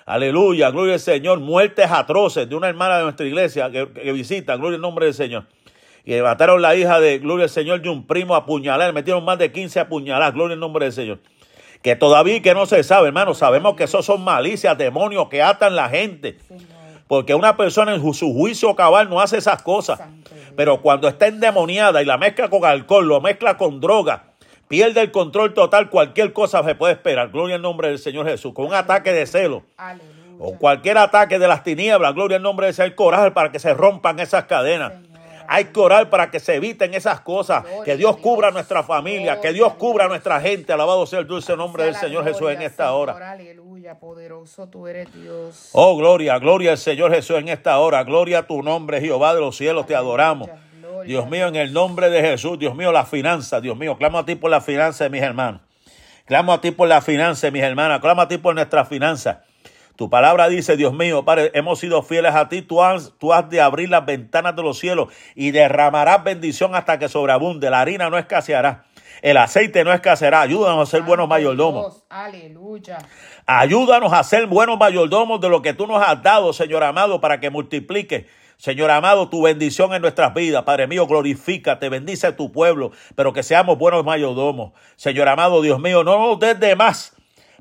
Aleluya. 0.06 0.70
Gloria 0.70 0.94
al 0.94 1.00
Señor. 1.00 1.40
Muertes 1.40 1.90
atroces 1.90 2.48
de 2.48 2.54
una 2.56 2.68
hermana 2.68 2.98
de 2.98 3.02
nuestra 3.04 3.26
iglesia 3.26 3.70
que, 3.70 3.84
visita. 4.12 4.56
Gloria 4.56 4.76
al 4.76 4.82
nombre 4.82 5.06
del 5.06 5.14
Señor. 5.14 5.44
Y 6.04 6.18
mataron 6.22 6.62
la 6.62 6.74
hija 6.74 7.00
de, 7.00 7.18
gloria 7.18 7.44
al 7.44 7.50
Señor, 7.50 7.82
de 7.82 7.90
un 7.90 8.06
primo 8.06 8.34
apuñalar. 8.34 8.94
Metieron 8.94 9.24
más 9.24 9.38
de 9.38 9.52
15 9.52 9.80
apuñaladas. 9.80 10.32
Gloria 10.32 10.54
al 10.54 10.60
nombre 10.60 10.86
del 10.86 10.92
Señor 10.92 11.18
que 11.82 11.94
todavía 11.94 12.42
que 12.42 12.54
no 12.54 12.66
se 12.66 12.82
sabe, 12.82 13.08
hermano, 13.08 13.34
sabemos 13.34 13.76
que 13.76 13.84
esos 13.84 14.04
son 14.04 14.22
malicias, 14.22 14.76
demonios 14.76 15.28
que 15.28 15.42
atan 15.42 15.76
la 15.76 15.88
gente. 15.88 16.36
Porque 17.08 17.34
una 17.34 17.56
persona 17.56 17.94
en 17.94 18.14
su 18.14 18.32
juicio 18.34 18.76
cabal 18.76 19.08
no 19.08 19.20
hace 19.20 19.38
esas 19.38 19.62
cosas. 19.62 19.98
Pero 20.54 20.82
cuando 20.82 21.08
está 21.08 21.26
endemoniada 21.26 22.02
y 22.02 22.04
la 22.04 22.18
mezcla 22.18 22.50
con 22.50 22.64
alcohol, 22.64 23.08
lo 23.08 23.20
mezcla 23.20 23.56
con 23.56 23.80
droga, 23.80 24.24
pierde 24.68 25.00
el 25.00 25.10
control 25.10 25.54
total, 25.54 25.88
cualquier 25.88 26.34
cosa 26.34 26.62
se 26.62 26.74
puede 26.74 26.92
esperar. 26.92 27.30
Gloria 27.30 27.56
al 27.56 27.62
nombre 27.62 27.88
del 27.88 27.98
Señor 27.98 28.26
Jesús. 28.26 28.52
Con 28.52 28.66
un 28.66 28.74
ataque 28.74 29.12
de 29.12 29.26
celo. 29.26 29.62
O 30.38 30.56
cualquier 30.56 30.98
ataque 30.98 31.38
de 31.38 31.48
las 31.48 31.64
tinieblas. 31.64 32.14
Gloria 32.14 32.36
al 32.36 32.42
nombre 32.42 32.66
del 32.66 32.74
Señor. 32.74 32.94
Coraje 32.94 33.30
para 33.30 33.50
que 33.50 33.58
se 33.58 33.72
rompan 33.72 34.20
esas 34.20 34.44
cadenas. 34.44 34.92
Hay 35.50 35.64
que 35.64 35.80
orar 35.80 36.10
para 36.10 36.30
que 36.30 36.40
se 36.40 36.56
eviten 36.56 36.92
esas 36.92 37.20
cosas. 37.22 37.64
Que 37.84 37.96
Dios 37.96 38.18
cubra 38.18 38.48
a 38.48 38.50
nuestra 38.50 38.82
familia. 38.82 39.40
Que 39.40 39.54
Dios 39.54 39.72
cubra 39.74 40.04
a 40.04 40.08
nuestra 40.08 40.40
gente. 40.40 40.74
Alabado 40.74 41.06
sea 41.06 41.20
el 41.20 41.26
dulce 41.26 41.56
nombre 41.56 41.84
del 41.84 41.94
Señor 41.94 42.24
Jesús 42.24 42.50
en 42.50 42.60
esta 42.60 42.92
hora. 42.92 43.38
Poderoso 43.96 44.68
tú 44.68 44.86
eres 44.86 45.12
Dios. 45.14 45.70
Oh, 45.72 45.96
gloria, 45.96 46.38
gloria 46.38 46.72
al 46.72 46.78
Señor 46.78 47.12
Jesús 47.12 47.36
en 47.38 47.48
esta 47.48 47.78
hora. 47.78 48.04
Gloria 48.04 48.40
a 48.40 48.46
tu 48.46 48.62
nombre, 48.62 49.00
Jehová 49.00 49.34
de 49.34 49.40
los 49.40 49.56
cielos. 49.56 49.86
Te 49.86 49.94
adoramos. 49.94 50.50
Dios 51.04 51.28
mío, 51.28 51.46
en 51.46 51.56
el 51.56 51.72
nombre 51.72 52.10
de 52.10 52.20
Jesús. 52.20 52.58
Dios 52.58 52.74
mío, 52.74 52.92
la 52.92 53.04
finanza. 53.04 53.60
Dios 53.60 53.76
mío, 53.76 53.96
clamo 53.96 54.18
a 54.18 54.26
ti 54.26 54.34
por 54.34 54.50
la 54.50 54.60
finanza 54.60 55.04
de 55.04 55.10
mis 55.10 55.22
hermanos. 55.22 55.62
Clamo 56.26 56.52
a 56.52 56.60
ti 56.60 56.70
por 56.70 56.88
la 56.88 57.00
finanza 57.00 57.46
de 57.46 57.50
mis 57.52 57.62
hermanas. 57.62 58.00
Clamo 58.00 58.22
a 58.22 58.28
ti 58.28 58.36
por 58.38 58.54
nuestras 58.54 58.88
finanzas. 58.88 59.38
Tu 59.96 60.08
palabra 60.08 60.48
dice, 60.48 60.76
Dios 60.76 60.92
mío, 60.92 61.24
Padre, 61.24 61.50
hemos 61.54 61.80
sido 61.80 62.02
fieles 62.02 62.34
a 62.34 62.48
ti. 62.48 62.62
Tú 62.62 62.82
has, 62.82 63.12
tú 63.18 63.32
has 63.32 63.50
de 63.50 63.60
abrir 63.60 63.88
las 63.88 64.06
ventanas 64.06 64.54
de 64.54 64.62
los 64.62 64.78
cielos 64.78 65.12
y 65.34 65.50
derramarás 65.50 66.22
bendición 66.22 66.74
hasta 66.74 66.98
que 67.00 67.08
sobreabunde. 67.08 67.68
La 67.68 67.80
harina 67.80 68.08
no 68.08 68.16
escaseará. 68.16 68.84
El 69.22 69.36
aceite 69.36 69.84
no 69.84 69.92
escaseará. 69.92 70.42
Ayúdanos 70.42 70.88
a 70.88 70.90
ser 70.90 71.02
buenos 71.02 71.28
mayordomos. 71.28 72.04
Aleluya. 72.08 72.98
Ayúdanos 73.46 74.12
a 74.12 74.22
ser 74.24 74.46
buenos 74.46 74.78
mayordomos 74.78 75.40
de 75.40 75.48
lo 75.48 75.62
que 75.62 75.74
tú 75.74 75.86
nos 75.86 76.02
has 76.02 76.22
dado, 76.22 76.52
Señor 76.52 76.84
amado, 76.84 77.20
para 77.20 77.40
que 77.40 77.50
multiplique. 77.50 78.26
Señor 78.56 78.90
amado, 78.90 79.28
tu 79.28 79.42
bendición 79.42 79.94
en 79.94 80.02
nuestras 80.02 80.34
vidas. 80.34 80.64
Padre 80.64 80.88
mío, 80.88 81.06
glorifícate, 81.06 81.88
bendice 81.88 82.26
a 82.26 82.36
tu 82.36 82.50
pueblo, 82.50 82.90
pero 83.14 83.32
que 83.32 83.44
seamos 83.44 83.78
buenos 83.78 84.04
mayordomos. 84.04 84.72
Señor 84.96 85.28
amado, 85.28 85.62
Dios 85.62 85.78
mío, 85.78 86.02
no 86.02 86.18
nos 86.18 86.40
des 86.40 86.58
de 86.58 86.74
más 86.74 87.14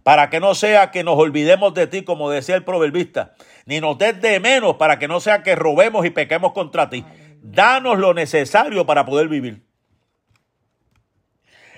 para 0.08 0.30
que 0.30 0.39
no 0.39 0.56
sea 0.56 0.89
que 0.89 1.04
nos 1.04 1.20
olvidemos 1.20 1.74
de 1.74 1.86
ti, 1.86 2.04
como 2.04 2.30
decía 2.30 2.56
el 2.56 2.63
proverbista, 2.63 3.34
ni 3.65 3.82
nos 3.82 3.98
des 3.98 4.22
de 4.22 4.39
menos 4.39 4.78
para 4.78 5.00
que 5.00 5.08
no 5.10 5.20
sea 5.20 5.43
que 5.43 5.54
robemos 5.54 6.06
y 6.06 6.12
pequemos 6.12 6.54
contra 6.54 6.89
ti. 6.89 7.04
Danos 7.41 8.00
lo 8.00 8.13
necesario 8.13 8.86
para 8.86 9.06
poder 9.06 9.28
vivir. 9.28 9.67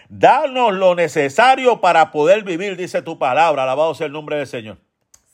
Danos 0.09 0.73
lo 0.73 0.95
necesario 0.95 1.81
para 1.81 2.11
poder 2.11 2.43
vivir, 2.43 2.75
dice 2.75 3.03
tu 3.03 3.19
palabra. 3.19 3.63
Alabado 3.63 3.93
sea 3.93 4.07
el 4.07 4.11
nombre 4.11 4.37
del 4.37 4.47
Señor. 4.47 4.77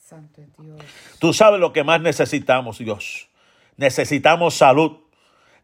Santo 0.04 0.42
Dios. 0.58 0.78
Tú 1.18 1.32
sabes 1.32 1.58
lo 1.58 1.72
que 1.72 1.82
más 1.82 2.00
necesitamos, 2.02 2.78
Dios. 2.78 3.28
Necesitamos 3.78 4.54
salud. 4.54 4.98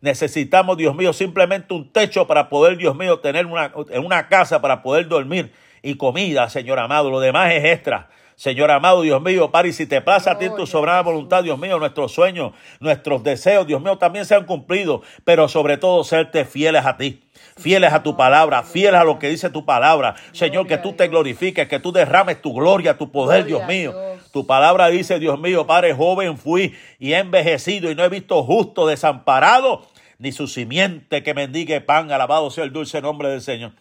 Necesitamos, 0.00 0.78
Dios 0.78 0.96
mío, 0.96 1.12
simplemente 1.12 1.74
un 1.74 1.92
techo 1.92 2.26
para 2.26 2.48
poder, 2.48 2.76
Dios 2.76 2.96
mío, 2.96 3.20
tener 3.20 3.46
una, 3.46 3.72
una 4.02 4.28
casa 4.28 4.60
para 4.60 4.82
poder 4.82 5.06
dormir 5.06 5.52
y 5.82 5.96
comida, 5.96 6.48
Señor 6.48 6.78
amado. 6.78 7.10
Lo 7.10 7.20
demás 7.20 7.52
es 7.52 7.64
extra. 7.64 8.08
Señor 8.36 8.70
amado, 8.70 9.02
Dios 9.02 9.22
mío, 9.22 9.50
Padre, 9.50 9.72
si 9.72 9.86
te 9.86 10.00
pasa 10.00 10.32
a 10.32 10.38
ti 10.38 10.48
tu 10.56 10.66
soberana 10.66 11.02
voluntad, 11.02 11.42
Dios 11.42 11.58
mío, 11.58 11.78
nuestros 11.78 12.12
sueños, 12.12 12.52
nuestros 12.80 13.22
deseos, 13.22 13.66
Dios 13.66 13.80
mío, 13.80 13.98
también 13.98 14.24
se 14.24 14.34
han 14.34 14.44
cumplido, 14.44 15.02
pero 15.24 15.48
sobre 15.48 15.76
todo 15.76 16.04
serte 16.04 16.44
fieles 16.44 16.84
a 16.86 16.96
ti 16.96 17.22
fieles 17.56 17.92
a 17.92 18.02
tu 18.02 18.16
palabra, 18.16 18.62
fieles 18.62 19.00
a 19.00 19.04
lo 19.04 19.18
que 19.18 19.28
dice 19.28 19.50
tu 19.50 19.64
palabra. 19.64 20.14
Señor, 20.32 20.66
que 20.66 20.78
tú 20.78 20.92
te 20.92 21.08
glorifiques, 21.08 21.68
que 21.68 21.78
tú 21.78 21.92
derrames 21.92 22.40
tu 22.40 22.52
gloria, 22.52 22.98
tu 22.98 23.10
poder, 23.10 23.44
Dios 23.44 23.66
mío. 23.66 23.94
Tu 24.32 24.46
palabra 24.46 24.88
dice, 24.88 25.18
Dios 25.18 25.38
mío, 25.38 25.66
Padre, 25.66 25.94
joven 25.94 26.38
fui 26.38 26.74
y 26.98 27.12
he 27.12 27.18
envejecido 27.18 27.90
y 27.90 27.94
no 27.94 28.04
he 28.04 28.08
visto 28.08 28.42
justo 28.44 28.86
desamparado, 28.86 29.86
ni 30.18 30.32
su 30.32 30.46
simiente 30.46 31.22
que 31.22 31.34
mendigue 31.34 31.80
pan. 31.80 32.10
Alabado 32.12 32.50
sea 32.50 32.64
el 32.64 32.72
dulce 32.72 33.00
nombre 33.02 33.28
del 33.28 33.42
Señor. 33.42 33.72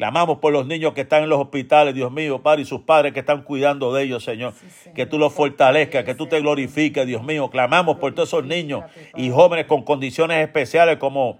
Clamamos 0.00 0.38
por 0.38 0.50
los 0.50 0.66
niños 0.66 0.94
que 0.94 1.02
están 1.02 1.24
en 1.24 1.28
los 1.28 1.38
hospitales, 1.38 1.94
Dios 1.94 2.10
mío, 2.10 2.40
Padre, 2.40 2.62
y 2.62 2.64
sus 2.64 2.80
padres 2.80 3.12
que 3.12 3.20
están 3.20 3.42
cuidando 3.42 3.92
de 3.92 4.04
ellos, 4.04 4.24
Señor. 4.24 4.54
Que 4.94 5.04
tú 5.04 5.18
los 5.18 5.30
fortalezcas, 5.34 6.04
que 6.04 6.14
tú 6.14 6.26
te 6.26 6.40
glorifiques, 6.40 7.06
Dios 7.06 7.22
mío. 7.22 7.50
Clamamos 7.50 7.98
por 7.98 8.14
todos 8.14 8.30
esos 8.30 8.46
niños 8.46 8.82
y 9.14 9.28
jóvenes 9.28 9.66
con 9.66 9.82
condiciones 9.82 10.42
especiales 10.42 10.96
como 10.96 11.38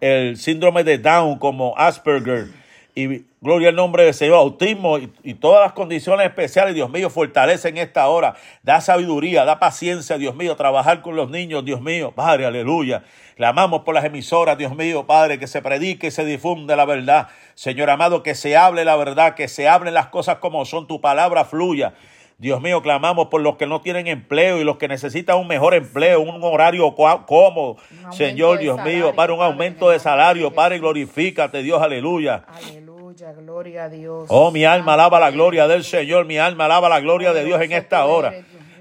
el 0.00 0.36
síndrome 0.36 0.84
de 0.84 0.98
Down, 0.98 1.40
como 1.40 1.74
Asperger, 1.76 2.46
y 2.94 3.24
gloria 3.40 3.70
al 3.70 3.74
nombre 3.74 4.04
del 4.04 4.14
Señor, 4.14 4.36
autismo 4.36 4.98
y, 4.98 5.12
y, 5.24 5.34
todas 5.34 5.62
las 5.62 5.72
condiciones 5.72 6.26
especiales, 6.26 6.76
Dios 6.76 6.88
mío, 6.88 7.10
fortalece 7.10 7.70
en 7.70 7.78
esta 7.78 8.06
hora, 8.06 8.36
da 8.62 8.80
sabiduría, 8.80 9.44
da 9.44 9.58
paciencia, 9.58 10.16
Dios 10.16 10.36
mío, 10.36 10.54
trabajar 10.54 11.02
con 11.02 11.16
los 11.16 11.28
niños, 11.28 11.64
Dios 11.64 11.80
mío, 11.80 12.12
Padre, 12.14 12.46
aleluya. 12.46 13.02
Clamamos 13.36 13.82
por 13.82 13.94
las 13.94 14.04
emisoras, 14.04 14.56
Dios 14.56 14.74
mío, 14.74 15.06
Padre, 15.06 15.38
que 15.38 15.46
se 15.46 15.60
predique 15.60 16.06
y 16.06 16.10
se 16.10 16.24
difunde 16.24 16.74
la 16.74 16.86
verdad. 16.86 17.28
Señor 17.56 17.88
amado, 17.88 18.22
que 18.22 18.34
se 18.34 18.54
hable 18.54 18.84
la 18.84 18.96
verdad, 18.96 19.34
que 19.34 19.48
se 19.48 19.66
hablen 19.66 19.94
las 19.94 20.08
cosas 20.08 20.36
como 20.36 20.66
son, 20.66 20.86
tu 20.86 21.00
palabra 21.00 21.46
fluya. 21.46 21.94
Dios 22.36 22.60
mío, 22.60 22.82
clamamos 22.82 23.28
por 23.28 23.40
los 23.40 23.56
que 23.56 23.66
no 23.66 23.80
tienen 23.80 24.06
empleo 24.08 24.60
y 24.60 24.64
los 24.64 24.76
que 24.76 24.88
necesitan 24.88 25.38
un 25.38 25.48
mejor 25.48 25.72
empleo, 25.72 26.20
un 26.20 26.44
horario 26.44 26.94
cómodo. 26.94 27.78
Señor, 28.12 28.58
Dios 28.58 28.78
mío, 28.84 29.14
para 29.16 29.32
un 29.32 29.40
aumento 29.40 29.88
de 29.88 29.98
salario, 29.98 30.52
Padre, 30.52 30.80
glorifícate, 30.80 31.62
Dios, 31.62 31.80
aleluya. 31.80 32.44
Aleluya, 32.46 33.32
gloria 33.32 33.84
a 33.84 33.88
Dios. 33.88 34.26
Oh, 34.28 34.50
mi 34.50 34.66
alma 34.66 34.92
alaba 34.92 35.18
la 35.18 35.30
gloria 35.30 35.66
del 35.66 35.82
Señor, 35.82 36.26
mi 36.26 36.36
alma 36.36 36.66
alaba 36.66 36.90
la 36.90 37.00
gloria 37.00 37.32
de 37.32 37.42
Dios 37.42 37.62
en 37.62 37.72
esta 37.72 38.04
hora. 38.04 38.34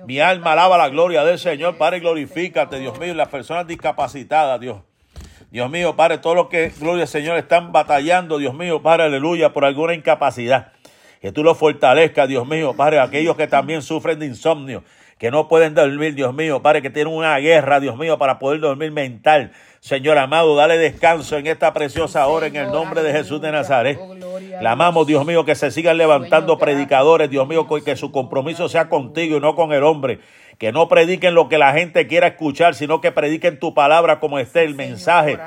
Mi 0.06 0.20
alma 0.20 0.52
alaba 0.52 0.78
la 0.78 0.90
gloria 0.90 1.24
del 1.24 1.40
Señor, 1.40 1.78
Padre, 1.78 2.02
glorifícate, 2.02 2.78
Dios 2.78 3.00
mío, 3.00 3.14
las 3.14 3.30
personas 3.30 3.66
discapacitadas, 3.66 4.60
Dios. 4.60 4.80
Dios 5.56 5.72
mío, 5.72 5.96
Padre, 5.96 6.18
todos 6.18 6.36
los 6.36 6.48
que, 6.50 6.70
gloria 6.82 7.04
al 7.04 7.08
Señor, 7.08 7.38
están 7.38 7.72
batallando, 7.72 8.40
Dios 8.40 8.54
mío, 8.54 8.82
Padre, 8.82 9.04
aleluya, 9.04 9.54
por 9.54 9.64
alguna 9.64 9.94
incapacidad. 9.94 10.74
Que 11.22 11.32
tú 11.32 11.46
los 11.46 11.58
fortalezcas, 11.58 12.28
Dios 12.28 12.46
mío, 12.46 12.74
Padre, 12.74 13.00
aquellos 13.00 13.38
que 13.38 13.48
también 13.48 13.82
sufren 13.82 14.20
de 14.20 14.26
insomnio, 14.26 14.84
que 15.18 15.32
no 15.32 15.48
pueden 15.48 15.74
dormir, 15.74 16.14
Dios 16.14 16.34
mío, 16.34 16.62
Padre, 16.62 16.82
que 16.82 16.90
tienen 16.90 17.14
una 17.14 17.38
guerra, 17.38 17.80
Dios 17.80 17.96
mío, 17.96 18.18
para 18.18 18.38
poder 18.38 18.60
dormir 18.60 18.92
mental. 18.92 19.54
Señor 19.80 20.18
amado, 20.18 20.58
dale 20.58 20.78
descanso 20.78 21.38
en 21.38 21.48
esta 21.48 21.72
preciosa 21.72 22.28
hora 22.28 22.48
en 22.48 22.58
el 22.58 22.70
nombre 22.72 23.02
de 23.02 23.14
Jesús 23.14 23.40
de 23.40 23.54
Nazaret. 23.54 23.98
Clamamos, 24.60 25.08
Dios 25.08 25.26
mío, 25.26 25.46
que 25.46 25.56
se 25.56 25.72
sigan 25.72 25.98
levantando 25.98 26.58
predicadores, 26.58 27.30
Dios 27.30 27.48
mío, 27.48 27.66
que 27.86 27.96
su 27.96 28.12
compromiso 28.12 28.68
sea 28.68 28.90
contigo 28.90 29.38
y 29.38 29.40
no 29.40 29.56
con 29.56 29.72
el 29.72 29.84
hombre. 29.84 30.20
Que 30.58 30.72
no 30.72 30.88
prediquen 30.88 31.34
lo 31.34 31.50
que 31.50 31.58
la 31.58 31.74
gente 31.74 32.08
quiera 32.08 32.28
escuchar, 32.28 32.76
sino 32.76 33.02
que 33.02 33.12
prediquen 33.12 33.60
tu 33.60 33.74
palabra 33.74 34.20
como 34.20 34.40
esté 34.40 34.64
el 34.64 34.76
mensaje. 34.76 35.38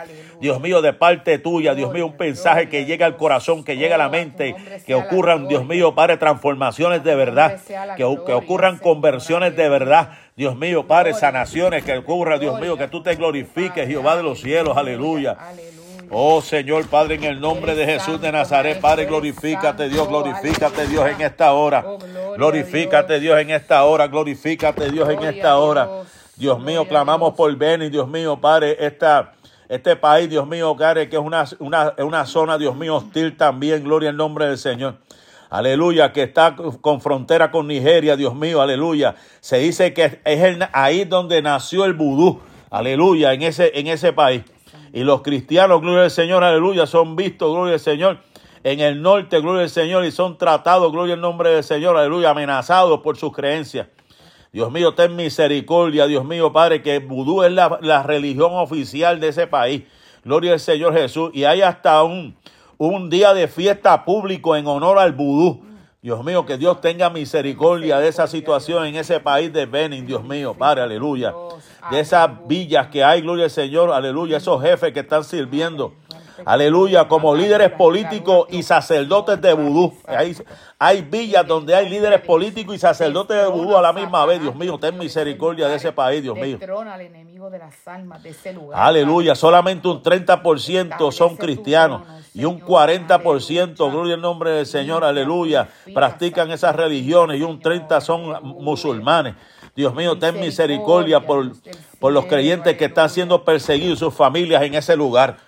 Dios 0.40 0.61
mío, 0.61 0.83
de 0.83 0.92
parte 0.92 1.38
tuya, 1.38 1.75
Dios 1.75 1.92
mío, 1.92 2.07
un 2.07 2.16
mensaje 2.18 2.68
que 2.68 2.85
llegue 2.85 3.05
al 3.05 3.16
corazón, 3.16 3.64
que 3.64 3.77
llegue 3.77 3.94
a 3.94 3.99
la 3.99 4.09
mente, 4.09 4.55
que 4.87 4.94
ocurran, 4.94 5.49
Dios 5.49 5.66
mío, 5.66 5.94
Padre, 5.94 6.16
transformaciones 6.16 7.03
de 7.03 7.14
verdad, 7.14 7.59
que, 7.97 8.05
que 8.27 8.33
ocurran 8.33 8.79
conversiones 8.79 9.57
de 9.57 9.68
verdad. 9.68 10.11
Dios 10.37 10.57
mío, 10.57 10.87
Padre, 10.87 11.14
sanaciones, 11.14 11.83
que 11.83 11.99
ocurra, 11.99 12.38
Dios 12.38 12.61
mío, 12.61 12.77
que 12.77 12.87
tú 12.87 13.03
te 13.03 13.16
glorifiques, 13.16 13.88
Jehová 13.88 14.16
de 14.16 14.23
los 14.23 14.40
cielos, 14.40 14.77
aleluya. 14.77 15.37
Oh 16.11 16.40
Señor 16.40 16.87
Padre, 16.87 17.16
en 17.16 17.25
el 17.25 17.40
nombre 17.40 17.75
de 17.75 17.85
Jesús 17.85 18.18
de 18.18 18.33
Nazaret, 18.33 18.81
Padre, 18.81 19.05
glorifícate 19.05 19.90
Dios, 19.90 20.09
glorifícate 20.09 20.87
Dios 20.87 21.07
en 21.07 21.21
esta 21.21 21.53
hora. 21.53 21.85
Glorifícate 22.35 23.21
Dios 23.21 23.38
en 23.38 23.51
esta 23.51 23.85
hora, 23.85 24.07
glorifícate 24.07 24.90
Dios 24.90 25.09
en 25.11 25.23
esta 25.23 25.59
hora. 25.59 25.88
Dios 26.37 26.61
mío, 26.61 26.87
clamamos 26.88 27.35
por 27.35 27.55
Beni, 27.57 27.90
Dios 27.90 28.09
mío, 28.09 28.40
Padre, 28.40 28.77
esta, 28.81 29.35
este 29.68 29.97
país, 29.97 30.31
Dios 30.31 30.47
mío, 30.47 30.75
Padre, 30.79 31.11
que 31.11 31.16
es 31.16 31.23
una, 31.23 31.44
una, 31.59 31.92
una 31.99 32.25
zona, 32.25 32.57
Dios 32.57 32.75
mío, 32.75 32.97
hostil 32.97 33.37
también, 33.37 33.85
gloria 33.85 34.09
al 34.09 34.16
nombre 34.16 34.47
del 34.47 34.57
Señor. 34.57 34.94
Aleluya, 35.51 36.12
que 36.12 36.23
está 36.23 36.57
con 36.57 37.03
frontera 37.03 37.51
con 37.51 37.66
Nigeria, 37.66 38.16
Dios 38.16 38.35
mío, 38.35 38.62
aleluya. 38.62 39.14
Se 39.40 39.59
dice 39.59 39.92
que 39.92 40.21
es 40.25 40.42
el, 40.42 40.66
ahí 40.73 41.05
donde 41.05 41.42
nació 41.42 41.85
el 41.85 41.92
vudú, 41.92 42.40
aleluya, 42.71 43.35
en 43.35 43.42
ese, 43.42 43.79
en 43.79 43.88
ese 43.88 44.14
país. 44.14 44.42
Y 44.92 45.05
los 45.05 45.22
cristianos, 45.22 45.81
gloria 45.81 46.05
al 46.05 46.11
Señor, 46.11 46.44
aleluya, 46.44 46.87
son 46.87 47.16
vistos, 47.16 47.53
gloria 47.53 47.74
al 47.74 47.81
Señor, 47.81 48.18
en 48.64 48.81
el 48.81 49.03
norte, 49.03 49.40
gloria 49.40 49.62
al 49.62 49.70
Señor, 49.70 50.05
y 50.05 50.11
son 50.11 50.38
tratados, 50.38 50.90
gloria 50.92 51.14
al 51.14 51.20
nombre 51.20 51.51
del 51.51 51.64
Señor, 51.64 51.96
aleluya, 51.96 52.31
amenazados 52.31 53.01
por 53.01 53.16
sus 53.16 53.33
creencias. 53.33 53.88
Dios 54.53 54.72
mío, 54.72 54.94
ten 54.94 55.14
misericordia, 55.14 56.07
Dios 56.07 56.24
mío, 56.24 56.53
Padre, 56.53 56.83
que 56.83 57.01
vudú 57.01 57.42
es 57.42 57.53
la, 57.53 57.79
la 57.83 58.03
religión 58.03 58.53
oficial 58.55 59.20
de 59.20 59.29
ese 59.29 59.46
país. 59.46 59.83
Gloria 60.24 60.55
al 60.55 60.61
Señor 60.61 60.94
Jesús. 60.94 61.31
Y 61.35 61.44
hay 61.44 61.61
hasta 61.61 62.03
un, 62.03 62.35
un 62.79 63.11
día 63.11 63.35
de 63.35 63.46
fiesta 63.46 64.05
público 64.05 64.57
en 64.57 64.66
honor 64.66 64.98
al 64.98 65.12
vudú. 65.12 65.67
Dios 66.09 66.25
mío, 66.25 66.47
que 66.47 66.57
Dios 66.57 66.81
tenga 66.81 67.11
misericordia 67.11 67.99
de 67.99 68.09
esa 68.09 68.27
situación 68.27 68.87
en 68.87 68.97
ese 68.97 69.21
país 69.21 69.53
de 69.53 69.66
Benin, 69.66 70.07
Dios 70.07 70.25
mío, 70.25 70.55
Padre, 70.55 70.81
aleluya. 70.81 71.35
De 71.90 72.01
esas 72.01 72.31
villas 72.47 72.87
que 72.87 73.05
hay, 73.05 73.21
gloria 73.21 73.44
al 73.44 73.51
Señor, 73.51 73.92
aleluya, 73.92 74.38
esos 74.38 74.62
jefes 74.62 74.94
que 74.94 75.01
están 75.01 75.23
sirviendo. 75.23 75.92
Aleluya, 76.44 77.09
como 77.09 77.35
líderes 77.35 77.70
políticos 77.70 78.46
y 78.51 78.62
sacerdotes 78.62 79.40
de 79.40 79.53
vudú. 79.53 79.94
Hay, 80.07 80.37
hay 80.79 81.03
villas 81.03 81.46
donde 81.46 81.74
hay 81.74 81.88
líderes 81.88 82.20
políticos 82.20 82.74
y 82.74 82.79
sacerdotes 82.79 83.37
de 83.37 83.48
vudú 83.48 83.77
a 83.77 83.83
la 83.83 83.92
misma 83.92 84.24
vez. 84.27 84.40
Dios 84.40 84.55
mío, 84.55 84.79
ten 84.79 84.96
misericordia 84.98 85.68
de 85.68 85.77
ese 85.77 85.92
país, 85.92 86.22
Dios 86.22 86.37
mío. 86.37 86.59
Aleluya, 88.74 89.35
solamente 89.35 89.88
un 89.88 90.03
30% 90.03 91.12
son 91.12 91.37
cristianos 91.37 92.03
y 92.35 92.44
un 92.44 92.61
40%, 92.61 93.90
gloria 93.90 94.14
al 94.14 94.20
nombre 94.20 94.51
del 94.51 94.66
Señor, 94.66 95.05
aleluya, 95.05 95.68
practican 95.94 96.51
esas 96.51 96.74
religiones 96.77 97.40
y 97.40 97.42
un 97.42 97.61
30% 97.61 98.01
son 98.01 98.42
musulmanes. 98.62 99.35
Dios 99.74 99.94
mío, 99.94 100.18
ten 100.18 100.38
misericordia 100.40 101.20
por, 101.20 101.52
por 101.98 102.12
los 102.12 102.26
creyentes 102.26 102.76
que 102.76 102.87
están 102.87 103.11
siendo 103.11 103.44
perseguidos, 103.44 103.98
sus 103.98 104.14
familias 104.14 104.62
en 104.62 104.74
ese 104.74 104.96
lugar. 104.96 105.38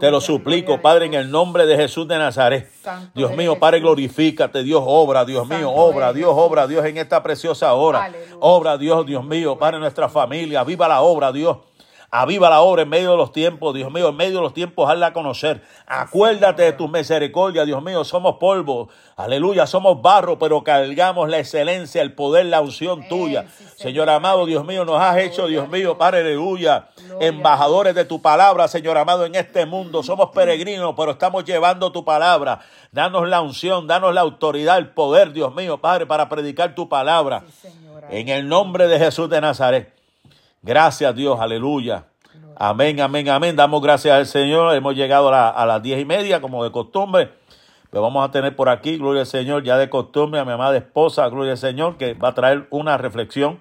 Te 0.00 0.10
lo 0.10 0.20
suplico, 0.20 0.80
Padre, 0.80 1.06
en 1.06 1.14
el 1.14 1.30
nombre 1.30 1.66
de 1.66 1.76
Jesús 1.76 2.06
de 2.08 2.18
Nazaret. 2.18 2.70
Dios 3.14 3.36
mío, 3.36 3.58
Padre, 3.58 3.80
glorifícate. 3.80 4.62
Dios 4.62 4.82
obra, 4.86 5.24
Dios 5.24 5.46
mío, 5.48 5.70
obra, 5.70 6.12
Dios 6.12 6.32
obra, 6.34 6.66
Dios 6.66 6.84
en 6.84 6.96
esta 6.98 7.22
preciosa 7.22 7.72
hora. 7.74 8.10
Obra, 8.40 8.76
Dios, 8.78 9.06
Dios 9.06 9.24
mío, 9.24 9.58
Padre, 9.58 9.78
nuestra 9.78 10.08
familia. 10.08 10.64
Viva 10.64 10.88
la 10.88 11.02
obra, 11.02 11.32
Dios. 11.32 11.58
Aviva 12.16 12.48
la 12.48 12.60
obra 12.60 12.82
en 12.82 12.88
medio 12.88 13.10
de 13.10 13.16
los 13.16 13.32
tiempos, 13.32 13.74
Dios 13.74 13.90
mío, 13.92 14.10
en 14.10 14.14
medio 14.16 14.36
de 14.36 14.42
los 14.42 14.54
tiempos, 14.54 14.88
hazla 14.88 15.12
conocer. 15.12 15.64
Acuérdate 15.84 16.62
de 16.62 16.72
tu 16.72 16.86
misericordia, 16.86 17.64
Dios 17.64 17.82
mío, 17.82 18.04
somos 18.04 18.36
polvo, 18.36 18.88
aleluya, 19.16 19.66
somos 19.66 20.00
barro, 20.00 20.38
pero 20.38 20.62
cargamos 20.62 21.28
la 21.28 21.40
excelencia, 21.40 22.02
el 22.02 22.12
poder, 22.12 22.46
la 22.46 22.60
unción 22.60 23.08
tuya. 23.08 23.46
Señor 23.74 24.08
amado, 24.10 24.46
Dios 24.46 24.64
mío, 24.64 24.84
nos 24.84 25.00
has 25.00 25.18
hecho, 25.18 25.48
Dios 25.48 25.68
mío, 25.68 25.98
Padre, 25.98 26.20
aleluya, 26.20 26.86
embajadores 27.18 27.96
de 27.96 28.04
tu 28.04 28.22
palabra, 28.22 28.68
Señor 28.68 28.96
amado, 28.96 29.24
en 29.24 29.34
este 29.34 29.66
mundo. 29.66 30.04
Somos 30.04 30.30
peregrinos, 30.30 30.94
pero 30.96 31.10
estamos 31.10 31.44
llevando 31.44 31.90
tu 31.90 32.04
palabra. 32.04 32.60
Danos 32.92 33.28
la 33.28 33.40
unción, 33.40 33.88
danos 33.88 34.14
la 34.14 34.20
autoridad, 34.20 34.78
el 34.78 34.90
poder, 34.90 35.32
Dios 35.32 35.52
mío, 35.52 35.78
Padre, 35.78 36.06
para 36.06 36.28
predicar 36.28 36.76
tu 36.76 36.88
palabra. 36.88 37.42
En 38.08 38.28
el 38.28 38.48
nombre 38.48 38.86
de 38.86 39.00
Jesús 39.00 39.28
de 39.28 39.40
Nazaret. 39.40 40.03
Gracias 40.64 41.14
Dios, 41.14 41.38
aleluya. 41.38 42.06
Amén, 42.56 42.98
amén, 42.98 43.28
amén. 43.28 43.54
Damos 43.54 43.82
gracias 43.82 44.14
al 44.14 44.24
Señor. 44.24 44.74
Hemos 44.74 44.94
llegado 44.94 45.28
a, 45.34 45.66
las 45.66 45.82
diez 45.82 46.00
y 46.00 46.06
media, 46.06 46.40
como 46.40 46.64
de 46.64 46.72
costumbre. 46.72 47.32
Pero 47.90 48.00
vamos 48.00 48.26
a 48.26 48.30
tener 48.30 48.56
por 48.56 48.70
aquí, 48.70 48.96
gloria 48.96 49.20
al 49.20 49.26
Señor, 49.26 49.62
ya 49.62 49.76
de 49.76 49.90
costumbre, 49.90 50.40
a 50.40 50.44
mi 50.46 50.52
amada 50.52 50.74
esposa, 50.76 51.28
gloria 51.28 51.52
al 51.52 51.58
Señor, 51.58 51.98
que 51.98 52.14
va 52.14 52.28
a 52.28 52.34
traer 52.34 52.66
una 52.70 52.96
reflexión 52.96 53.60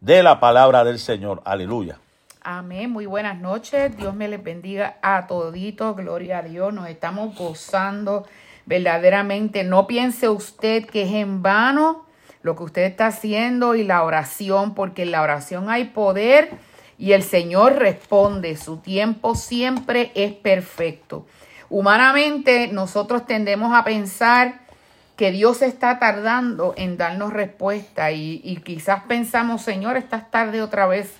de 0.00 0.24
la 0.24 0.40
palabra 0.40 0.82
del 0.82 0.98
Señor. 0.98 1.40
Aleluya. 1.44 2.00
Amén. 2.42 2.90
Muy 2.90 3.06
buenas 3.06 3.38
noches. 3.38 3.96
Dios 3.96 4.14
me 4.16 4.26
les 4.26 4.42
bendiga 4.42 4.96
a 5.02 5.28
toditos. 5.28 5.94
Gloria 5.96 6.38
a 6.38 6.42
Dios. 6.42 6.74
Nos 6.74 6.88
estamos 6.88 7.36
gozando 7.36 8.26
verdaderamente. 8.66 9.62
No 9.62 9.86
piense 9.86 10.28
usted 10.28 10.84
que 10.86 11.02
es 11.02 11.12
en 11.12 11.42
vano 11.42 12.09
lo 12.42 12.56
que 12.56 12.62
usted 12.64 12.82
está 12.82 13.08
haciendo 13.08 13.74
y 13.74 13.84
la 13.84 14.02
oración, 14.02 14.74
porque 14.74 15.02
en 15.02 15.10
la 15.10 15.22
oración 15.22 15.70
hay 15.70 15.84
poder 15.84 16.50
y 16.98 17.12
el 17.12 17.22
Señor 17.22 17.76
responde. 17.76 18.56
Su 18.56 18.78
tiempo 18.78 19.34
siempre 19.34 20.12
es 20.14 20.32
perfecto. 20.32 21.26
Humanamente 21.68 22.68
nosotros 22.68 23.26
tendemos 23.26 23.74
a 23.74 23.84
pensar 23.84 24.60
que 25.16 25.30
Dios 25.30 25.62
está 25.62 25.98
tardando 25.98 26.74
en 26.76 26.96
darnos 26.96 27.32
respuesta 27.32 28.10
y, 28.10 28.40
y 28.42 28.56
quizás 28.56 29.04
pensamos, 29.04 29.62
Señor, 29.62 29.96
estás 29.96 30.30
tarde 30.30 30.62
otra 30.62 30.86
vez, 30.86 31.14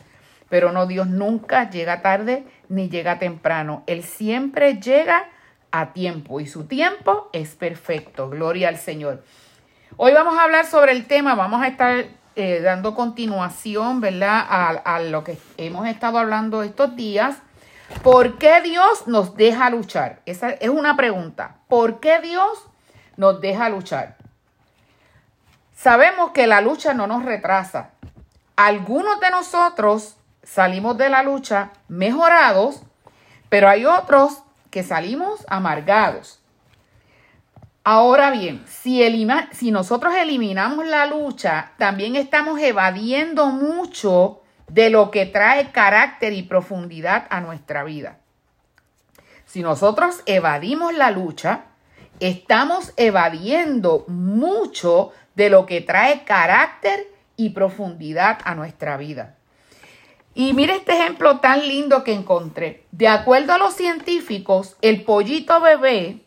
pero 0.49 0.73
no, 0.73 0.87
Dios 0.87 1.07
nunca 1.07 1.69
llega 1.69 2.03
tarde 2.03 2.45
ni 2.69 2.89
llega 2.89 3.19
temprano. 3.19 3.85
Él 3.87 4.03
siempre 4.03 4.81
llega 4.81 5.29
a 5.71 5.93
tiempo 5.93 6.41
y 6.41 6.47
su 6.47 6.65
tiempo 6.65 7.29
es 7.33 7.51
perfecto. 7.55 8.31
Gloria 8.31 8.69
al 8.69 8.79
Señor. 8.79 9.23
Hoy 10.03 10.15
vamos 10.15 10.39
a 10.39 10.45
hablar 10.45 10.65
sobre 10.65 10.93
el 10.93 11.07
tema, 11.07 11.35
vamos 11.35 11.61
a 11.61 11.69
estar 11.69 12.07
eh, 12.35 12.61
dando 12.63 12.95
continuación, 12.95 14.01
¿verdad? 14.01 14.47
A, 14.83 14.99
lo 15.01 15.23
que 15.25 15.37
hemos 15.59 15.87
estado 15.87 16.19
hablando 16.19 16.63
estos 16.63 16.97
días. 16.97 17.37
¿Por 18.03 18.39
qué 18.39 18.63
Dios 18.63 19.07
nos 19.09 19.37
deja 19.37 19.69
luchar? 19.69 20.23
Esa 20.25 20.53
es 20.53 20.71
una 20.71 20.97
pregunta. 20.97 21.57
¿Por 21.69 22.01
qué 22.01 22.19
Dios 22.21 22.67
nos 23.19 23.43
deja 23.43 23.69
luchar? 23.69 24.17
Sabemos 25.75 26.31
que 26.31 26.47
la 26.47 26.63
lucha 26.63 26.95
no 26.95 27.07
nos 27.07 27.23
retrasa. 27.23 27.91
Algunos 28.57 29.21
de 29.21 29.29
nosotros 29.29 30.17
salimos 30.43 30.97
de 30.97 31.11
la 31.11 31.23
lucha 31.23 31.73
mejorados, 31.89 32.85
Pero 33.51 33.69
hay 33.69 33.85
otros 33.85 34.45
que 34.71 34.83
salimos 34.83 35.45
amargados. 35.47 36.40
Ahora 37.83 38.31
bien, 38.31 38.63
si, 38.67 39.03
si 39.53 39.71
nosotros 39.71 40.15
eliminamos 40.15 40.87
la 40.87 41.07
lucha, 41.07 41.73
también 41.79 42.15
estamos 42.15 42.61
evadiendo 42.61 43.47
mucho 43.47 44.43
de 44.69 44.91
lo 44.91 45.11
que 45.11 45.27
trae 45.27 45.73
carácter 45.73 46.33
y 46.35 46.43
profundidad 46.43 47.27
a 47.31 47.41
nuestra 47.41 47.83
vida. 47.85 48.19
Si 49.47 49.63
nosotros 49.63 50.23
evadimos 50.27 50.95
la 50.95 51.11
lucha, 51.11 51.65
estamos 52.21 52.93
evadiendo 52.97 54.05
mucho 54.09 55.13
de 55.35 55.49
lo 55.49 55.65
que 55.65 55.81
trae 55.81 56.25
carácter 56.25 57.09
y 57.37 57.51
profundidad 57.51 58.39
a 58.45 58.55
nuestra 58.55 58.99
vida. 58.99 59.37
Y 60.35 60.53
mire 60.53 60.77
este 60.77 60.93
ejemplo 60.93 61.41
tan 61.41 61.67
lindo 61.67 62.05
que 62.05 62.13
encontré. 62.13 62.87
De 62.93 63.09
acuerdo 63.09 63.55
a 63.55 63.59
los 63.59 63.75
científicos, 63.75 64.77
el 64.83 65.03
pollito 65.03 65.61
bebé 65.61 66.21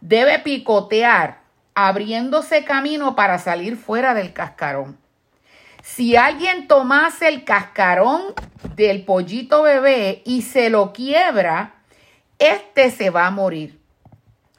debe 0.00 0.38
picotear 0.38 1.40
abriéndose 1.74 2.64
camino 2.64 3.14
para 3.14 3.38
salir 3.38 3.76
fuera 3.76 4.14
del 4.14 4.32
cascarón. 4.32 4.98
Si 5.82 6.16
alguien 6.16 6.66
tomase 6.66 7.28
el 7.28 7.44
cascarón 7.44 8.34
del 8.74 9.04
pollito 9.04 9.62
bebé 9.62 10.22
y 10.24 10.42
se 10.42 10.70
lo 10.70 10.92
quiebra, 10.92 11.74
este 12.38 12.90
se 12.90 13.10
va 13.10 13.26
a 13.26 13.30
morir. 13.30 13.78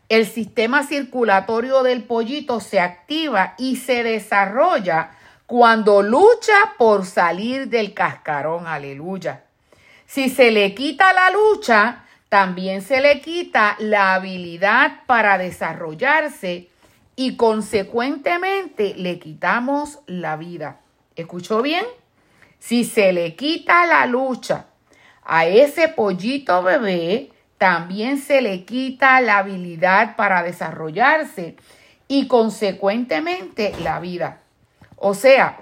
El 0.08 0.26
sistema 0.26 0.84
circulatorio 0.84 1.84
del 1.84 2.04
pollito 2.04 2.60
se 2.60 2.80
activa 2.80 3.54
y 3.58 3.76
se 3.76 4.04
desarrolla 4.04 5.12
cuando 5.46 6.02
lucha 6.02 6.74
por 6.78 7.06
salir 7.06 7.70
del 7.70 7.94
cascarón. 7.94 8.66
Aleluya. 8.66 9.44
Si 10.08 10.30
se 10.30 10.52
le 10.52 10.74
quita 10.74 11.14
la 11.14 11.30
lucha, 11.30 12.06
también 12.30 12.84
se 12.84 13.02
le 13.02 13.22
quita 13.22 13.76
la 13.80 14.14
habilidad 14.14 15.02
para 15.08 15.38
desarrollarse 15.38 16.70
y 17.16 17.36
consecuentemente 17.36 18.94
le 18.96 19.20
quitamos 19.20 20.00
la 20.06 20.38
vida. 20.38 20.80
¿Escuchó 21.16 21.62
bien? 21.62 21.86
Si 22.60 22.86
se 22.86 23.12
le 23.14 23.36
quita 23.36 23.86
la 23.88 24.06
lucha 24.06 24.68
a 25.24 25.48
ese 25.48 25.90
pollito 25.90 26.62
bebé, 26.64 27.32
también 27.58 28.20
se 28.20 28.42
le 28.42 28.64
quita 28.64 29.20
la 29.22 29.40
habilidad 29.40 30.16
para 30.16 30.44
desarrollarse 30.44 31.58
y 32.08 32.28
consecuentemente 32.28 33.74
la 33.84 34.00
vida. 34.00 34.42
O 34.96 35.14
sea, 35.14 35.60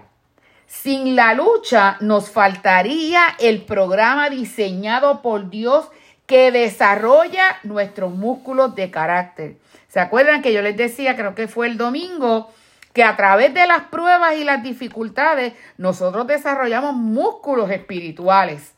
sin 0.68 1.16
la 1.16 1.34
lucha 1.34 1.98
nos 2.02 2.30
faltaría 2.30 3.22
el 3.40 3.64
programa 3.64 4.30
diseñado 4.30 5.22
por 5.22 5.50
Dios 5.50 5.90
que 6.28 6.52
desarrolla 6.52 7.58
nuestros 7.64 8.14
músculos 8.14 8.76
de 8.76 8.92
carácter. 8.92 9.56
¿Se 9.88 10.00
acuerdan 10.00 10.42
que 10.42 10.54
yo 10.54 10.62
les 10.62 10.76
decía, 10.78 11.16
creo 11.16 11.34
que 11.34 11.48
fue 11.48 11.68
el 11.68 11.78
domingo, 11.78 12.52
que 12.94 13.04
a 13.04 13.16
través 13.16 13.54
de 13.54 13.66
las 13.66 13.84
pruebas 13.84 14.36
y 14.36 14.44
las 14.44 14.62
dificultades 14.62 15.54
nosotros 15.78 16.28
desarrollamos 16.28 16.94
músculos 16.94 17.72
espirituales? 17.72 18.74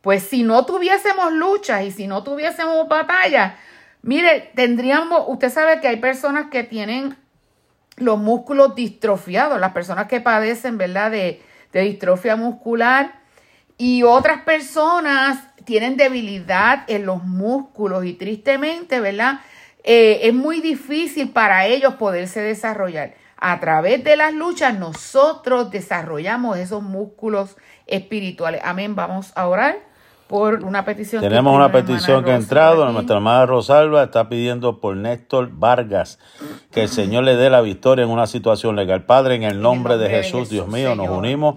Pues 0.00 0.24
si 0.24 0.42
no 0.42 0.64
tuviésemos 0.64 1.32
luchas 1.32 1.84
y 1.84 1.92
si 1.92 2.06
no 2.06 2.24
tuviésemos 2.24 2.88
batallas, 2.88 3.52
mire, 4.00 4.50
tendríamos, 4.54 5.24
usted 5.28 5.50
sabe 5.50 5.80
que 5.80 5.88
hay 5.88 5.96
personas 5.96 6.46
que 6.50 6.64
tienen 6.64 7.16
los 7.96 8.18
músculos 8.18 8.74
distrofiados, 8.74 9.60
las 9.60 9.72
personas 9.72 10.08
que 10.08 10.22
padecen, 10.22 10.78
¿verdad?, 10.78 11.10
de, 11.10 11.42
de 11.72 11.80
distrofia 11.82 12.34
muscular 12.34 13.20
y 13.76 14.02
otras 14.02 14.42
personas 14.42 15.38
tienen 15.64 15.96
debilidad 15.96 16.84
en 16.88 17.06
los 17.06 17.24
músculos 17.24 18.04
y 18.04 18.14
tristemente, 18.14 19.00
¿verdad? 19.00 19.40
Eh, 19.84 20.20
es 20.22 20.34
muy 20.34 20.60
difícil 20.60 21.30
para 21.30 21.66
ellos 21.66 21.94
poderse 21.94 22.40
desarrollar. 22.40 23.14
A 23.36 23.58
través 23.58 24.04
de 24.04 24.16
las 24.16 24.32
luchas 24.32 24.78
nosotros 24.78 25.70
desarrollamos 25.70 26.58
esos 26.58 26.82
músculos 26.82 27.56
espirituales. 27.86 28.60
Amén. 28.64 28.94
Vamos 28.94 29.32
a 29.34 29.48
orar 29.48 29.80
por 30.28 30.64
una 30.64 30.84
petición. 30.84 31.20
Tenemos 31.20 31.54
una 31.54 31.72
petición 31.72 32.24
que 32.24 32.30
ha 32.30 32.36
entrado. 32.36 32.90
Nuestra 32.92 33.16
hermana 33.16 33.44
Rosalba 33.44 34.04
está 34.04 34.28
pidiendo 34.28 34.80
por 34.80 34.96
Néstor 34.96 35.50
Vargas 35.52 36.18
que 36.70 36.82
el 36.82 36.88
Señor 36.88 37.24
le 37.24 37.36
dé 37.36 37.50
la 37.50 37.60
victoria 37.60 38.04
en 38.04 38.10
una 38.10 38.26
situación 38.26 38.76
legal. 38.76 39.04
Padre, 39.04 39.34
en 39.34 39.42
el 39.42 39.60
nombre, 39.60 39.98
de, 39.98 40.08
Jesús, 40.08 40.48
Dios 40.48 40.68
mío, 40.68 40.94
nos 40.94 41.08
unimos 41.08 41.56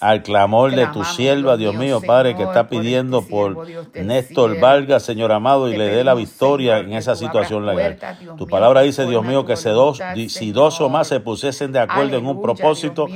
al 0.00 0.22
clamor 0.22 0.74
de 0.74 0.86
tu 0.88 1.04
sierva, 1.04 1.56
Dios 1.56 1.74
mío, 1.74 2.00
Padre, 2.00 2.36
que 2.36 2.42
está 2.42 2.68
pidiendo 2.68 3.22
por 3.22 3.66
Néstor 3.94 4.60
Vargas, 4.60 5.02
Señor 5.02 5.32
amado, 5.32 5.68
y 5.68 5.76
le 5.76 5.88
dé 5.88 6.04
la 6.04 6.14
victoria 6.14 6.78
en 6.78 6.92
esa 6.92 7.16
situación 7.16 7.66
legal. 7.66 7.98
Tu 8.36 8.46
palabra 8.46 8.82
dice, 8.82 9.06
Dios 9.06 9.24
mío, 9.24 9.44
que 9.44 9.56
si 9.56 9.68
dos, 9.70 10.00
si 10.28 10.52
dos 10.52 10.80
o 10.80 10.88
más 10.88 11.08
se 11.08 11.20
pusiesen 11.20 11.72
de 11.72 11.80
acuerdo 11.80 12.16
en 12.16 12.26
un 12.26 12.42
propósito, 12.42 13.06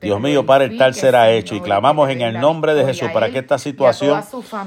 Dios 0.00 0.20
mío, 0.20 0.46
Padre, 0.46 0.70
tal 0.76 0.94
será 0.94 1.30
hecho. 1.30 1.54
Y 1.54 1.60
clamamos 1.60 2.08
en 2.10 2.22
el 2.22 2.40
nombre 2.40 2.74
de 2.74 2.84
Jesús 2.84 3.10
para 3.12 3.30
que 3.30 3.38
esta 3.38 3.58
situación 3.58 4.22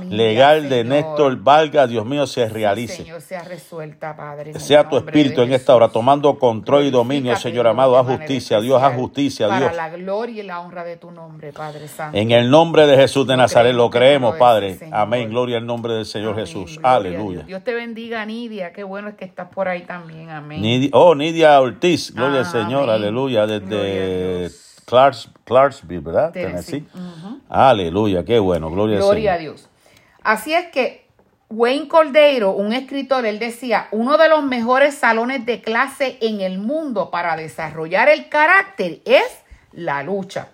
legal 0.09 0.69
de 0.69 0.83
Néstor 0.83 1.37
Vargas, 1.37 1.89
Dios 1.89 2.05
mío, 2.05 2.27
se 2.27 2.47
realice. 2.47 3.05
Sea 4.57 4.89
tu 4.89 4.97
espíritu 4.97 5.41
en 5.41 5.53
esta 5.53 5.75
hora, 5.75 5.89
tomando 5.89 6.37
control 6.37 6.85
y 6.85 6.91
dominio, 6.91 7.35
Señor 7.35 7.67
amado, 7.67 7.97
a 7.97 8.03
justicia, 8.03 8.59
Dios, 8.61 8.81
a 8.81 8.91
justicia, 8.91 9.47
Dios. 9.47 9.71
Para 9.71 9.89
la 9.89 9.97
gloria 9.97 10.43
y 10.43 10.45
la 10.45 10.59
honra 10.59 10.83
de 10.83 10.97
tu 10.97 11.11
nombre, 11.11 11.51
Padre. 11.61 11.85
En 12.13 12.31
el 12.31 12.49
nombre 12.49 12.87
de 12.87 12.97
Jesús 12.97 13.27
de 13.27 13.37
Nazaret 13.37 13.75
lo 13.75 13.91
creemos, 13.91 14.35
Padre. 14.37 14.79
Amén. 14.91 15.29
Gloria 15.29 15.57
al 15.57 15.65
nombre 15.67 15.93
del 15.93 16.07
Señor 16.07 16.35
Jesús. 16.35 16.79
Aleluya. 16.81 17.43
Dios. 17.43 17.63
te 17.63 17.75
bendiga, 17.75 18.25
Nidia. 18.25 18.73
Qué 18.73 18.83
bueno 18.83 19.09
es 19.09 19.13
que 19.13 19.25
estás 19.25 19.49
por 19.49 19.67
ahí 19.67 19.81
también. 19.83 20.31
Amén. 20.31 20.89
oh, 20.93 21.13
Nidia 21.13 21.61
Ortiz. 21.61 22.15
Gloria 22.15 22.39
al 22.39 22.45
Señor. 22.47 22.89
Aleluya. 22.89 23.45
Desde 23.45 24.49
Clarks, 24.85 25.29
Clarksville, 25.43 26.01
¿verdad? 26.01 26.31
Tennessee. 26.31 26.83
Aleluya. 27.47 28.25
Qué 28.25 28.39
bueno. 28.39 28.71
Gloria, 28.71 28.97
Gloria 28.97 29.33
a 29.33 29.37
Dios. 29.37 29.69
Así 30.23 30.55
es 30.55 30.65
que 30.71 31.05
Wayne 31.51 31.87
Cordeiro, 31.87 32.53
un 32.53 32.73
escritor, 32.73 33.23
él 33.27 33.37
decía, 33.37 33.87
uno 33.91 34.17
de 34.17 34.29
los 34.29 34.43
mejores 34.43 34.95
salones 34.95 35.45
de 35.45 35.61
clase 35.61 36.17
en 36.21 36.41
el 36.41 36.57
mundo 36.57 37.11
para 37.11 37.35
desarrollar 37.35 38.09
el 38.09 38.29
carácter 38.29 39.01
es 39.05 39.43
la 39.73 40.01
lucha. 40.01 40.47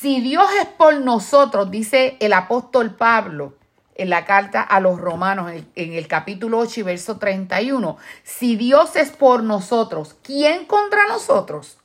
Si 0.00 0.20
Dios 0.20 0.46
es 0.60 0.66
por 0.68 1.00
nosotros, 1.00 1.72
dice 1.72 2.16
el 2.20 2.32
apóstol 2.32 2.94
Pablo 2.94 3.54
en 3.96 4.10
la 4.10 4.24
carta 4.24 4.62
a 4.62 4.78
los 4.78 5.00
romanos, 5.00 5.50
en 5.74 5.92
el, 5.92 6.06
capítulo 6.06 6.60
8 6.60 6.80
y 6.80 6.82
verso 6.84 7.18
31, 7.18 7.96
si 8.22 8.54
Dios 8.54 8.94
es 8.94 9.10
por 9.10 9.42
nosotros, 9.42 10.14
¿quién 10.22 10.66
contra 10.66 11.08
nosotros? 11.08 11.78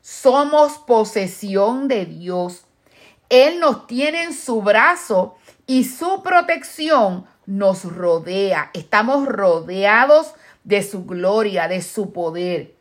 Somos 0.00 0.74
posesión 0.78 1.88
de 1.88 2.06
Dios. 2.06 2.66
Él 3.30 3.58
nos 3.58 3.88
tiene 3.88 4.22
en 4.22 4.32
su 4.32 4.62
brazo 4.62 5.34
y 5.66 5.82
su 5.82 6.22
protección 6.22 7.26
nos 7.46 7.82
rodea. 7.82 8.70
Estamos 8.74 9.26
rodeados 9.26 10.34
de 10.62 10.84
su 10.84 11.04
gloria, 11.04 11.66
de 11.66 11.82
su 11.82 12.12
poder. 12.12 12.76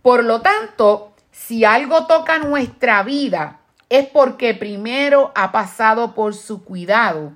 Por 0.00 0.22
lo 0.22 0.42
tanto, 0.42 1.12
si 1.32 1.64
algo 1.64 2.06
toca 2.06 2.38
nuestra 2.38 3.02
vida, 3.02 3.59
es 3.90 4.06
porque 4.06 4.54
primero 4.54 5.32
ha 5.34 5.52
pasado 5.52 6.14
por 6.14 6.34
su 6.34 6.64
cuidado 6.64 7.32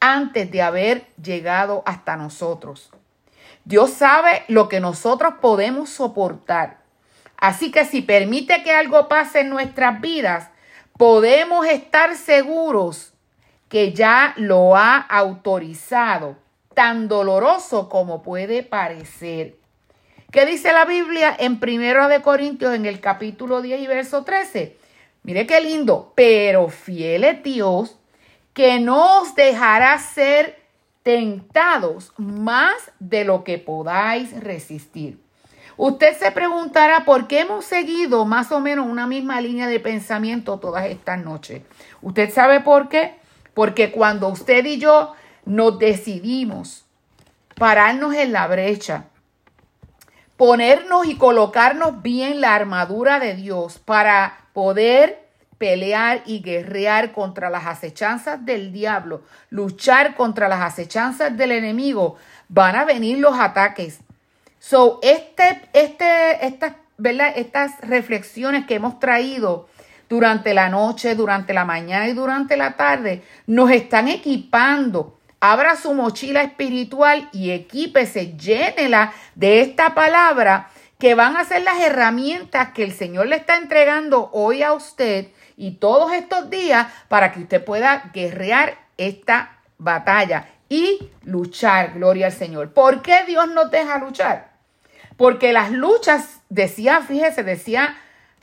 antes 0.00 0.50
de 0.50 0.60
haber 0.60 1.06
llegado 1.16 1.82
hasta 1.86 2.16
nosotros. 2.16 2.90
Dios 3.64 3.90
sabe 3.90 4.44
lo 4.48 4.68
que 4.68 4.80
nosotros 4.80 5.34
podemos 5.40 5.88
soportar. 5.88 6.78
Así 7.38 7.70
que 7.70 7.86
si 7.86 8.02
permite 8.02 8.62
que 8.62 8.72
algo 8.72 9.08
pase 9.08 9.40
en 9.40 9.48
nuestras 9.48 10.00
vidas, 10.02 10.50
podemos 10.98 11.66
estar 11.66 12.14
seguros 12.16 13.14
que 13.70 13.94
ya 13.94 14.34
lo 14.36 14.76
ha 14.76 14.98
autorizado, 14.98 16.36
tan 16.74 17.08
doloroso 17.08 17.88
como 17.88 18.22
puede 18.22 18.62
parecer. 18.62 19.56
¿Qué 20.30 20.44
dice 20.44 20.72
la 20.72 20.84
Biblia 20.84 21.34
en 21.38 21.58
1 21.62 22.08
de 22.08 22.20
Corintios 22.20 22.74
en 22.74 22.84
el 22.84 23.00
capítulo 23.00 23.62
10 23.62 23.80
y 23.80 23.86
verso 23.86 24.24
13? 24.24 24.83
Mire 25.24 25.46
qué 25.46 25.60
lindo, 25.60 26.12
pero 26.14 26.68
fiel 26.68 27.24
es 27.24 27.42
Dios 27.42 27.98
que 28.52 28.78
no 28.78 29.22
os 29.22 29.34
dejará 29.34 29.98
ser 29.98 30.62
tentados 31.02 32.12
más 32.18 32.92
de 33.00 33.24
lo 33.24 33.42
que 33.42 33.58
podáis 33.58 34.38
resistir. 34.38 35.18
Usted 35.78 36.16
se 36.16 36.30
preguntará 36.30 37.04
por 37.06 37.26
qué 37.26 37.40
hemos 37.40 37.64
seguido 37.64 38.26
más 38.26 38.52
o 38.52 38.60
menos 38.60 38.86
una 38.86 39.06
misma 39.06 39.40
línea 39.40 39.66
de 39.66 39.80
pensamiento 39.80 40.58
todas 40.58 40.86
estas 40.86 41.24
noches. 41.24 41.62
¿Usted 42.02 42.30
sabe 42.30 42.60
por 42.60 42.90
qué? 42.90 43.16
Porque 43.54 43.90
cuando 43.90 44.28
usted 44.28 44.64
y 44.66 44.78
yo 44.78 45.14
nos 45.46 45.78
decidimos 45.78 46.84
pararnos 47.56 48.14
en 48.14 48.32
la 48.32 48.46
brecha, 48.46 49.06
ponernos 50.36 51.06
y 51.06 51.16
colocarnos 51.16 52.02
bien 52.02 52.42
la 52.42 52.54
armadura 52.54 53.18
de 53.18 53.34
Dios 53.34 53.78
para 53.78 54.43
poder 54.54 55.24
pelear 55.58 56.22
y 56.24 56.40
guerrear 56.40 57.12
contra 57.12 57.50
las 57.50 57.66
acechanzas 57.66 58.44
del 58.44 58.72
diablo, 58.72 59.22
luchar 59.50 60.14
contra 60.16 60.48
las 60.48 60.62
acechanzas 60.62 61.36
del 61.36 61.52
enemigo, 61.52 62.16
van 62.48 62.76
a 62.76 62.84
venir 62.84 63.18
los 63.18 63.38
ataques. 63.38 64.00
So, 64.58 64.98
este, 65.02 65.60
este, 65.74 66.46
estas, 66.46 66.72
¿verdad? 66.96 67.34
Estas 67.36 67.78
reflexiones 67.82 68.64
que 68.66 68.76
hemos 68.76 68.98
traído 68.98 69.68
durante 70.08 70.54
la 70.54 70.68
noche, 70.68 71.14
durante 71.14 71.52
la 71.52 71.64
mañana 71.64 72.08
y 72.08 72.12
durante 72.12 72.56
la 72.56 72.76
tarde, 72.76 73.22
nos 73.46 73.70
están 73.70 74.08
equipando. 74.08 75.18
Abra 75.40 75.76
su 75.76 75.92
mochila 75.92 76.42
espiritual 76.42 77.28
y 77.32 77.50
equípese, 77.50 78.36
llénela 78.36 79.12
de 79.34 79.60
esta 79.60 79.94
palabra 79.94 80.70
que 81.04 81.14
van 81.14 81.36
a 81.36 81.44
ser 81.44 81.60
las 81.60 81.82
herramientas 81.82 82.70
que 82.70 82.82
el 82.82 82.90
Señor 82.90 83.26
le 83.26 83.36
está 83.36 83.58
entregando 83.58 84.30
hoy 84.32 84.62
a 84.62 84.72
usted 84.72 85.26
y 85.54 85.72
todos 85.72 86.10
estos 86.14 86.48
días 86.48 86.86
para 87.08 87.30
que 87.30 87.40
usted 87.40 87.62
pueda 87.62 88.10
guerrear 88.14 88.78
esta 88.96 89.58
batalla 89.76 90.48
y 90.70 91.10
luchar, 91.24 91.92
gloria 91.92 92.28
al 92.28 92.32
Señor. 92.32 92.72
¿Por 92.72 93.02
qué 93.02 93.22
Dios 93.26 93.50
nos 93.50 93.70
deja 93.70 93.98
luchar? 93.98 94.52
Porque 95.18 95.52
las 95.52 95.72
luchas, 95.72 96.40
decía, 96.48 97.02
fíjese, 97.02 97.42
decía 97.42 97.98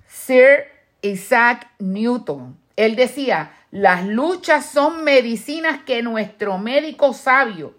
Sir 0.08 0.68
Isaac 1.02 1.68
Newton, 1.80 2.60
él 2.76 2.96
decía, 2.96 3.54
las 3.72 4.06
luchas 4.06 4.68
son 4.68 5.04
medicinas 5.04 5.80
que 5.84 6.04
nuestro 6.04 6.60
médico 6.60 7.16
sabio 7.16 7.74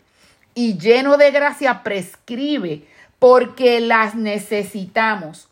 y 0.56 0.76
lleno 0.76 1.18
de 1.18 1.30
gracia 1.30 1.84
prescribe 1.84 2.88
porque 3.22 3.78
las 3.78 4.16
necesitamos. 4.16 5.48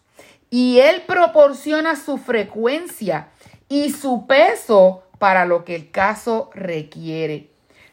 Y 0.50 0.80
Él 0.80 1.04
proporciona 1.06 1.94
su 1.94 2.18
frecuencia 2.18 3.28
y 3.68 3.92
su 3.92 4.26
peso 4.26 5.04
para 5.20 5.44
lo 5.44 5.64
que 5.64 5.76
el 5.76 5.92
caso 5.92 6.50
requiere. 6.52 7.46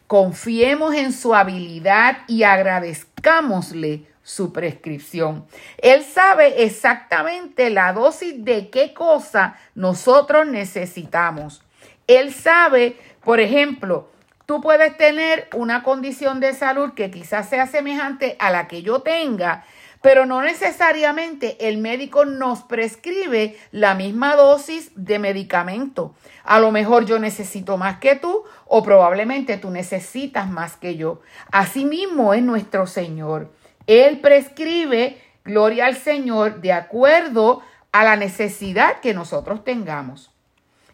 Confiemos 0.07 0.95
en 0.95 1.13
su 1.13 1.35
habilidad 1.35 2.23
y 2.27 2.41
agradezcámosle 2.41 4.07
su 4.23 4.51
prescripción. 4.51 5.45
Él 5.77 6.03
sabe 6.03 6.63
exactamente 6.63 7.69
la 7.69 7.93
dosis 7.93 8.43
de 8.43 8.71
qué 8.71 8.95
cosa 8.95 9.59
nosotros 9.75 10.47
necesitamos. 10.47 11.61
Él 12.07 12.33
sabe, 12.33 12.97
por 13.23 13.39
ejemplo, 13.39 14.09
tú 14.47 14.61
puedes 14.61 14.97
tener 14.97 15.49
una 15.53 15.83
condición 15.83 16.39
de 16.39 16.53
salud 16.53 16.93
que 16.95 17.11
quizás 17.11 17.49
sea 17.49 17.67
semejante 17.67 18.37
a 18.39 18.49
la 18.49 18.67
que 18.67 18.81
yo 18.81 19.01
tenga, 19.01 19.65
pero 20.01 20.25
no 20.25 20.41
necesariamente 20.41 21.67
el 21.67 21.77
médico 21.79 22.23
nos 22.23 22.63
prescribe 22.63 23.57
la 23.71 23.93
misma 23.93 24.35
dosis 24.35 24.91
de 24.95 25.19
medicamento. 25.19 26.15
A 26.45 26.59
lo 26.59 26.71
mejor 26.71 27.05
yo 27.05 27.19
necesito 27.19 27.77
más 27.77 27.97
que 27.97 28.15
tú 28.15 28.45
o 28.65 28.83
probablemente 28.83 29.57
tú 29.57 29.69
necesitas 29.69 30.49
más 30.49 30.77
que 30.77 30.95
yo. 30.95 31.19
Asimismo 31.51 32.33
es 32.33 32.41
nuestro 32.41 32.87
Señor. 32.87 33.51
Él 33.85 34.21
prescribe, 34.21 35.21
gloria 35.43 35.87
al 35.87 35.97
Señor, 35.97 36.61
de 36.61 36.71
acuerdo 36.71 37.61
a 37.91 38.05
la 38.05 38.15
necesidad 38.15 39.01
que 39.01 39.13
nosotros 39.13 39.65
tengamos. 39.65 40.31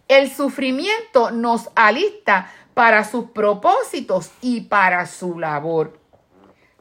El 0.08 0.30
sufrimiento 0.30 1.32
nos 1.32 1.70
alista 1.76 2.52
para 2.74 3.04
sus 3.04 3.32
propósitos 3.32 4.32
y 4.42 4.62
para 4.62 5.06
su 5.06 5.40
labor. 5.40 6.00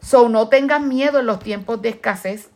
So, 0.00 0.28
no 0.28 0.48
tengas 0.48 0.80
miedo 0.80 1.20
en 1.20 1.26
los 1.26 1.38
tiempos 1.38 1.80
de 1.80 1.90
escasez. 1.90 2.50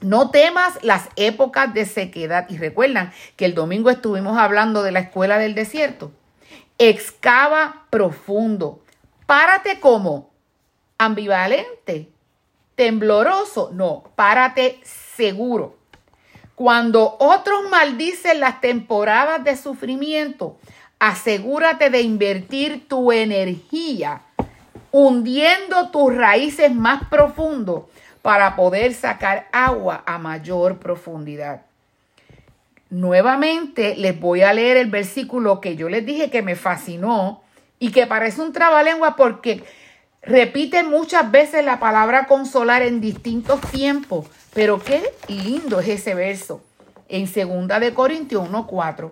No 0.00 0.30
temas 0.30 0.78
las 0.82 1.08
épocas 1.16 1.72
de 1.74 1.84
sequedad. 1.86 2.46
Y 2.48 2.58
recuerdan 2.58 3.12
que 3.36 3.44
el 3.44 3.54
domingo 3.54 3.90
estuvimos 3.90 4.38
hablando 4.38 4.82
de 4.82 4.92
la 4.92 5.00
escuela 5.00 5.38
del 5.38 5.54
desierto. 5.54 6.12
Excava 6.78 7.86
profundo. 7.90 8.82
Párate 9.26 9.80
como 9.80 10.30
ambivalente, 10.98 12.10
tembloroso. 12.74 13.70
No, 13.72 14.04
párate 14.14 14.80
seguro. 14.84 15.78
Cuando 16.54 17.16
otros 17.18 17.68
maldicen 17.70 18.40
las 18.40 18.60
temporadas 18.60 19.42
de 19.42 19.56
sufrimiento, 19.56 20.58
asegúrate 21.02 21.90
de 21.90 22.00
invertir 22.00 22.86
tu 22.86 23.10
energía 23.10 24.22
hundiendo 24.92 25.90
tus 25.90 26.14
raíces 26.14 26.72
más 26.72 27.08
profundo 27.08 27.90
para 28.22 28.54
poder 28.54 28.94
sacar 28.94 29.48
agua 29.50 30.04
a 30.06 30.18
mayor 30.18 30.78
profundidad. 30.78 31.62
Nuevamente 32.88 33.96
les 33.96 34.20
voy 34.20 34.42
a 34.42 34.52
leer 34.52 34.76
el 34.76 34.90
versículo 34.90 35.60
que 35.60 35.74
yo 35.74 35.88
les 35.88 36.06
dije 36.06 36.30
que 36.30 36.40
me 36.40 36.54
fascinó 36.54 37.42
y 37.80 37.90
que 37.90 38.06
parece 38.06 38.40
un 38.40 38.52
trabalengua 38.52 39.16
porque 39.16 39.64
repite 40.22 40.84
muchas 40.84 41.32
veces 41.32 41.64
la 41.64 41.80
palabra 41.80 42.28
consolar 42.28 42.82
en 42.82 43.00
distintos 43.00 43.60
tiempos, 43.72 44.26
pero 44.54 44.78
qué 44.78 45.02
lindo 45.26 45.80
es 45.80 45.88
ese 45.88 46.14
verso 46.14 46.62
en 47.08 47.26
2 47.26 47.80
de 47.80 47.92
Corintios 47.92 48.48
1:4, 48.48 49.10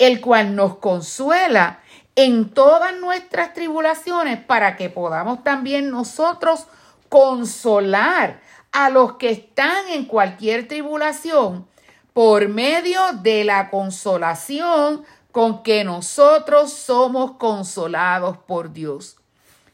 el 0.00 0.22
cual 0.22 0.56
nos 0.56 0.78
consuela 0.78 1.80
en 2.16 2.48
todas 2.48 2.98
nuestras 2.98 3.52
tribulaciones 3.52 4.42
para 4.42 4.76
que 4.76 4.88
podamos 4.88 5.44
también 5.44 5.90
nosotros 5.90 6.66
consolar 7.10 8.40
a 8.72 8.88
los 8.88 9.16
que 9.16 9.30
están 9.30 9.88
en 9.90 10.06
cualquier 10.06 10.66
tribulación 10.66 11.66
por 12.14 12.48
medio 12.48 13.00
de 13.20 13.44
la 13.44 13.68
consolación 13.68 15.04
con 15.32 15.62
que 15.62 15.84
nosotros 15.84 16.72
somos 16.72 17.32
consolados 17.32 18.38
por 18.38 18.72
Dios. 18.72 19.18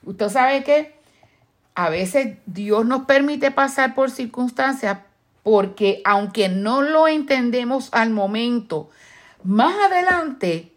Usted 0.04 0.28
sabe 0.28 0.64
que 0.64 0.96
a 1.76 1.88
veces 1.88 2.38
Dios 2.46 2.84
nos 2.84 3.04
permite 3.04 3.52
pasar 3.52 3.94
por 3.94 4.10
circunstancias 4.10 4.98
porque 5.44 6.02
aunque 6.04 6.48
no 6.48 6.82
lo 6.82 7.06
entendemos 7.06 7.90
al 7.92 8.10
momento, 8.10 8.90
más 9.46 9.74
adelante 9.90 10.72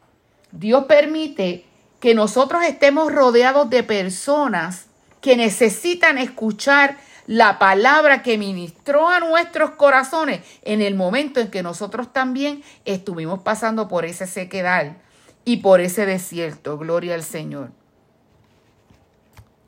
Dios 0.51 0.85
permite 0.85 1.65
que 1.99 2.15
nosotros 2.15 2.63
estemos 2.63 3.11
rodeados 3.11 3.69
de 3.69 3.83
personas 3.83 4.87
que 5.21 5.35
necesitan 5.35 6.17
escuchar 6.17 6.97
la 7.27 7.59
palabra 7.59 8.23
que 8.23 8.37
ministró 8.37 9.07
a 9.07 9.19
nuestros 9.19 9.71
corazones 9.71 10.41
en 10.63 10.81
el 10.81 10.95
momento 10.95 11.39
en 11.39 11.51
que 11.51 11.61
nosotros 11.61 12.11
también 12.11 12.63
estuvimos 12.85 13.41
pasando 13.41 13.87
por 13.87 14.05
ese 14.05 14.25
sequedal 14.25 14.97
y 15.45 15.57
por 15.57 15.81
ese 15.81 16.05
desierto. 16.05 16.77
Gloria 16.77 17.13
al 17.13 17.23
Señor. 17.23 17.71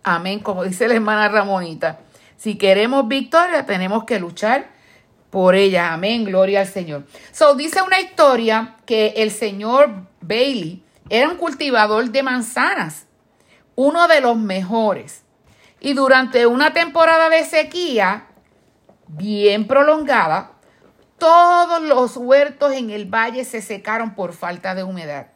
Amén, 0.03 0.39
como 0.39 0.63
dice 0.63 0.87
la 0.87 0.95
hermana 0.95 1.27
Ramonita. 1.27 1.99
Si 2.37 2.57
queremos 2.57 3.07
victoria, 3.07 3.67
tenemos 3.67 4.05
que 4.05 4.19
luchar 4.19 4.71
por 5.31 5.55
ella. 5.55 5.93
Amén, 5.93 6.25
gloria 6.25 6.59
al 6.59 6.67
Señor. 6.67 7.05
So, 7.31 7.55
dice 7.55 7.81
una 7.81 7.99
historia 7.99 8.75
que 8.85 9.13
el 9.17 9.31
señor 9.31 9.89
Bailey 10.19 10.83
era 11.09 11.29
un 11.29 11.37
cultivador 11.37 12.11
de 12.11 12.21
manzanas, 12.21 13.07
uno 13.75 14.07
de 14.07 14.21
los 14.21 14.37
mejores. 14.37 15.23
Y 15.79 15.93
durante 15.93 16.45
una 16.45 16.73
temporada 16.73 17.29
de 17.29 17.43
sequía 17.43 18.27
bien 19.07 19.65
prolongada, 19.65 20.51
todos 21.17 21.81
los 21.81 22.17
huertos 22.17 22.73
en 22.73 22.89
el 22.89 23.05
valle 23.05 23.45
se 23.45 23.61
secaron 23.61 24.13
por 24.13 24.33
falta 24.33 24.75
de 24.75 24.83
humedad. 24.83 25.27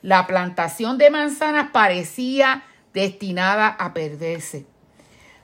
La 0.00 0.26
plantación 0.26 0.96
de 0.96 1.10
manzanas 1.10 1.70
parecía 1.72 2.64
destinada 2.92 3.68
a 3.68 3.94
perderse. 3.94 4.66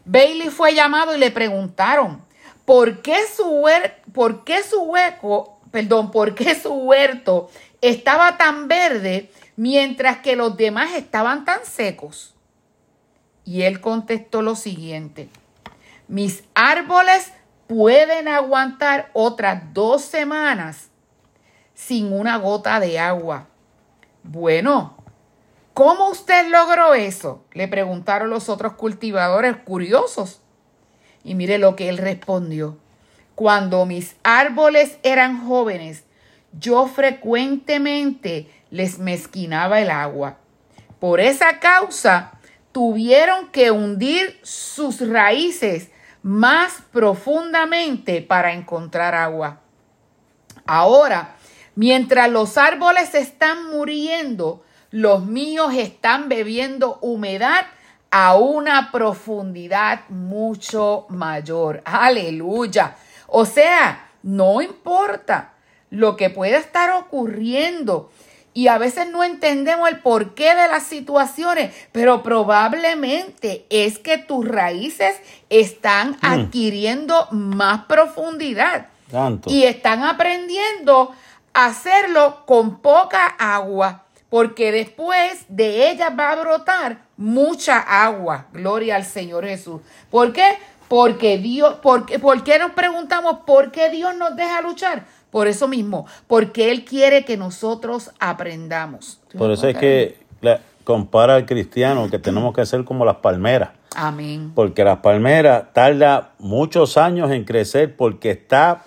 Bailey 0.05 0.49
fue 0.49 0.75
llamado 0.75 1.15
y 1.15 1.19
le 1.19 1.31
preguntaron, 1.31 2.25
¿por 2.65 3.03
qué 3.03 3.17
su, 3.27 3.65
por 4.13 4.45
qué 4.45 4.63
su 4.63 4.83
hueco, 4.83 5.61
perdón, 5.71 6.11
por 6.11 6.35
qué 6.35 6.55
su 6.55 6.73
huerto 6.73 7.51
estaba 7.81 8.37
tan 8.37 8.69
verde 8.69 9.31
mientras 9.57 10.19
que 10.19 10.37
los 10.37 10.57
demás 10.57 10.95
estaban 10.95 11.45
tan 11.45 11.65
secos? 11.65 12.35
Y 13.45 13.63
él 13.63 13.81
contestó 13.81 14.43
lo 14.43 14.55
siguiente, 14.55 15.29
mis 16.09 16.45
árboles 16.55 17.33
pueden 17.67 18.27
aguantar 18.27 19.11
otras 19.13 19.73
dos 19.73 20.03
semanas 20.03 20.89
sin 21.73 22.13
una 22.13 22.37
gota 22.37 22.81
de 22.81 22.99
agua. 22.99 23.47
Bueno, 24.23 24.97
¿cómo 25.73 26.11
usted 26.11 26.49
logró 26.49 26.95
eso? 26.95 27.45
Le 27.53 27.69
preguntaron 27.69 28.29
los 28.29 28.49
otros 28.49 28.75
cultivadores 28.75 29.57
curiosos. 29.57 30.41
Y 31.25 31.35
mire 31.35 31.59
lo 31.59 31.77
que 31.77 31.89
él 31.89 31.99
respondió. 31.99 32.79
Cuando 33.35 33.87
mis 33.87 34.17
árboles 34.23 34.99
eran 35.03 35.47
jóvenes, 35.47 36.05
yo 36.59 36.87
frecuentemente 36.87 38.51
les 38.71 38.99
mezquinaba 38.99 39.81
el 39.81 39.91
agua. 39.91 40.39
Por 40.99 41.21
esa 41.21 41.59
causa 41.59 42.33
tuvieron 42.73 43.49
que 43.49 43.71
hundir 43.71 44.39
sus 44.43 45.07
raíces 45.09 45.91
más 46.23 46.83
profundamente 46.93 48.21
para 48.21 48.53
encontrar 48.53 49.15
agua. 49.15 49.61
Ahora, 50.67 51.37
Mientras 51.81 52.31
los 52.31 52.59
árboles 52.59 53.15
están 53.15 53.71
muriendo, 53.71 54.63
los 54.91 55.25
míos 55.25 55.73
están 55.75 56.29
bebiendo 56.29 56.99
humedad 57.01 57.65
a 58.11 58.37
una 58.37 58.91
profundidad 58.91 60.09
mucho 60.09 61.07
mayor. 61.09 61.83
Aleluya. 61.85 62.97
O 63.27 63.45
sea, 63.47 64.11
no 64.23 64.61
importa 64.61 65.53
lo 65.91 66.17
que 66.17 66.31
pueda 66.31 66.59
estar 66.59 66.91
ocurriendo. 66.91 68.11
Y 68.53 68.67
a 68.67 68.79
veces 68.79 69.09
no 69.11 69.23
entendemos 69.23 69.89
el 69.89 70.01
porqué 70.01 70.57
de 70.57 70.67
las 70.67 70.83
situaciones, 70.83 71.73
pero 71.93 72.23
probablemente 72.23 73.65
es 73.71 74.01
que 74.01 74.19
tus 74.19 74.47
raíces 74.47 75.17
están 75.51 76.13
mm. 76.13 76.17
adquiriendo 76.23 77.29
más 77.31 77.85
profundidad. 77.85 78.89
Y 79.47 79.65
están 79.65 80.05
aprendiendo 80.05 81.13
a 81.53 81.67
hacerlo 81.67 82.45
con 82.47 82.79
poca 82.79 83.27
agua, 83.39 84.05
porque 84.31 84.73
después 84.73 85.45
de 85.49 85.91
ella 85.91 86.11
va 86.11 86.31
a 86.31 86.37
brotar 86.37 87.03
mucha 87.17 87.79
agua. 87.81 88.47
Gloria 88.53 88.97
al 88.97 89.05
Señor 89.05 89.45
Jesús. 89.45 89.83
¿Por 90.09 90.33
qué? 90.33 90.57
Porque 90.89 91.37
Dios, 91.39 91.77
porque, 91.83 92.19
¿por 92.19 92.43
qué 92.43 92.59
nos 92.59 92.71
preguntamos 92.71 93.41
por 93.47 93.71
qué 93.73 93.91
Dios 93.91 94.17
nos 94.17 94.37
deja 94.37 94.63
luchar? 94.63 95.05
Por 95.31 95.47
eso 95.47 95.69
mismo, 95.69 96.07
porque 96.27 96.71
Él 96.73 96.85
quiere 96.85 97.25
que 97.25 97.37
nosotros 97.37 98.11
aprendamos. 98.19 99.21
Por 99.37 99.51
eso 99.51 99.69
es 99.69 99.77
que 99.77 100.19
compara 100.85 101.37
al 101.37 101.47
cristiano 101.47 102.09
que 102.11 102.19
tenemos 102.19 102.55
que 102.55 102.67
ser 102.67 102.85
como 102.85 103.05
las 103.05 103.17
palmeras. 103.17 103.71
Amén. 103.95 104.53
Porque 104.55 104.83
las 104.83 104.99
palmeras 104.99 105.73
tarda 105.73 106.33
muchos 106.39 106.97
años 106.97 107.31
en 107.31 107.45
crecer 107.45 107.97
porque 107.97 108.33
está 108.33 108.85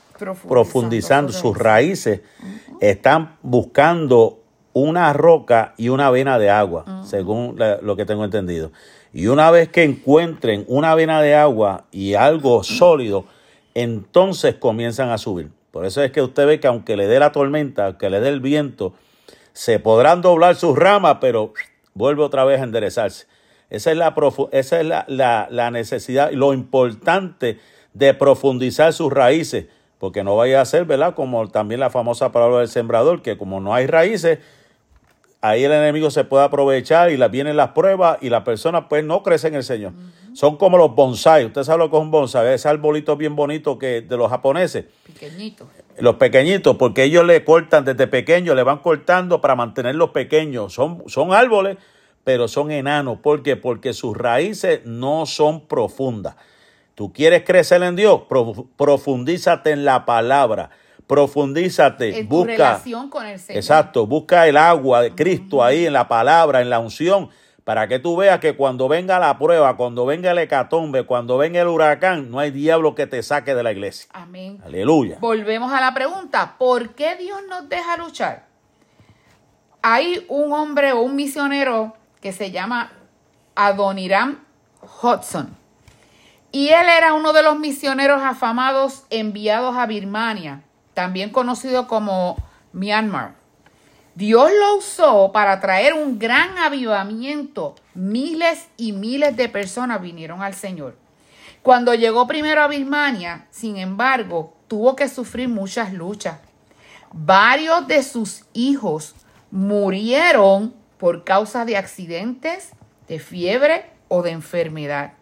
profundizando, 0.47 1.31
sus 1.31 1.57
raíces, 1.57 2.21
están 2.79 3.37
buscando 3.41 4.42
una 4.73 5.13
roca 5.13 5.73
y 5.77 5.89
una 5.89 6.09
vena 6.09 6.39
de 6.39 6.49
agua, 6.49 7.03
según 7.05 7.57
lo 7.81 7.95
que 7.95 8.05
tengo 8.05 8.25
entendido. 8.25 8.71
Y 9.13 9.27
una 9.27 9.51
vez 9.51 9.69
que 9.69 9.83
encuentren 9.83 10.65
una 10.67 10.95
vena 10.95 11.21
de 11.21 11.35
agua 11.35 11.85
y 11.91 12.15
algo 12.15 12.63
sólido, 12.63 13.25
entonces 13.75 14.55
comienzan 14.55 15.09
a 15.09 15.17
subir. 15.17 15.49
Por 15.71 15.85
eso 15.85 16.03
es 16.03 16.11
que 16.11 16.21
usted 16.21 16.45
ve 16.45 16.59
que 16.59 16.67
aunque 16.67 16.97
le 16.97 17.07
dé 17.07 17.19
la 17.19 17.31
tormenta, 17.31 17.85
aunque 17.85 18.09
le 18.09 18.19
dé 18.19 18.29
el 18.29 18.39
viento, 18.39 18.93
se 19.53 19.79
podrán 19.79 20.21
doblar 20.21 20.55
sus 20.55 20.77
ramas, 20.77 21.17
pero 21.21 21.53
vuelve 21.93 22.23
otra 22.23 22.43
vez 22.43 22.59
a 22.59 22.63
enderezarse. 22.63 23.27
Esa 23.69 23.91
es 23.91 23.97
la, 23.97 24.15
esa 24.51 24.79
es 24.79 24.85
la, 24.85 25.05
la, 25.07 25.47
la 25.49 25.71
necesidad 25.71 26.31
y 26.31 26.35
lo 26.35 26.53
importante 26.53 27.59
de 27.93 28.13
profundizar 28.13 28.93
sus 28.93 29.11
raíces, 29.11 29.65
porque 29.99 30.23
no 30.23 30.35
vaya 30.35 30.61
a 30.61 30.65
ser, 30.65 30.85
¿verdad? 30.85 31.15
Como 31.15 31.47
también 31.49 31.79
la 31.79 31.89
famosa 31.89 32.31
palabra 32.31 32.59
del 32.59 32.67
sembrador, 32.67 33.21
que 33.21 33.37
como 33.37 33.59
no 33.59 33.73
hay 33.73 33.87
raíces, 33.87 34.39
ahí 35.43 35.65
el 35.65 35.73
enemigo 35.73 36.09
se 36.09 36.23
puede 36.23 36.45
aprovechar 36.45 37.11
y 37.11 37.17
las 37.17 37.29
vienen 37.29 37.57
las 37.57 37.71
pruebas 37.71 38.17
y 38.21 38.29
la 38.29 38.45
persona 38.45 38.87
pues 38.87 39.03
no 39.03 39.23
crece 39.23 39.49
en 39.49 39.55
el 39.55 39.63
Señor. 39.63 39.91
Son 40.31 40.55
como 40.55 40.77
los 40.77 40.95
bonsai. 40.95 41.45
Usted 41.45 41.63
sabe 41.63 41.79
lo 41.79 41.89
que 41.91 41.97
es 41.97 42.01
un 42.01 42.11
bonsai, 42.11 42.53
ese 42.53 42.69
arbolito 42.69 43.17
bien 43.17 43.35
bonito 43.35 43.77
que 43.77 44.01
de 44.01 44.17
los 44.17 44.29
japoneses. 44.29 44.85
Pequeñitos. 45.05 45.67
Los 45.99 46.15
pequeñitos, 46.15 46.77
porque 46.77 47.03
ellos 47.03 47.25
le 47.25 47.43
cortan 47.43 47.83
desde 47.83 48.07
pequeños, 48.07 48.55
le 48.55 48.63
van 48.63 48.77
cortando 48.77 49.41
para 49.41 49.55
mantenerlos 49.55 50.11
pequeños. 50.11 50.73
Son, 50.73 51.03
son 51.07 51.33
árboles, 51.33 51.77
pero 52.23 52.47
son 52.47 52.71
enanos. 52.71 53.19
¿Por 53.19 53.43
qué? 53.43 53.57
Porque 53.57 53.91
sus 53.91 54.15
raíces 54.15 54.85
no 54.85 55.25
son 55.25 55.67
profundas. 55.67 56.37
Tú 56.95 57.11
quieres 57.11 57.43
crecer 57.43 57.83
en 57.83 57.97
Dios, 57.97 58.21
profundízate 58.77 59.71
en 59.71 59.83
la 59.83 60.05
palabra 60.05 60.69
profundízate, 61.07 62.19
en 62.19 62.29
busca 62.29 62.51
relación 62.51 63.09
con 63.09 63.25
el 63.25 63.39
Señor. 63.39 63.57
Exacto, 63.57 64.07
busca 64.07 64.47
el 64.47 64.57
agua 64.57 65.01
de 65.01 65.13
Cristo 65.13 65.63
ahí 65.63 65.85
en 65.85 65.93
la 65.93 66.07
palabra, 66.07 66.61
en 66.61 66.69
la 66.69 66.79
unción, 66.79 67.29
para 67.63 67.87
que 67.87 67.99
tú 67.99 68.17
veas 68.17 68.39
que 68.39 68.55
cuando 68.55 68.87
venga 68.87 69.19
la 69.19 69.37
prueba, 69.37 69.77
cuando 69.77 70.05
venga 70.05 70.31
el 70.31 70.37
hecatombe, 70.37 71.05
cuando 71.05 71.37
venga 71.37 71.61
el 71.61 71.67
huracán, 71.67 72.29
no 72.29 72.39
hay 72.39 72.51
diablo 72.51 72.95
que 72.95 73.07
te 73.07 73.23
saque 73.23 73.55
de 73.55 73.63
la 73.63 73.71
iglesia. 73.71 74.09
Amén. 74.13 74.61
Aleluya. 74.65 75.17
Volvemos 75.19 75.71
a 75.71 75.79
la 75.79 75.93
pregunta, 75.93 76.55
¿por 76.57 76.89
qué 76.95 77.15
Dios 77.15 77.39
nos 77.47 77.69
deja 77.69 77.97
luchar? 77.97 78.47
Hay 79.81 80.25
un 80.29 80.51
hombre 80.51 80.93
o 80.93 81.01
un 81.01 81.15
misionero 81.15 81.95
que 82.21 82.31
se 82.31 82.51
llama 82.51 82.91
Adoniram 83.55 84.39
Hudson. 85.01 85.55
Y 86.51 86.69
él 86.69 86.85
era 86.97 87.13
uno 87.13 87.33
de 87.33 87.43
los 87.43 87.57
misioneros 87.59 88.21
afamados 88.21 89.05
enviados 89.09 89.75
a 89.75 89.85
Birmania 89.87 90.63
también 90.93 91.29
conocido 91.29 91.87
como 91.87 92.37
Myanmar. 92.71 93.35
Dios 94.15 94.51
lo 94.59 94.77
usó 94.77 95.31
para 95.31 95.59
traer 95.59 95.93
un 95.93 96.19
gran 96.19 96.57
avivamiento. 96.59 97.75
Miles 97.95 98.67
y 98.77 98.91
miles 98.91 99.35
de 99.35 99.49
personas 99.49 100.01
vinieron 100.01 100.43
al 100.43 100.53
Señor. 100.53 100.95
Cuando 101.63 101.95
llegó 101.95 102.27
primero 102.27 102.61
a 102.61 102.67
Birmania, 102.67 103.47
sin 103.49 103.77
embargo, 103.77 104.53
tuvo 104.67 104.95
que 104.95 105.07
sufrir 105.07 105.49
muchas 105.49 105.93
luchas. 105.93 106.39
Varios 107.11 107.87
de 107.87 108.03
sus 108.03 108.43
hijos 108.53 109.15
murieron 109.49 110.75
por 110.97 111.23
causa 111.23 111.63
de 111.63 111.77
accidentes, 111.77 112.71
de 113.07 113.19
fiebre 113.19 113.85
o 114.09 114.21
de 114.21 114.31
enfermedad. 114.31 115.13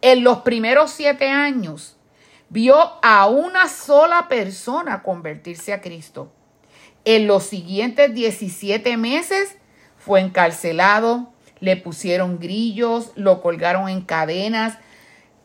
En 0.00 0.24
los 0.24 0.38
primeros 0.38 0.90
siete 0.90 1.28
años, 1.28 1.97
vio 2.50 2.76
a 3.02 3.26
una 3.26 3.68
sola 3.68 4.28
persona 4.28 5.02
convertirse 5.02 5.72
a 5.72 5.80
Cristo. 5.80 6.32
En 7.04 7.26
los 7.26 7.44
siguientes 7.44 8.14
17 8.14 8.96
meses 8.96 9.56
fue 9.98 10.20
encarcelado, 10.20 11.32
le 11.60 11.76
pusieron 11.76 12.38
grillos, 12.38 13.12
lo 13.14 13.40
colgaron 13.42 13.88
en 13.88 14.02
cadenas 14.02 14.78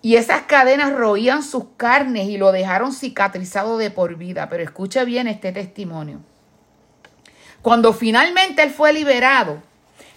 y 0.01 0.15
esas 0.15 0.43
cadenas 0.43 0.93
roían 0.93 1.43
sus 1.43 1.65
carnes 1.77 2.27
y 2.27 2.37
lo 2.37 2.51
dejaron 2.51 2.93
cicatrizado 2.93 3.77
de 3.77 3.89
por 3.89 4.15
vida. 4.15 4.49
Pero 4.49 4.63
escuche 4.63 5.03
bien 5.05 5.27
este 5.27 5.51
testimonio. 5.51 6.19
Cuando 7.61 7.93
finalmente 7.93 8.61
él 8.61 8.71
fue 8.71 8.91
liberado, 8.91 9.63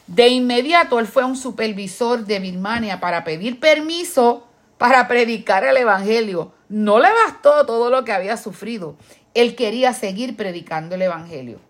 de 0.08 0.28
inmediato 0.28 0.98
él 0.98 1.06
fue 1.06 1.22
a 1.22 1.26
un 1.26 1.36
supervisor 1.36 2.24
de 2.24 2.40
Birmania 2.40 2.98
para 2.98 3.22
pedir 3.22 3.60
permiso 3.60 4.45
para 4.78 5.08
predicar 5.08 5.64
el 5.64 5.76
Evangelio. 5.76 6.52
No 6.68 6.98
le 6.98 7.08
bastó 7.12 7.64
todo 7.66 7.90
lo 7.90 8.04
que 8.04 8.12
había 8.12 8.36
sufrido. 8.36 8.96
Él 9.34 9.54
quería 9.54 9.92
seguir 9.92 10.36
predicando 10.36 10.94
el 10.94 11.02
Evangelio. 11.02 11.60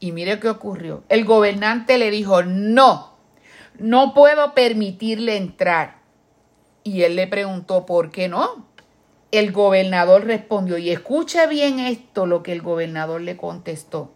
Y 0.00 0.12
mire 0.12 0.38
qué 0.40 0.48
ocurrió. 0.48 1.04
El 1.08 1.24
gobernante 1.24 1.98
le 1.98 2.10
dijo, 2.10 2.42
no, 2.42 3.14
no 3.78 4.14
puedo 4.14 4.54
permitirle 4.54 5.36
entrar. 5.36 5.98
Y 6.84 7.02
él 7.02 7.16
le 7.16 7.26
preguntó, 7.26 7.86
¿por 7.86 8.10
qué 8.10 8.28
no? 8.28 8.66
El 9.32 9.52
gobernador 9.52 10.24
respondió, 10.24 10.78
y 10.78 10.90
escuche 10.90 11.46
bien 11.48 11.80
esto, 11.80 12.26
lo 12.26 12.42
que 12.42 12.52
el 12.52 12.62
gobernador 12.62 13.20
le 13.20 13.36
contestó. 13.36 14.12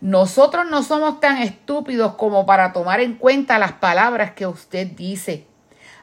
Nosotros 0.00 0.64
no 0.70 0.82
somos 0.82 1.20
tan 1.20 1.38
estúpidos 1.42 2.14
como 2.14 2.46
para 2.46 2.72
tomar 2.72 3.00
en 3.00 3.16
cuenta 3.16 3.58
las 3.58 3.72
palabras 3.72 4.32
que 4.32 4.46
usted 4.46 4.86
dice. 4.86 5.46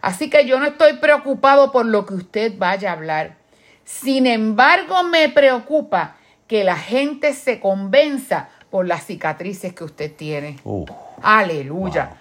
Así 0.01 0.29
que 0.29 0.45
yo 0.45 0.59
no 0.59 0.65
estoy 0.65 0.93
preocupado 0.93 1.71
por 1.71 1.85
lo 1.85 2.05
que 2.05 2.13
usted 2.13 2.57
vaya 2.57 2.89
a 2.89 2.93
hablar. 2.93 3.37
Sin 3.83 4.27
embargo, 4.27 5.03
me 5.03 5.29
preocupa 5.29 6.17
que 6.47 6.63
la 6.63 6.75
gente 6.75 7.33
se 7.33 7.59
convenza 7.59 8.49
por 8.69 8.85
las 8.85 9.05
cicatrices 9.05 9.73
que 9.73 9.83
usted 9.83 10.15
tiene. 10.15 10.57
Aleluya. 11.21 12.17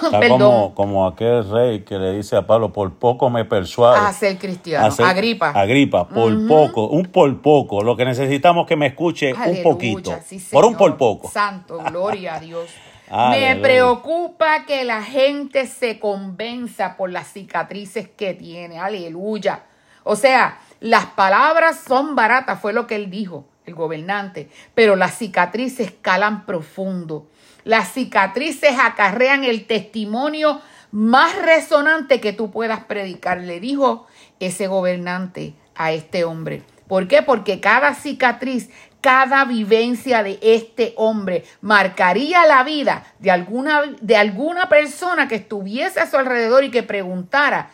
Como, 0.00 0.74
como, 0.74 1.06
aquel 1.06 1.48
rey 1.50 1.80
que 1.80 1.98
le 1.98 2.14
dice 2.16 2.34
a 2.34 2.46
Pablo, 2.46 2.72
por 2.72 2.92
poco 2.94 3.28
me 3.28 3.44
persuade. 3.44 3.98
A 3.98 4.12
ser 4.12 4.38
cristiano. 4.38 4.94
Agripa. 4.98 5.50
Agripa, 5.50 6.08
por 6.08 6.46
poco, 6.46 6.88
un 6.88 7.04
por 7.06 7.40
poco. 7.42 7.82
Lo 7.82 7.96
que 7.96 8.06
necesitamos 8.06 8.66
que 8.66 8.76
me 8.76 8.86
escuche 8.86 9.34
un 9.34 9.62
poquito. 9.62 10.18
por 10.50 10.64
un 10.64 10.74
por 10.76 10.96
poco. 10.96 11.30
Santo, 11.30 11.78
gloria 11.90 12.36
a 12.36 12.40
Dios. 12.40 12.70
Me 13.10 13.56
preocupa 13.56 14.64
que 14.66 14.84
la 14.84 15.02
gente 15.02 15.66
se 15.66 15.98
convenza 15.98 16.96
por 16.96 17.10
las 17.10 17.32
cicatrices 17.32 18.08
que 18.08 18.34
tiene. 18.34 18.78
Aleluya. 18.78 19.64
O 20.04 20.14
sea, 20.14 20.60
las 20.78 21.06
palabras 21.06 21.80
son 21.86 22.14
baratas, 22.14 22.60
fue 22.60 22.72
lo 22.72 22.86
que 22.86 22.94
él 22.94 23.10
dijo, 23.10 23.46
el 23.66 23.74
gobernante, 23.74 24.48
pero 24.74 24.94
las 24.94 25.18
cicatrices 25.18 25.92
calan 26.00 26.46
profundo. 26.46 27.28
Las 27.64 27.92
cicatrices 27.92 28.76
acarrean 28.80 29.44
el 29.44 29.66
testimonio 29.66 30.60
más 30.92 31.36
resonante 31.36 32.20
que 32.20 32.32
tú 32.32 32.50
puedas 32.50 32.84
predicar, 32.84 33.40
le 33.40 33.60
dijo 33.60 34.06
ese 34.38 34.68
gobernante 34.68 35.54
a 35.74 35.92
este 35.92 36.24
hombre. 36.24 36.62
¿Por 36.88 37.06
qué? 37.06 37.22
Porque 37.22 37.60
cada 37.60 37.94
cicatriz 37.94 38.70
cada 39.00 39.44
vivencia 39.44 40.22
de 40.22 40.38
este 40.42 40.94
hombre 40.96 41.44
marcaría 41.60 42.46
la 42.46 42.62
vida 42.64 43.04
de 43.18 43.30
alguna, 43.30 43.82
de 44.00 44.16
alguna 44.16 44.68
persona 44.68 45.28
que 45.28 45.36
estuviese 45.36 46.00
a 46.00 46.10
su 46.10 46.16
alrededor 46.16 46.64
y 46.64 46.70
que 46.70 46.82
preguntara, 46.82 47.70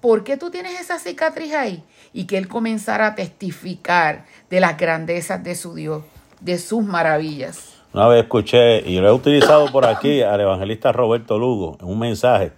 ¿por 0.00 0.24
qué 0.24 0.36
tú 0.36 0.50
tienes 0.50 0.80
esa 0.80 0.98
cicatriz 0.98 1.54
ahí? 1.54 1.82
Y 2.12 2.26
que 2.26 2.38
él 2.38 2.48
comenzara 2.48 3.08
a 3.08 3.14
testificar 3.14 4.24
de 4.50 4.60
las 4.60 4.76
grandezas 4.76 5.42
de 5.42 5.54
su 5.54 5.74
Dios. 5.74 6.02
de 6.40 6.56
sus 6.58 6.84
maravillas. 6.84 7.74
Una 7.92 8.06
vez 8.06 8.22
escuché, 8.22 8.88
y 8.88 9.00
lo 9.00 9.08
he 9.08 9.12
utilizado 9.12 9.72
por 9.72 9.86
aquí, 9.86 10.22
al 10.22 10.40
evangelista 10.40 10.92
Roberto 10.92 11.38
Lugo, 11.38 11.78
en 11.80 11.88
un 11.88 11.98
mensaje, 11.98 12.52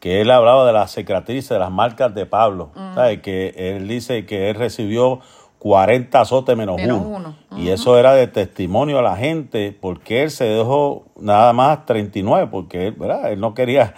que 0.00 0.20
él 0.20 0.30
hablaba 0.30 0.66
de 0.66 0.72
las 0.72 0.92
cicatrices, 0.94 1.50
de 1.50 1.58
las 1.58 1.70
marcas 1.70 2.14
de 2.14 2.26
Pablo. 2.26 2.70
¿sabes? 2.94 3.20
Que 3.20 3.54
él 3.56 3.86
dice 3.86 4.24
que 4.24 4.50
él 4.50 4.56
recibió 4.56 5.20
40 5.62 6.20
azotes 6.20 6.56
menos, 6.56 6.76
uno. 6.80 7.36
Y 7.56 7.68
eso 7.68 7.96
era 7.96 8.14
de 8.14 8.26
testimonio 8.26 8.98
a 8.98 9.02
la 9.02 9.16
gente, 9.16 9.70
porque 9.80 10.24
él 10.24 10.32
se 10.32 10.42
dejó 10.42 11.04
nada 11.20 11.52
más 11.52 11.86
39, 11.86 12.48
porque 12.50 12.88
él, 12.88 12.94
¿verdad? 12.94 13.30
él 13.30 13.38
no 13.38 13.54
quería 13.54 13.94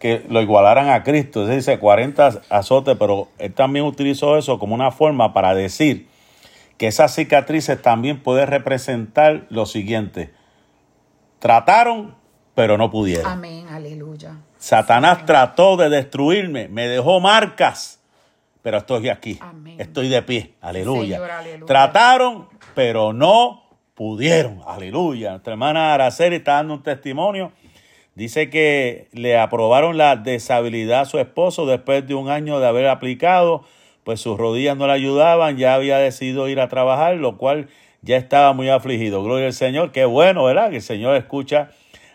que 0.00 0.26
lo 0.28 0.42
igualaran 0.42 0.88
a 0.88 1.04
Cristo. 1.04 1.44
Él 1.44 1.54
dice 1.54 1.78
40 1.78 2.42
azotes, 2.50 2.96
pero 2.98 3.28
él 3.38 3.54
también 3.54 3.84
utilizó 3.84 4.36
eso 4.36 4.58
como 4.58 4.74
una 4.74 4.90
forma 4.90 5.32
para 5.32 5.54
decir 5.54 6.08
que 6.78 6.88
esas 6.88 7.14
cicatrices 7.14 7.80
también 7.80 8.20
pueden 8.20 8.48
representar 8.48 9.46
lo 9.50 9.66
siguiente. 9.66 10.34
Trataron, 11.38 12.16
pero 12.56 12.76
no 12.76 12.90
pudieron. 12.90 13.30
Amén, 13.30 13.68
aleluya. 13.70 14.34
Satanás 14.58 15.26
trató 15.26 15.76
de 15.76 15.88
destruirme, 15.90 16.66
me 16.66 16.88
dejó 16.88 17.20
marcas, 17.20 18.01
pero 18.62 18.78
estoy 18.78 19.08
aquí. 19.08 19.38
Amén. 19.40 19.76
Estoy 19.78 20.08
de 20.08 20.22
pie. 20.22 20.54
Aleluya. 20.60 21.20
Trataron, 21.66 22.48
pero 22.74 23.12
no 23.12 23.62
pudieron. 23.94 24.60
Aleluya. 24.66 25.30
Nuestra 25.30 25.52
hermana 25.52 25.94
Araceli 25.94 26.36
está 26.36 26.54
dando 26.54 26.74
un 26.74 26.82
testimonio. 26.82 27.52
Dice 28.14 28.50
que 28.50 29.08
le 29.12 29.38
aprobaron 29.38 29.96
la 29.96 30.16
deshabilidad 30.16 31.00
a 31.00 31.04
su 31.06 31.18
esposo 31.18 31.66
después 31.66 32.06
de 32.06 32.14
un 32.14 32.28
año 32.28 32.60
de 32.60 32.66
haber 32.66 32.86
aplicado 32.86 33.64
pues 34.04 34.20
sus 34.20 34.36
rodillas 34.36 34.76
no 34.76 34.86
le 34.86 34.92
ayudaban, 34.92 35.56
ya 35.56 35.74
había 35.74 35.98
decidido 35.98 36.48
ir 36.48 36.60
a 36.60 36.68
trabajar, 36.68 37.16
lo 37.16 37.38
cual 37.38 37.68
ya 38.02 38.16
estaba 38.16 38.52
muy 38.52 38.68
afligido. 38.68 39.22
Gloria 39.22 39.46
al 39.46 39.52
Señor, 39.52 39.92
qué 39.92 40.04
bueno, 40.04 40.44
¿verdad? 40.44 40.70
Que 40.70 40.76
el 40.76 40.82
Señor 40.82 41.16
escucha 41.16 41.70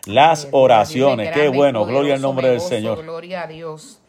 las 0.06 0.48
oraciones, 0.52 1.30
qué 1.32 1.48
bueno, 1.48 1.86
gloria 1.86 2.14
al 2.14 2.20
nombre 2.20 2.50
del 2.50 2.60
Señor. 2.60 3.02
Gloria 3.02 3.44
a 3.44 3.46
Dios. 3.46 4.00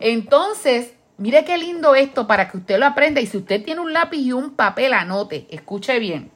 Entonces, 0.00 0.94
mire 1.20 1.44
qué 1.44 1.58
lindo 1.58 1.94
esto 1.94 2.26
para 2.26 2.50
que 2.50 2.56
usted 2.56 2.78
lo 2.78 2.86
aprenda 2.86 3.20
y 3.20 3.26
si 3.26 3.36
usted 3.36 3.62
tiene 3.62 3.82
un 3.82 3.92
lápiz 3.92 4.18
y 4.18 4.32
un 4.32 4.56
papel, 4.56 4.94
anote, 4.94 5.46
escuche 5.50 5.98
bien. 5.98 6.30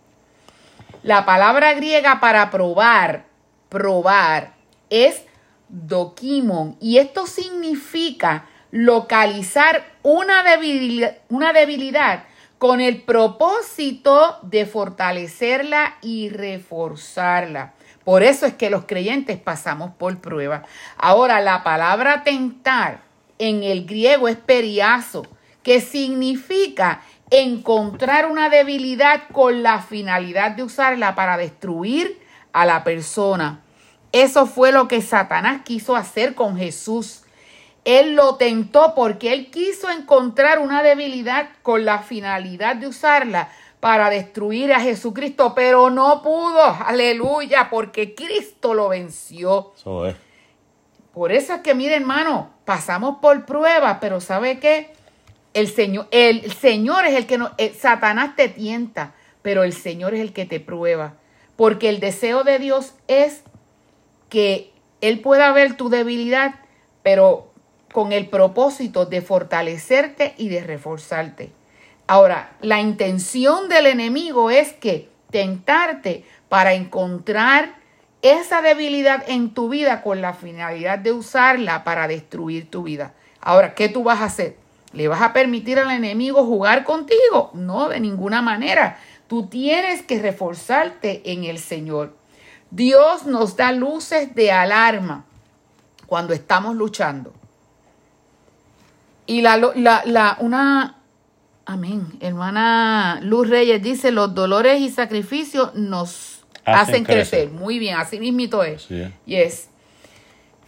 La 1.02 1.24
palabra 1.24 1.72
griega 1.72 2.20
para 2.20 2.50
probar, 2.50 3.24
probar, 3.70 4.52
es 4.90 5.24
dokimon 5.68 6.76
y 6.80 6.98
esto 6.98 7.26
significa 7.26 8.46
localizar 8.70 9.84
una 10.02 10.42
debilidad, 10.42 11.16
una 11.30 11.54
debilidad 11.54 12.24
con 12.58 12.82
el 12.82 13.02
propósito 13.02 14.38
de 14.42 14.66
fortalecerla 14.66 15.96
y 16.02 16.28
reforzarla. 16.28 17.72
Por 18.04 18.22
eso 18.22 18.44
es 18.44 18.52
que 18.52 18.68
los 18.68 18.84
creyentes 18.84 19.38
pasamos 19.38 19.92
por 19.94 20.18
prueba. 20.20 20.62
Ahora, 20.98 21.40
la 21.40 21.64
palabra 21.64 22.22
tentar 22.22 23.13
en 23.48 23.62
el 23.62 23.86
griego 23.86 24.28
es 24.28 24.36
periazo, 24.36 25.26
que 25.62 25.80
significa 25.80 27.02
encontrar 27.30 28.30
una 28.30 28.48
debilidad 28.48 29.24
con 29.32 29.62
la 29.62 29.80
finalidad 29.80 30.52
de 30.52 30.62
usarla 30.62 31.14
para 31.14 31.36
destruir 31.36 32.20
a 32.52 32.66
la 32.66 32.84
persona. 32.84 33.60
Eso 34.12 34.46
fue 34.46 34.72
lo 34.72 34.86
que 34.88 35.02
Satanás 35.02 35.62
quiso 35.64 35.96
hacer 35.96 36.34
con 36.34 36.56
Jesús. 36.56 37.22
Él 37.84 38.14
lo 38.14 38.36
tentó 38.36 38.94
porque 38.94 39.32
él 39.32 39.50
quiso 39.50 39.90
encontrar 39.90 40.58
una 40.58 40.82
debilidad 40.82 41.48
con 41.62 41.84
la 41.84 41.98
finalidad 41.98 42.76
de 42.76 42.86
usarla 42.86 43.50
para 43.80 44.08
destruir 44.08 44.72
a 44.72 44.80
Jesucristo, 44.80 45.52
pero 45.54 45.90
no 45.90 46.22
pudo, 46.22 46.62
aleluya, 46.62 47.68
porque 47.70 48.14
Cristo 48.14 48.72
lo 48.72 48.88
venció. 48.88 49.72
Por 51.14 51.30
eso 51.32 51.54
es 51.54 51.60
que, 51.60 51.74
mire 51.74 51.94
hermano, 51.94 52.50
pasamos 52.64 53.18
por 53.22 53.46
pruebas, 53.46 53.98
pero 54.00 54.20
¿sabe 54.20 54.58
qué? 54.58 54.90
El 55.54 55.68
Señor, 55.68 56.08
el 56.10 56.52
Señor 56.52 57.06
es 57.06 57.14
el 57.14 57.26
que 57.26 57.38
nos, 57.38 57.52
eh, 57.58 57.72
Satanás 57.78 58.34
te 58.34 58.48
tienta, 58.48 59.14
pero 59.40 59.62
el 59.62 59.72
Señor 59.72 60.14
es 60.14 60.20
el 60.20 60.32
que 60.32 60.44
te 60.44 60.58
prueba, 60.58 61.14
porque 61.54 61.88
el 61.88 62.00
deseo 62.00 62.42
de 62.42 62.58
Dios 62.58 62.94
es 63.06 63.44
que 64.28 64.72
Él 65.00 65.20
pueda 65.20 65.52
ver 65.52 65.76
tu 65.76 65.88
debilidad, 65.88 66.56
pero 67.04 67.52
con 67.92 68.10
el 68.10 68.28
propósito 68.28 69.06
de 69.06 69.22
fortalecerte 69.22 70.34
y 70.36 70.48
de 70.48 70.64
reforzarte. 70.64 71.52
Ahora, 72.08 72.56
la 72.60 72.80
intención 72.80 73.68
del 73.68 73.86
enemigo 73.86 74.50
es 74.50 74.72
que 74.72 75.08
tentarte 75.30 76.24
para 76.48 76.74
encontrar 76.74 77.76
esa 78.24 78.62
debilidad 78.62 79.22
en 79.28 79.52
tu 79.52 79.68
vida 79.68 80.00
con 80.00 80.22
la 80.22 80.32
finalidad 80.32 80.98
de 80.98 81.12
usarla 81.12 81.84
para 81.84 82.08
destruir 82.08 82.70
tu 82.70 82.82
vida. 82.82 83.12
Ahora, 83.38 83.74
¿qué 83.74 83.90
tú 83.90 84.02
vas 84.02 84.22
a 84.22 84.24
hacer? 84.24 84.56
¿Le 84.94 85.08
vas 85.08 85.20
a 85.20 85.34
permitir 85.34 85.78
al 85.78 85.90
enemigo 85.90 86.46
jugar 86.46 86.84
contigo? 86.84 87.50
No, 87.52 87.90
de 87.90 88.00
ninguna 88.00 88.40
manera. 88.40 88.98
Tú 89.28 89.46
tienes 89.46 90.02
que 90.02 90.22
reforzarte 90.22 91.32
en 91.32 91.44
el 91.44 91.58
Señor. 91.58 92.16
Dios 92.70 93.26
nos 93.26 93.56
da 93.56 93.72
luces 93.72 94.34
de 94.34 94.50
alarma 94.50 95.26
cuando 96.06 96.32
estamos 96.32 96.76
luchando. 96.76 97.30
Y 99.26 99.42
la, 99.42 99.58
la, 99.58 100.02
la, 100.06 100.38
una, 100.40 100.96
amén, 101.66 102.06
hermana 102.20 103.20
Luz 103.22 103.50
Reyes 103.50 103.82
dice, 103.82 104.12
los 104.12 104.34
dolores 104.34 104.80
y 104.80 104.88
sacrificios 104.88 105.74
nos 105.74 106.33
hacen, 106.64 107.04
crecer. 107.04 107.50
Muy 107.50 107.78
bien, 107.78 107.96
así 107.96 108.18
mismito 108.18 108.62
es. 108.62 108.82
Sí. 108.82 109.12
Yes. 109.26 109.68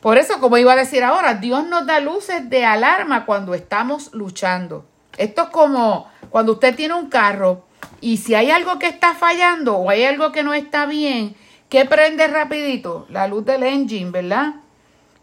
Por 0.00 0.18
eso, 0.18 0.40
como 0.40 0.56
iba 0.58 0.72
a 0.72 0.76
decir 0.76 1.02
ahora, 1.02 1.34
Dios 1.34 1.66
nos 1.66 1.86
da 1.86 2.00
luces 2.00 2.48
de 2.48 2.64
alarma 2.64 3.26
cuando 3.26 3.54
estamos 3.54 4.12
luchando. 4.14 4.84
Esto 5.16 5.42
es 5.42 5.48
como 5.48 6.08
cuando 6.30 6.52
usted 6.52 6.76
tiene 6.76 6.94
un 6.94 7.08
carro 7.08 7.64
y 8.00 8.18
si 8.18 8.34
hay 8.34 8.50
algo 8.50 8.78
que 8.78 8.86
está 8.86 9.14
fallando 9.14 9.76
o 9.76 9.90
hay 9.90 10.04
algo 10.04 10.32
que 10.32 10.42
no 10.42 10.54
está 10.54 10.86
bien, 10.86 11.34
¿qué 11.68 11.84
prende 11.86 12.26
rapidito? 12.28 13.06
La 13.10 13.26
luz 13.26 13.44
del 13.44 13.62
engine, 13.62 14.10
¿verdad? 14.10 14.56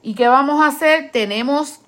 ¿Y 0.01 0.15
qué 0.15 0.27
vamos 0.27 0.63
a 0.63 0.67
hacer? 0.67 1.11
Tenemos 1.11 1.79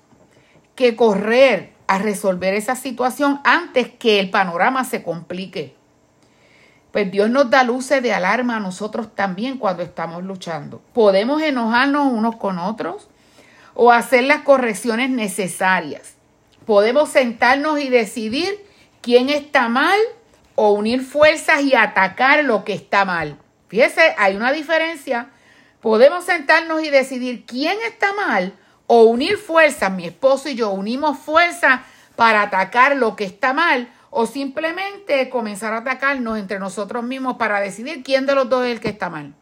que 0.74 0.96
correr 0.96 1.72
a 1.86 1.98
resolver 1.98 2.54
esa 2.54 2.76
situación 2.76 3.40
antes 3.44 3.88
que 3.88 4.20
el 4.20 4.30
panorama 4.30 4.84
se 4.84 5.02
complique. 5.02 5.74
Pues 6.96 7.10
Dios 7.10 7.28
nos 7.28 7.50
da 7.50 7.62
luces 7.62 8.02
de 8.02 8.14
alarma 8.14 8.56
a 8.56 8.60
nosotros 8.60 9.14
también 9.14 9.58
cuando 9.58 9.82
estamos 9.82 10.24
luchando. 10.24 10.80
Podemos 10.94 11.42
enojarnos 11.42 12.10
unos 12.10 12.36
con 12.36 12.58
otros 12.58 13.10
o 13.74 13.92
hacer 13.92 14.24
las 14.24 14.44
correcciones 14.44 15.10
necesarias. 15.10 16.14
Podemos 16.64 17.10
sentarnos 17.10 17.78
y 17.80 17.90
decidir 17.90 18.64
quién 19.02 19.28
está 19.28 19.68
mal 19.68 19.98
o 20.54 20.70
unir 20.70 21.02
fuerzas 21.02 21.60
y 21.64 21.74
atacar 21.74 22.44
lo 22.44 22.64
que 22.64 22.72
está 22.72 23.04
mal. 23.04 23.36
Fíjese, 23.68 24.14
hay 24.16 24.34
una 24.34 24.50
diferencia. 24.52 25.28
Podemos 25.82 26.24
sentarnos 26.24 26.82
y 26.82 26.88
decidir 26.88 27.44
quién 27.44 27.76
está 27.86 28.14
mal 28.14 28.54
o 28.86 29.02
unir 29.02 29.36
fuerzas, 29.36 29.92
mi 29.92 30.06
esposo 30.06 30.48
y 30.48 30.54
yo 30.54 30.70
unimos 30.70 31.18
fuerzas 31.18 31.80
para 32.16 32.40
atacar 32.40 32.96
lo 32.96 33.16
que 33.16 33.24
está 33.24 33.52
mal 33.52 33.92
o 34.10 34.26
simplemente 34.26 35.28
comenzar 35.28 35.72
a 35.72 35.78
atacarnos 35.78 36.38
entre 36.38 36.58
nosotros 36.58 37.04
mismos 37.04 37.36
para 37.36 37.60
decidir 37.60 38.02
quién 38.02 38.26
de 38.26 38.34
los 38.34 38.48
dos 38.48 38.64
es 38.64 38.72
el 38.72 38.80
que 38.80 38.88
está 38.88 39.10
mal. 39.10 39.34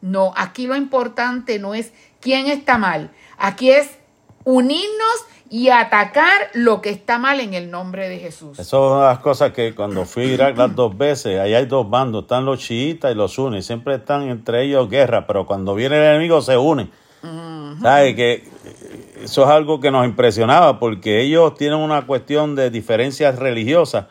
No, 0.00 0.32
aquí 0.36 0.66
lo 0.66 0.76
importante 0.76 1.58
no 1.58 1.74
es 1.74 1.92
quién 2.20 2.46
está 2.46 2.78
mal, 2.78 3.10
aquí 3.38 3.70
es 3.70 3.98
unirnos 4.44 5.24
y 5.50 5.68
atacar 5.68 6.50
lo 6.52 6.80
que 6.80 6.90
está 6.90 7.18
mal 7.18 7.40
en 7.40 7.54
el 7.54 7.70
nombre 7.70 8.08
de 8.08 8.18
Jesús. 8.18 8.58
Eso 8.58 8.86
es 8.86 8.92
una 8.92 9.02
de 9.02 9.08
las 9.08 9.18
cosas 9.20 9.52
que 9.52 9.74
cuando 9.74 10.04
fui 10.04 10.24
a 10.24 10.26
Irak 10.26 10.56
las 10.56 10.74
dos 10.74 10.96
veces, 10.96 11.38
ahí 11.38 11.54
hay 11.54 11.66
dos 11.66 11.88
bandos, 11.88 12.24
están 12.24 12.44
los 12.44 12.58
chiitas 12.58 13.12
y 13.12 13.14
los 13.14 13.32
sunis, 13.32 13.64
siempre 13.64 13.94
están 13.94 14.28
entre 14.28 14.62
ellos 14.62 14.90
guerra, 14.90 15.26
pero 15.26 15.46
cuando 15.46 15.74
viene 15.74 15.96
el 15.96 16.02
enemigo 16.04 16.42
se 16.42 16.56
unen. 16.56 16.90
¿Sabes? 17.80 18.14
Que 18.14 18.44
eso 19.22 19.44
es 19.44 19.48
algo 19.48 19.80
que 19.80 19.90
nos 19.90 20.04
impresionaba 20.04 20.78
porque 20.78 21.20
ellos 21.20 21.54
tienen 21.54 21.78
una 21.78 22.06
cuestión 22.06 22.54
de 22.54 22.70
diferencias 22.70 23.38
religiosas. 23.38 24.06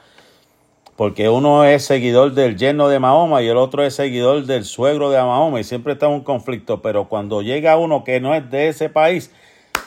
Porque 0.96 1.28
uno 1.28 1.64
es 1.64 1.86
seguidor 1.86 2.34
del 2.34 2.56
yerno 2.56 2.88
de 2.88 3.00
Mahoma 3.00 3.42
y 3.42 3.48
el 3.48 3.58
otro 3.58 3.84
es 3.84 3.96
seguidor 3.96 4.46
del 4.46 4.64
suegro 4.64 5.10
de 5.10 5.18
Mahoma 5.18 5.60
y 5.60 5.64
siempre 5.64 5.94
está 5.94 6.06
en 6.06 6.14
un 6.14 6.22
conflicto. 6.22 6.84
Pero 6.84 7.06
cuando 7.10 7.42
llega 7.42 7.78
uno 7.78 8.04
que 8.04 8.20
no 8.20 8.36
es 8.36 8.50
de 8.52 8.68
ese 8.68 8.90
país, 8.90 9.32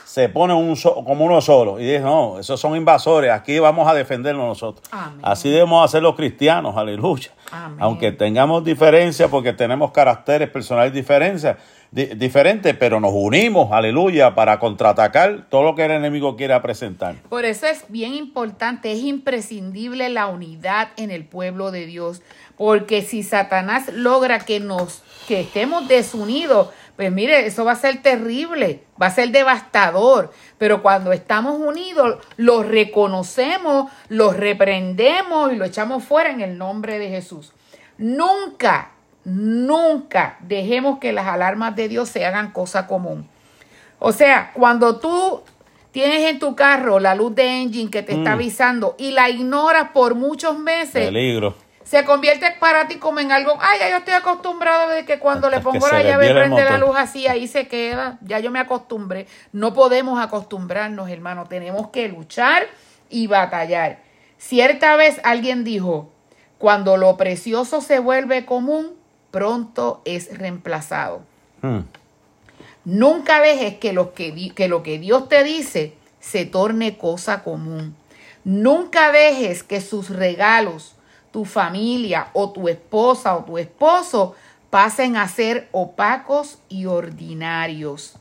se 0.04 0.28
pone 0.28 0.54
un 0.54 0.76
como 0.76 1.24
uno 1.24 1.40
solo. 1.40 1.78
Y 1.78 1.84
dice, 1.84 2.00
no, 2.00 2.38
esos 2.38 2.58
son 2.60 2.76
invasores, 2.76 3.30
aquí 3.30 3.58
vamos 3.58 3.88
a 3.88 3.94
defendernos 3.94 4.46
nosotros. 4.46 4.88
Así 5.22 5.50
debemos 5.50 5.84
hacer 5.84 6.02
los 6.02 6.16
cristianos, 6.16 6.76
aleluya. 6.76 7.30
Aunque 7.78 8.12
tengamos 8.12 8.64
diferencias, 8.64 9.28
porque 9.30 9.52
tenemos 9.52 9.92
caracteres 9.92 10.48
personales 10.48 10.92
diferentes, 11.90 12.18
diferentes, 12.18 12.76
pero 12.76 13.00
nos 13.00 13.12
unimos, 13.14 13.72
aleluya, 13.72 14.34
para 14.34 14.58
contraatacar 14.58 15.46
todo 15.48 15.62
lo 15.62 15.74
que 15.74 15.84
el 15.84 15.92
enemigo 15.92 16.36
quiera 16.36 16.62
presentar. 16.62 17.16
Por 17.28 17.44
eso 17.44 17.66
es 17.66 17.84
bien 17.88 18.14
importante, 18.14 18.92
es 18.92 19.00
imprescindible 19.00 20.08
la 20.08 20.26
unidad 20.26 20.88
en 20.96 21.10
el 21.10 21.24
pueblo 21.24 21.70
de 21.70 21.86
Dios, 21.86 22.22
porque 22.56 23.02
si 23.02 23.22
Satanás 23.22 23.92
logra 23.92 24.40
que 24.40 24.60
nos 24.60 25.02
que 25.26 25.40
estemos 25.40 25.88
desunidos, 25.88 26.68
pues 26.96 27.12
mire, 27.12 27.46
eso 27.46 27.64
va 27.64 27.72
a 27.72 27.76
ser 27.76 28.00
terrible, 28.00 28.84
va 29.00 29.06
a 29.06 29.10
ser 29.10 29.30
devastador. 29.30 30.32
Pero 30.56 30.82
cuando 30.82 31.12
estamos 31.12 31.60
unidos, 31.60 32.18
lo 32.36 32.62
reconocemos, 32.62 33.90
lo 34.08 34.32
reprendemos 34.32 35.52
y 35.52 35.56
lo 35.56 35.64
echamos 35.64 36.04
fuera 36.04 36.30
en 36.30 36.40
el 36.40 36.56
nombre 36.56 36.98
de 36.98 37.08
Jesús. 37.08 37.52
Nunca, 37.98 38.92
nunca 39.26 40.36
dejemos 40.40 41.00
que 41.00 41.12
las 41.12 41.26
alarmas 41.26 41.74
de 41.74 41.88
Dios 41.88 42.08
se 42.08 42.24
hagan 42.24 42.52
cosa 42.52 42.86
común. 42.86 43.28
O 43.98 44.12
sea, 44.12 44.52
cuando 44.54 45.00
tú 45.00 45.42
tienes 45.90 46.30
en 46.30 46.38
tu 46.38 46.54
carro 46.54 47.00
la 47.00 47.14
luz 47.14 47.34
de 47.34 47.60
engine 47.62 47.90
que 47.90 48.02
te 48.02 48.12
está 48.12 48.30
mm. 48.30 48.34
avisando 48.34 48.94
y 48.98 49.10
la 49.10 49.28
ignoras 49.28 49.88
por 49.90 50.14
muchos 50.14 50.58
meses, 50.58 51.06
peligro 51.06 51.56
se 51.86 52.04
convierte 52.04 52.50
para 52.58 52.88
ti 52.88 52.96
como 52.96 53.20
en 53.20 53.30
algo, 53.30 53.56
ay, 53.60 53.78
ya 53.78 53.90
yo 53.90 53.96
estoy 53.98 54.14
acostumbrado 54.14 54.90
de 54.90 55.04
que 55.04 55.20
cuando 55.20 55.48
le 55.48 55.60
pongo 55.60 55.86
la 55.86 56.02
llave 56.02 56.34
prende 56.34 56.64
la 56.64 56.78
luz 56.78 56.96
así, 56.96 57.28
ahí 57.28 57.46
se 57.46 57.68
queda, 57.68 58.18
ya 58.22 58.40
yo 58.40 58.50
me 58.50 58.58
acostumbré. 58.58 59.28
No 59.52 59.72
podemos 59.72 60.18
acostumbrarnos, 60.20 61.08
hermano, 61.08 61.46
tenemos 61.46 61.90
que 61.90 62.08
luchar 62.08 62.66
y 63.08 63.28
batallar. 63.28 64.00
Cierta 64.36 64.96
vez 64.96 65.20
alguien 65.22 65.62
dijo, 65.62 66.10
cuando 66.58 66.96
lo 66.96 67.16
precioso 67.16 67.80
se 67.80 68.00
vuelve 68.00 68.44
común, 68.44 68.95
pronto 69.36 70.00
es 70.06 70.38
reemplazado. 70.38 71.20
Hmm. 71.60 71.80
Nunca 72.86 73.42
dejes 73.42 73.74
que 73.74 73.92
lo 73.92 74.14
que, 74.14 74.54
que 74.54 74.66
lo 74.66 74.82
que 74.82 74.98
Dios 74.98 75.28
te 75.28 75.44
dice 75.44 75.92
se 76.20 76.46
torne 76.46 76.96
cosa 76.96 77.42
común. 77.42 77.94
Nunca 78.44 79.12
dejes 79.12 79.62
que 79.62 79.82
sus 79.82 80.08
regalos 80.08 80.94
tu 81.32 81.44
familia 81.44 82.28
o 82.32 82.48
tu 82.48 82.66
esposa 82.66 83.36
o 83.36 83.44
tu 83.44 83.58
esposo 83.58 84.34
pasen 84.70 85.16
a 85.16 85.28
ser 85.28 85.68
opacos 85.70 86.56
y 86.70 86.86
ordinarios, 86.86 88.14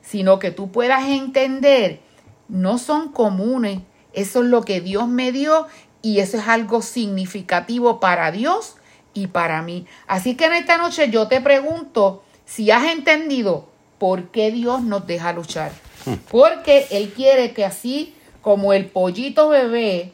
sino 0.00 0.38
que 0.38 0.50
tú 0.50 0.72
puedas 0.72 1.04
entender, 1.04 2.00
no 2.48 2.78
son 2.78 3.12
comunes, 3.12 3.80
eso 4.14 4.42
es 4.42 4.48
lo 4.48 4.62
que 4.62 4.80
Dios 4.80 5.08
me 5.08 5.30
dio 5.30 5.66
y 6.00 6.20
eso 6.20 6.38
es 6.38 6.48
algo 6.48 6.80
significativo 6.80 8.00
para 8.00 8.30
Dios 8.30 8.76
y 9.14 9.28
para 9.28 9.62
mí. 9.62 9.86
Así 10.06 10.34
que 10.34 10.46
en 10.46 10.54
esta 10.54 10.76
noche 10.76 11.10
yo 11.10 11.28
te 11.28 11.40
pregunto 11.40 12.24
si 12.44 12.70
has 12.70 12.90
entendido 12.90 13.68
por 13.98 14.30
qué 14.30 14.50
Dios 14.50 14.82
nos 14.82 15.06
deja 15.06 15.32
luchar. 15.32 15.72
Hmm. 16.04 16.14
Porque 16.30 16.86
Él 16.90 17.12
quiere 17.14 17.52
que 17.52 17.64
así 17.64 18.14
como 18.42 18.72
el 18.72 18.86
pollito 18.86 19.48
bebé 19.48 20.12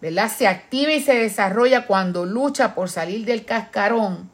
¿verdad? 0.00 0.30
Se 0.30 0.48
activa 0.48 0.92
y 0.92 1.00
se 1.00 1.14
desarrolla 1.14 1.86
cuando 1.86 2.24
lucha 2.24 2.74
por 2.74 2.88
salir 2.88 3.24
del 3.24 3.44
cascarón. 3.44 4.30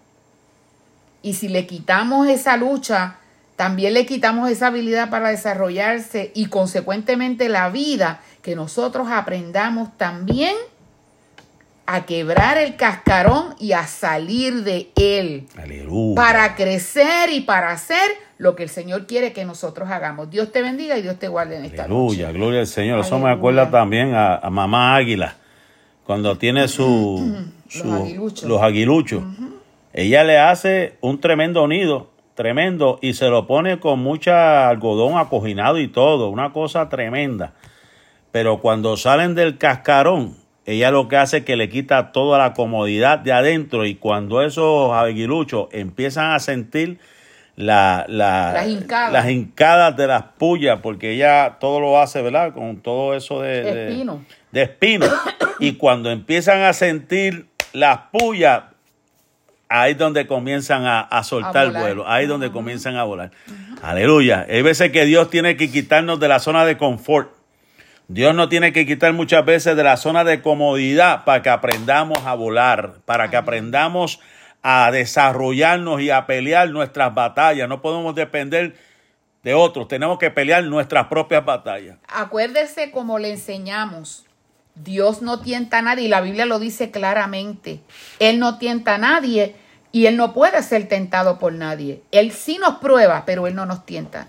Y 1.23 1.35
si 1.35 1.49
le 1.49 1.67
quitamos 1.67 2.29
esa 2.29 2.57
lucha, 2.57 3.17
también 3.57 3.95
le 3.95 4.07
quitamos 4.07 4.49
esa 4.49 4.69
habilidad 4.69 5.11
para 5.11 5.31
desarrollarse 5.31 6.31
y 6.35 6.47
consecuentemente 6.47 7.49
la 7.49 7.69
vida, 7.71 8.21
que 8.43 8.55
nosotros 8.55 9.09
aprendamos 9.11 9.97
también 9.97 10.55
a 11.87 12.07
quebrar 12.07 12.59
el 12.59 12.77
cascarón 12.77 13.55
y 13.59 13.73
a 13.73 13.87
salir 13.87 14.65
de 14.65 14.91
él. 14.97 15.47
Aleluya. 15.57 16.15
Para 16.15 16.55
crecer 16.55 17.31
y 17.31 17.41
para 17.41 17.71
hacer 17.71 18.11
lo 18.39 18.55
que 18.57 18.65
el 18.65 18.69
Señor 18.69 19.07
quiere 19.07 19.33
que 19.33 19.45
nosotros 19.45 19.89
hagamos. 19.91 20.31
Dios 20.31 20.53
te 20.53 20.63
bendiga 20.63 20.99
y 20.99 21.03
Dios 21.03 21.19
te 21.19 21.29
guarde 21.29 21.57
en 21.57 21.65
esta 21.65 21.85
Aleluya, 21.85 22.33
gloria 22.33 22.61
al 22.61 22.67
Señor. 22.67 23.01
Eso 23.01 23.19
me 23.19 23.31
acuerda 23.31 23.71
también 23.71 24.15
a, 24.15 24.37
a 24.37 24.51
mamá 24.51 24.97
Águila 24.97 25.37
cuando 26.07 26.39
tiene 26.39 26.69
su, 26.69 27.47
los 28.45 28.63
aguiluchos, 28.63 29.25
ella 29.93 30.23
le 30.23 30.39
hace 30.39 30.99
un 31.01 31.21
tremendo 31.21 31.67
nido, 31.67 32.11
tremendo, 32.35 33.01
y 33.03 33.15
se 33.15 33.29
lo 33.29 33.49
pone 33.49 33.81
con 33.81 33.99
mucha 33.99 34.69
algodón 34.69 35.19
acoginado 35.19 35.81
y 35.81 35.89
todo, 35.89 36.29
una 36.29 36.53
cosa 36.53 36.89
tremenda. 36.89 37.55
Pero 38.31 38.61
cuando 38.61 38.97
salen 38.97 39.35
del 39.35 39.59
cascarón, 39.59 40.37
ella 40.67 40.91
lo 40.91 41.07
que 41.07 41.17
hace 41.17 41.39
es 41.39 41.45
que 41.45 41.57
le 41.57 41.69
quita 41.69 42.11
toda 42.11 42.39
la 42.39 42.53
comodidad 42.53 43.21
de 43.21 43.33
adentro 43.33 43.87
y 43.87 43.95
cuando 43.95 44.43
esos 44.43 44.93
aguiluchos 44.93 45.69
empiezan 45.71 46.33
a 46.33 46.41
sentir 46.41 46.99
la, 47.55 48.05
las, 48.09 48.69
hincadas. 48.69 49.13
las, 49.13 49.31
hincadas. 49.31 49.97
de 49.97 50.07
las 50.09 50.23
pullas, 50.37 50.81
porque 50.83 51.13
ella 51.13 51.57
todo 51.61 51.81
lo 51.81 51.99
hace, 52.01 52.21
¿verdad? 52.21 52.53
Con 52.53 52.79
todo 52.79 53.15
eso 53.15 53.41
de 53.41 53.89
espino. 53.89 54.25
De, 54.51 54.63
espino. 54.63 55.07
y 55.61 55.75
cuando 55.75 56.11
empiezan 56.11 56.63
a 56.63 56.73
sentir 56.73 57.47
las 57.73 57.99
pullas, 58.11 58.65
ahí 59.69 59.93
es 59.93 59.99
donde 59.99 60.27
comienzan 60.27 60.83
a, 60.85 61.23
soltar 61.23 61.67
el 61.67 61.73
vuelo, 61.73 62.09
ahí 62.09 62.25
es 62.25 62.29
donde 62.29 62.51
comienzan 62.51 62.97
a 62.97 63.05
volar. 63.05 63.31
Aleluya. 63.83 64.47
Hay 64.49 64.63
veces 64.63 64.91
que 64.91 65.05
Dios 65.05 65.31
tiene 65.31 65.57
que 65.57 65.71
quitarnos 65.71 66.19
de 66.19 66.29
la 66.29 66.41
zona 66.41 66.65
de 66.65 66.77
confort. 66.77 67.36
Dios 68.09 68.35
nos 68.37 68.49
tiene 68.49 68.73
que 68.73 68.87
quitar 68.87 69.13
muchas 69.13 69.45
veces 69.45 69.77
de 69.77 69.83
la 69.83 69.97
zona 69.97 70.23
de 70.23 70.41
comodidad 70.41 71.25
para 71.25 71.43
que 71.43 71.49
aprendamos 71.49 72.25
a 72.25 72.35
volar, 72.35 73.01
para 73.05 73.31
que 73.31 73.37
aprendamos 73.37 74.21
a 74.63 74.91
desarrollarnos 74.93 76.01
y 76.01 76.11
a 76.11 76.25
pelear 76.27 76.71
nuestras 76.71 77.13
batallas. 77.15 77.69
No 77.69 77.83
podemos 77.83 78.15
depender 78.15 78.77
de 79.43 79.55
otros, 79.55 79.89
tenemos 79.89 80.19
que 80.19 80.31
pelear 80.31 80.63
nuestras 80.65 81.09
propias 81.09 81.45
batallas. 81.45 81.99
Acuérdese 82.09 82.93
como 82.93 83.19
le 83.19 83.31
enseñamos, 83.31 84.25
Dios 84.77 85.23
no 85.23 85.41
tienta 85.41 85.79
a 85.79 85.83
nadie 85.83 86.05
y 86.05 86.09
la 86.09 86.21
Biblia 86.21 86.47
lo 86.47 86.61
dice 86.61 86.93
claramente. 86.93 87.81
Él 88.21 88.39
no 88.39 88.59
tienta 88.59 88.97
a 88.97 88.99
nadie 88.99 89.57
y 89.91 90.07
Él 90.07 90.17
no 90.17 90.33
puede 90.33 90.63
ser 90.63 90.87
tentado 90.89 91.39
por 91.39 91.53
nadie. 91.53 92.03
Él 92.13 92.31
sí 92.31 92.59
nos 92.59 92.77
prueba, 92.77 93.25
pero 93.27 93.47
Él 93.49 93.55
no 93.55 93.67
nos 93.67 93.85
tienta. 93.85 94.29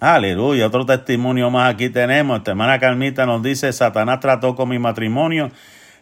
Aleluya, 0.00 0.68
otro 0.68 0.86
testimonio 0.86 1.50
más 1.50 1.74
aquí 1.74 1.88
tenemos. 1.90 2.38
Esta 2.38 2.52
hermana 2.52 2.78
Carmita 2.78 3.26
nos 3.26 3.42
dice, 3.42 3.72
Satanás 3.72 4.20
trató 4.20 4.54
con 4.54 4.68
mi 4.68 4.78
matrimonio 4.78 5.50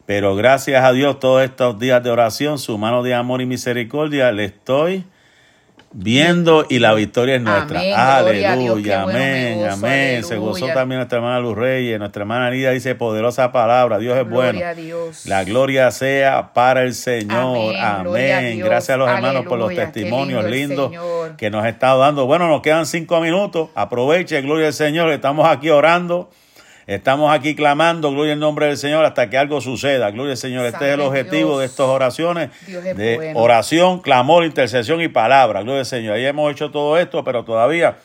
pero 0.07 0.37
gracias 0.37 0.85
a 0.85 0.93
Dios 0.93 1.19
todos 1.19 1.43
estos 1.43 1.81
días 1.81 2.03
de 2.03 2.11
oración, 2.11 2.61
su 2.61 2.79
mano 2.79 3.03
de 3.03 3.13
amor 3.13 3.43
y 3.43 3.47
misericordia, 3.47 4.31
le 4.31 4.45
estoy 4.45 5.05
viendo 5.99 6.67
y 6.69 6.79
la 6.79 6.93
victoria 6.93 7.37
es 7.37 7.43
nuestra. 7.43 8.19
aleluya, 8.19 9.03
amén, 9.03 9.67
amén. 9.69 10.25
Se 10.25 10.37
gozó 10.37 10.67
también 10.69 10.99
nuestra 10.99 11.19
hermana 11.19 11.41
Luz 11.41 11.57
Reyes, 11.57 11.99
nuestra 11.99 12.23
hermana 12.23 12.51
Nida 12.51 12.71
dice 12.71 12.95
poderosa 12.95 13.51
palabra, 13.51 13.99
Dios 13.99 14.17
es 14.17 14.29
bueno. 14.29 14.61
La 15.25 15.45
gloria 15.45 15.91
sea 15.91 16.53
para 16.53 16.83
el 16.83 16.95
Señor. 16.95 17.75
Amén. 17.77 18.59
Gracias 18.59 18.91
a 18.91 18.97
los 18.99 19.09
hermanos 19.09 19.47
por 19.47 19.59
los 19.59 19.75
testimonios 19.75 20.45
lindos 20.45 20.93
que 21.37 21.51
nos 21.51 21.65
ha 21.65 21.69
estado 21.69 22.01
dando. 22.01 22.27
Bueno, 22.27 22.49
nos 22.49 22.61
quedan 22.61 22.87
cinco 22.87 23.21
minutos. 23.21 23.71
Aproveche, 23.75 24.41
gloria 24.43 24.69
al 24.69 24.75
Señor. 24.75 25.11
Estamos 25.11 25.49
aquí 25.49 25.71
orando. 25.71 26.31
Estamos 26.87 27.35
aquí 27.35 27.57
clamando, 27.57 28.13
gloria 28.13 28.35
al 28.35 28.39
nombre 28.39 28.67
del 28.67 28.77
Señor, 28.77 29.05
hasta 29.05 29.29
que 29.29 29.37
algo 29.37 29.61
suceda. 29.61 30.11
Gloria 30.13 30.33
al 30.33 30.39
Señor. 30.39 30.67
Este 30.67 30.87
es 30.87 30.95
el 30.95 31.01
objetivo 31.01 31.59
de 31.59 31.67
estas 31.67 31.87
oraciones. 31.87 32.51
de 32.67 33.33
oración, 33.35 34.01
clamor, 34.01 34.45
intercesión 34.45 35.01
y 35.01 35.09
palabra. 35.09 35.63
Gloria 35.63 35.81
al 35.81 35.87
Señor. 35.87 36.15
Ahí 36.15 36.25
hemos 36.25 36.53
hecho 36.53 36.71
todo 36.71 36.97
esto, 36.97 37.25
pero 37.25 37.45
todavía 37.45 37.97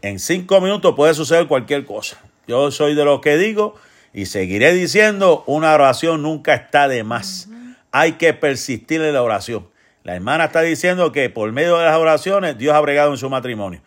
en 0.00 0.18
cinco 0.18 0.60
minutos 0.62 0.94
puede 0.94 1.12
suceder 1.12 1.46
cualquier 1.46 1.84
cosa. 1.84 2.18
Yo 2.46 2.70
soy 2.70 2.94
de 2.94 3.04
lo 3.04 3.20
que 3.20 3.36
digo 3.36 3.74
y 4.14 4.26
seguiré 4.26 4.72
diciendo, 4.72 5.44
una 5.46 5.74
oración 5.74 6.22
nunca 6.22 6.54
está 6.54 6.88
de 6.88 7.04
más. 7.04 7.48
Hay 7.90 8.12
que 8.12 8.32
persistir 8.32 9.02
en 9.02 9.12
la 9.12 9.22
oración. 9.22 9.66
La 10.02 10.14
hermana 10.14 10.44
está 10.44 10.60
diciendo 10.60 11.12
que 11.12 11.30
por 11.30 11.50
medio 11.52 11.78
de 11.78 11.84
las 11.84 11.96
oraciones 11.96 12.56
Dios 12.56 12.74
ha 12.74 12.80
bregado 12.80 13.10
en 13.10 13.18
su 13.18 13.28
matrimonio. 13.28 13.80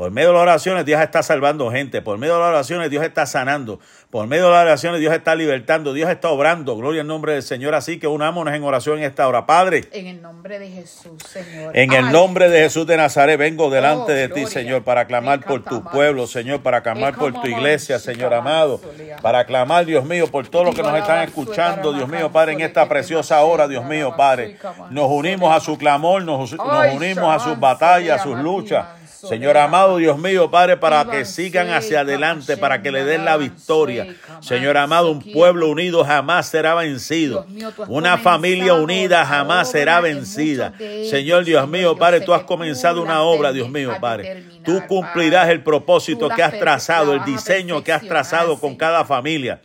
Por 0.00 0.10
medio 0.10 0.28
de 0.28 0.32
las 0.32 0.42
oraciones 0.44 0.86
Dios 0.86 0.98
está 1.02 1.22
salvando 1.22 1.70
gente. 1.70 2.00
Por 2.00 2.16
medio 2.16 2.32
de 2.36 2.40
las 2.40 2.48
oraciones 2.48 2.88
Dios 2.88 3.04
está 3.04 3.26
sanando. 3.26 3.80
Por 4.08 4.26
medio 4.26 4.44
de 4.46 4.52
las 4.52 4.62
oraciones 4.62 4.98
Dios 4.98 5.12
está 5.12 5.34
libertando. 5.34 5.92
Dios 5.92 6.08
está 6.08 6.30
obrando. 6.30 6.74
Gloria 6.74 7.02
al 7.02 7.06
nombre 7.06 7.34
del 7.34 7.42
Señor. 7.42 7.74
Así 7.74 7.98
que 7.98 8.06
unámonos 8.06 8.54
en 8.54 8.64
oración 8.64 8.96
en 8.96 9.04
esta 9.04 9.28
hora. 9.28 9.44
Padre. 9.44 9.84
En 9.92 10.06
el 10.06 10.22
nombre 10.22 10.58
de 10.58 10.70
Jesús, 10.70 11.22
Señor. 11.30 11.76
En 11.76 11.92
el 11.92 12.10
nombre 12.12 12.48
de 12.48 12.60
Jesús 12.60 12.86
de 12.86 12.96
Nazaret 12.96 13.38
vengo 13.38 13.68
delante 13.68 14.12
oh, 14.12 14.14
de 14.14 14.30
ti, 14.30 14.46
Señor, 14.46 14.84
para 14.84 15.06
clamar 15.06 15.44
por 15.44 15.64
tu 15.64 15.84
pueblo, 15.84 16.26
Señor, 16.26 16.62
para 16.62 16.82
clamar 16.82 17.14
por 17.14 17.38
tu 17.38 17.46
iglesia, 17.46 17.98
Señor 17.98 18.32
amado. 18.32 18.80
Para 19.20 19.44
clamar, 19.44 19.84
Dios 19.84 20.06
mío, 20.06 20.28
por 20.28 20.48
todos 20.48 20.64
los 20.64 20.74
que 20.74 20.82
nos 20.82 20.96
están 20.96 21.24
escuchando, 21.24 21.92
Dios 21.92 22.08
mío, 22.08 22.32
Padre, 22.32 22.54
en 22.54 22.62
esta 22.62 22.88
preciosa 22.88 23.38
hora, 23.42 23.68
Dios 23.68 23.84
mío, 23.84 24.14
Padre. 24.16 24.56
Nos 24.88 25.10
unimos 25.10 25.54
a 25.54 25.60
su 25.60 25.76
clamor, 25.76 26.22
nos, 26.22 26.52
nos 26.52 26.94
unimos 26.94 27.36
a 27.36 27.38
sus 27.38 27.60
batallas, 27.60 28.18
a 28.18 28.22
sus 28.22 28.38
luchas. 28.38 28.99
Señor 29.28 29.58
amado, 29.58 29.98
Dios 29.98 30.18
mío, 30.18 30.50
Padre, 30.50 30.78
para 30.78 31.04
que 31.04 31.24
sigan 31.24 31.70
hacia 31.70 32.00
adelante, 32.00 32.56
para 32.56 32.80
que 32.80 32.90
le 32.90 33.04
den 33.04 33.24
la 33.24 33.36
victoria. 33.36 34.14
Señor 34.40 34.78
amado, 34.78 35.10
un 35.10 35.20
pueblo 35.20 35.68
unido 35.68 36.04
jamás 36.04 36.48
será 36.48 36.74
vencido. 36.74 37.46
Una 37.88 38.16
familia 38.16 38.74
unida 38.74 39.26
jamás 39.26 39.70
será 39.70 40.00
vencida. 40.00 40.72
Señor 40.78 41.44
Dios 41.44 41.68
mío, 41.68 41.96
Padre, 41.96 42.22
tú 42.22 42.32
has 42.32 42.44
comenzado 42.44 43.02
una 43.02 43.20
obra, 43.22 43.52
Dios 43.52 43.68
mío, 43.68 43.92
Padre. 44.00 44.44
Tú 44.64 44.82
cumplirás 44.88 45.50
el 45.50 45.62
propósito 45.62 46.28
que 46.30 46.42
has 46.42 46.58
trazado, 46.58 47.12
el 47.12 47.24
diseño 47.24 47.84
que 47.84 47.92
has 47.92 48.02
trazado 48.02 48.58
con 48.58 48.76
cada 48.76 49.04
familia 49.04 49.60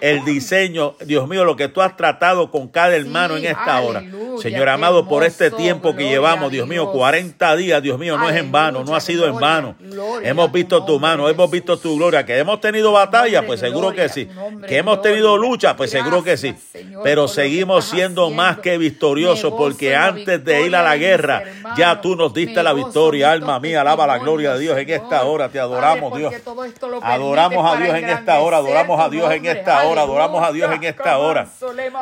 el 0.00 0.24
diseño, 0.24 0.94
Dios 1.04 1.28
mío, 1.28 1.44
lo 1.44 1.56
que 1.56 1.68
tú 1.68 1.80
has 1.82 1.96
tratado 1.96 2.50
con 2.50 2.68
cada 2.68 2.96
hermano 2.96 3.36
en 3.36 3.46
esta 3.46 3.80
hora. 3.80 4.02
Señor 4.40 4.68
amado, 4.68 5.08
por 5.08 5.24
este 5.24 5.50
tiempo 5.50 5.94
que 5.96 6.08
llevamos, 6.08 6.50
Dios 6.50 6.68
mío, 6.68 6.90
40 6.92 7.56
días, 7.56 7.82
Dios 7.82 7.98
mío, 7.98 8.18
no 8.18 8.28
es 8.28 8.36
en 8.36 8.52
vano, 8.52 8.84
no 8.84 8.94
ha 8.94 9.00
sido 9.00 9.26
en 9.26 9.36
vano. 9.36 9.76
hemos 10.22 10.52
visto 10.52 10.84
tu 10.84 11.00
mano, 11.00 11.28
hemos 11.28 11.50
visto 11.50 11.78
tu 11.78 11.96
gloria. 11.96 12.24
Que 12.24 12.38
hemos 12.38 12.60
tenido 12.60 12.92
batalla, 12.92 13.46
pues 13.46 13.60
seguro 13.60 13.92
que 13.92 14.08
sí. 14.08 14.28
Que 14.66 14.78
hemos 14.78 15.00
tenido 15.02 15.36
lucha, 15.36 15.76
pues 15.76 15.90
seguro 15.90 16.22
que 16.22 16.36
sí. 16.36 16.54
Pero 17.02 17.28
seguimos 17.28 17.84
siendo 17.86 18.30
más 18.30 18.58
que 18.58 18.78
victoriosos 18.78 19.52
porque 19.56 19.94
antes 19.94 20.44
de 20.44 20.66
ir 20.66 20.76
a 20.76 20.82
la 20.82 20.96
guerra, 20.96 21.42
ya 21.76 22.00
tú 22.00 22.16
nos 22.16 22.34
diste 22.34 22.62
la 22.62 22.72
victoria. 22.72 23.32
Alma 23.32 23.60
mía, 23.60 23.80
alaba 23.80 24.06
la 24.06 24.18
gloria 24.18 24.54
de 24.54 24.60
Dios 24.60 24.78
en 24.78 24.90
esta 24.90 25.24
hora. 25.24 25.48
Te 25.48 25.58
adoramos, 25.58 26.16
Dios. 26.16 26.34
Adoramos 27.02 27.74
a 27.74 27.80
Dios 27.80 27.94
en 27.94 28.08
esta 28.08 28.40
hora, 28.40 28.58
adoramos 28.58 29.00
a 29.00 29.08
Dios 29.08 29.30
en 29.32 29.46
esta 29.46 29.84
hora, 29.84 29.85
adoramos 29.92 30.46
a 30.46 30.52
Dios 30.52 30.70
en 30.72 30.84
esta 30.84 31.18
hora. 31.18 31.46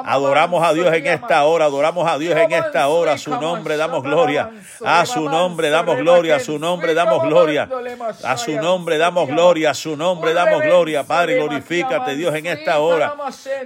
Adoramos 0.05 0.65
a 0.65 0.73
Dios 0.73 0.93
en 0.93 1.07
esta 1.07 1.45
hora, 1.45 1.67
adoramos 1.67 2.09
a 2.09 2.19
Dios 2.19 2.25
Dios 2.25 2.39
en 2.39 2.53
esta 2.53 2.89
hora. 2.89 3.13
A 3.13 3.19
su 3.19 3.31
nombre 3.31 3.77
damos 3.77 4.03
gloria. 4.03 4.51
A 4.85 5.07
su 5.07 5.29
nombre 5.29 5.71
damos 5.71 5.99
gloria. 5.99 6.37
A 6.37 6.41
su 6.41 6.59
nombre 6.59 6.95
damos 6.95 7.23
gloria. 7.23 7.69
A 8.25 8.37
su 8.37 8.57
nombre 8.57 8.99
damos 8.99 9.29
gloria. 9.29 9.71
A 9.71 9.75
su 9.75 9.97
nombre 9.97 10.33
damos 10.33 10.63
gloria. 10.63 11.05
Padre, 11.05 11.37
glorifícate 11.37 12.17
Dios 12.17 12.35
en 12.35 12.47
esta 12.47 12.79
hora. 12.79 13.15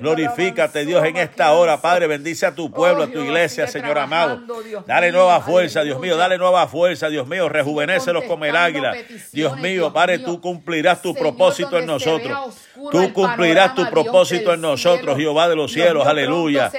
Glorifícate 0.00 0.84
Dios 0.84 1.04
en 1.04 1.16
esta 1.16 1.52
hora. 1.52 1.80
Padre, 1.80 2.06
bendice 2.06 2.46
a 2.46 2.54
tu 2.54 2.70
pueblo, 2.70 3.04
a 3.04 3.06
tu 3.06 3.20
iglesia, 3.20 3.66
Señor 3.66 3.98
amado. 3.98 4.40
Dale 4.86 5.12
nueva 5.12 5.40
fuerza, 5.40 5.82
Dios 5.82 6.00
mío. 6.00 6.16
Dale 6.16 6.36
nueva 6.38 6.66
fuerza, 6.66 7.08
Dios 7.08 7.26
mío. 7.26 7.48
Rejuvenécelos 7.48 8.24
como 8.24 8.44
el 8.44 8.56
águila. 8.56 8.94
Dios 9.32 9.56
mío, 9.58 9.92
Padre, 9.92 10.18
tú 10.18 10.40
cumplirás 10.40 11.00
tu 11.00 11.14
propósito 11.14 11.78
en 11.78 11.86
nosotros. 11.86 12.56
Tú 12.90 13.12
cumplirás 13.12 13.74
tu 13.74 13.82
propósito 13.88 14.07
en 14.52 14.60
nosotros, 14.60 15.16
Jehová 15.16 15.48
de 15.48 15.56
los 15.56 15.72
cielos. 15.72 16.06
Aleluya. 16.06 16.70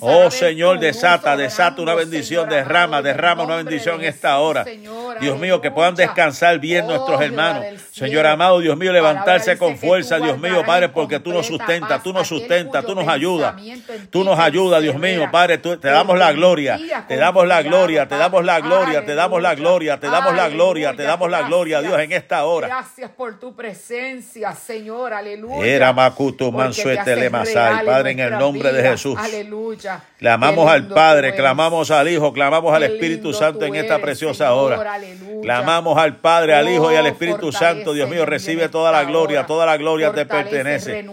Oh 0.00 0.30
Señor, 0.30 0.78
desata 0.78 1.36
desata, 1.36 1.82
una 1.82 1.94
bendición, 1.94 2.48
derrama, 2.48 3.02
derrama 3.02 3.44
una 3.44 3.56
bendición 3.56 4.00
en 4.00 4.08
esta 4.08 4.38
hora. 4.38 4.64
Dios 5.20 5.38
mío, 5.38 5.60
que 5.60 5.70
puedan 5.70 5.94
descansar 5.94 6.58
bien 6.58 6.84
oh, 6.84 6.88
nuestros 6.88 7.20
hermanos. 7.20 7.64
Señor 7.90 8.26
amado, 8.26 8.60
Dios 8.60 8.76
mío, 8.76 8.92
levantarse 8.92 9.56
con 9.56 9.78
fuerza, 9.78 10.18
Dios 10.18 10.38
mío, 10.38 10.62
Padre, 10.66 10.88
porque 10.90 11.20
tú 11.20 11.32
nos 11.32 11.46
sustentas, 11.46 12.02
tú 12.02 12.12
nos 12.12 12.28
sustentas, 12.28 12.84
tú 12.84 12.94
nos 12.94 13.08
ayudas. 13.08 13.54
Tú 14.10 14.24
nos 14.24 14.38
ayudas, 14.38 14.82
Dios 14.82 14.96
mío, 14.96 15.28
Padre, 15.30 15.58
te 15.58 15.88
damos 15.88 16.18
la 16.18 16.32
gloria, 16.32 16.78
te 17.08 17.16
damos 17.16 17.46
la 17.46 17.62
gloria, 17.62 18.06
te 18.06 18.16
damos 18.16 18.44
la 18.44 18.60
gloria, 18.60 19.04
te 19.04 19.14
damos 19.14 19.42
la 19.42 19.54
gloria, 19.54 19.98
te 19.98 20.06
damos 20.06 20.36
la 20.36 20.48
gloria, 20.48 20.94
te 20.96 21.02
damos 21.02 21.30
la 21.30 21.42
gloria, 21.42 21.80
Dios, 21.80 21.98
en 21.98 22.12
esta 22.12 22.44
hora. 22.44 22.68
Gracias 22.68 23.10
por 23.10 23.38
tu 23.38 23.54
presencia, 23.54 24.52
Señor, 24.54 25.12
aleluya. 25.12 25.66
Era 25.66 25.92
Makuto 25.92 26.52
Mansuete 26.52 26.75
Padre, 27.84 28.10
en 28.12 28.20
el 28.20 28.38
nombre 28.38 28.72
de 28.72 28.82
Jesús. 28.82 29.16
Aleluya. 29.18 30.02
Clamamos 30.18 30.70
al 30.70 30.88
Padre, 30.88 31.34
clamamos 31.34 31.90
al 31.90 32.08
Hijo, 32.08 32.32
clamamos 32.32 32.74
al 32.74 32.84
Espíritu 32.84 33.32
Santo 33.32 33.64
en 33.64 33.74
esta 33.74 34.00
preciosa 34.00 34.54
hora. 34.54 34.98
Clamamos 35.42 35.98
al 35.98 36.16
Padre, 36.16 36.54
al 36.54 36.68
Hijo 36.68 36.90
y 36.92 36.96
al 36.96 37.04
oh, 37.04 37.08
Espíritu 37.08 37.52
Santo. 37.52 37.92
Dios 37.92 38.08
mío, 38.08 38.24
recibe 38.26 38.68
toda 38.68 38.92
la 38.92 39.04
gloria, 39.04 39.46
toda 39.46 39.66
la 39.66 39.76
gloria 39.76 40.12
te 40.12 40.26
pertenece. 40.26 41.04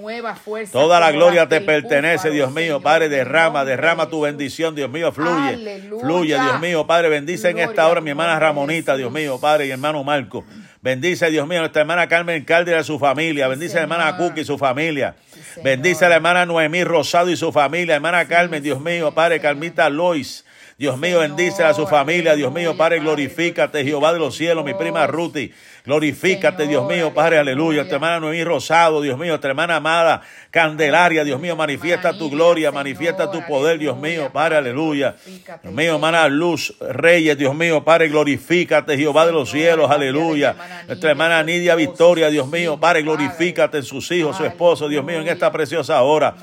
Toda 0.72 0.99
la 0.99 1.11
gloria 1.11 1.47
te 1.47 1.61
pertenece, 1.61 2.30
Dios 2.30 2.51
mío. 2.51 2.82
Padre, 2.82 3.09
derrama, 3.09 3.66
derrama 3.66 4.09
tu 4.09 4.22
bendición, 4.22 4.76
Dios 4.76 4.89
mío, 4.89 5.11
fluye. 5.11 5.82
Fluye, 6.01 6.39
Dios 6.39 6.59
mío, 6.61 6.88
Padre, 6.88 7.09
bendice 7.09 7.49
en 7.49 7.59
esta 7.59 7.88
hora 7.88 8.01
mi 8.01 8.11
hermana 8.11 8.39
Ramonita, 8.39 8.95
Dios 8.95 9.11
mío, 9.11 9.39
Padre, 9.39 9.68
y 9.68 9.72
hermano 9.72 10.03
Marco. 10.03 10.43
Bendice, 10.84 11.31
Dios 11.31 11.47
mío, 11.47 11.59
nuestra 11.59 11.84
hermana 11.84 12.09
Carmen 12.09 12.43
Calder 12.43 12.81
y 12.81 12.84
su 12.84 12.99
familia. 12.99 13.47
Bendice 13.47 13.75
a 13.75 13.75
la 13.77 13.81
hermana 13.84 14.17
Cookie 14.17 14.41
y 14.41 14.45
su 14.45 14.57
familia. 14.57 15.15
Bendice 15.63 16.03
a 16.03 16.09
la 16.09 16.15
hermana 16.15 16.45
Noemí 16.45 16.84
Rosado 16.84 17.29
y 17.29 17.38
su 17.38 17.53
familia. 17.53 17.95
Hermana 17.95 18.27
Carmen, 18.27 18.61
Dios 18.61 18.81
mío, 18.81 19.13
Padre, 19.13 19.39
Carmita 19.39 19.89
Lois. 19.89 20.43
Dios 20.78 20.97
mío, 20.97 21.19
bendice 21.19 21.63
a 21.63 21.74
su 21.74 21.86
familia. 21.86 22.36
Dios 22.36 22.51
mío, 22.51 22.76
Padre, 22.76 22.99
glorifícate, 22.99 23.84
Jehová 23.84 24.11
de 24.11 24.19
los 24.19 24.36
cielos, 24.36 24.65
mi 24.65 24.74
prima 24.74 25.05
Ruti. 25.05 25.53
Glorifícate, 25.86 26.65
Dios 26.65 26.88
mío, 26.88 27.13
Padre, 27.13 27.38
aleluya. 27.38 27.88
Tu 27.88 27.93
hermana 27.93 28.19
Noemí 28.19 28.43
Rosado, 28.43 29.01
Dios 29.01 29.19
mío, 29.19 29.39
tu 29.39 29.47
hermana 29.47 29.76
amada 29.76 30.21
Candelaria, 30.49 31.24
Dios 31.24 31.41
mío, 31.41 31.55
manifiesta 31.55 32.17
tu 32.17 32.30
gloria, 32.30 32.71
manifiesta 32.71 33.30
tu 33.30 33.45
poder, 33.45 33.78
Dios 33.80 33.97
mío, 33.97 34.30
Padre, 34.32 34.57
aleluya. 34.57 35.15
Dios 35.61 35.74
mío, 35.74 35.95
hermana 35.95 36.28
Luz 36.28 36.74
Reyes, 36.80 37.38
Dios 37.38 37.53
mío, 37.53 37.84
Padre, 37.84 38.07
glorifícate, 38.07 38.97
Jehová 38.97 39.26
de 39.26 39.32
los 39.32 39.51
cielos, 39.51 39.91
aleluya. 39.91 40.55
Nuestra 40.88 41.11
hermana 41.11 41.43
Nidia 41.43 41.76
Victoria, 41.76 42.30
Dios 42.30 42.47
mío, 42.47 42.80
Padre, 42.80 43.01
glorifícate 43.01 43.78
en 43.78 43.84
sus 43.84 44.09
hijos, 44.11 44.38
su 44.38 44.45
esposo, 44.45 44.88
Dios 44.88 45.03
mío, 45.03 45.19
en 45.19 45.28
esta 45.28 45.51
preciosa 45.51 46.01
hora. 46.01 46.36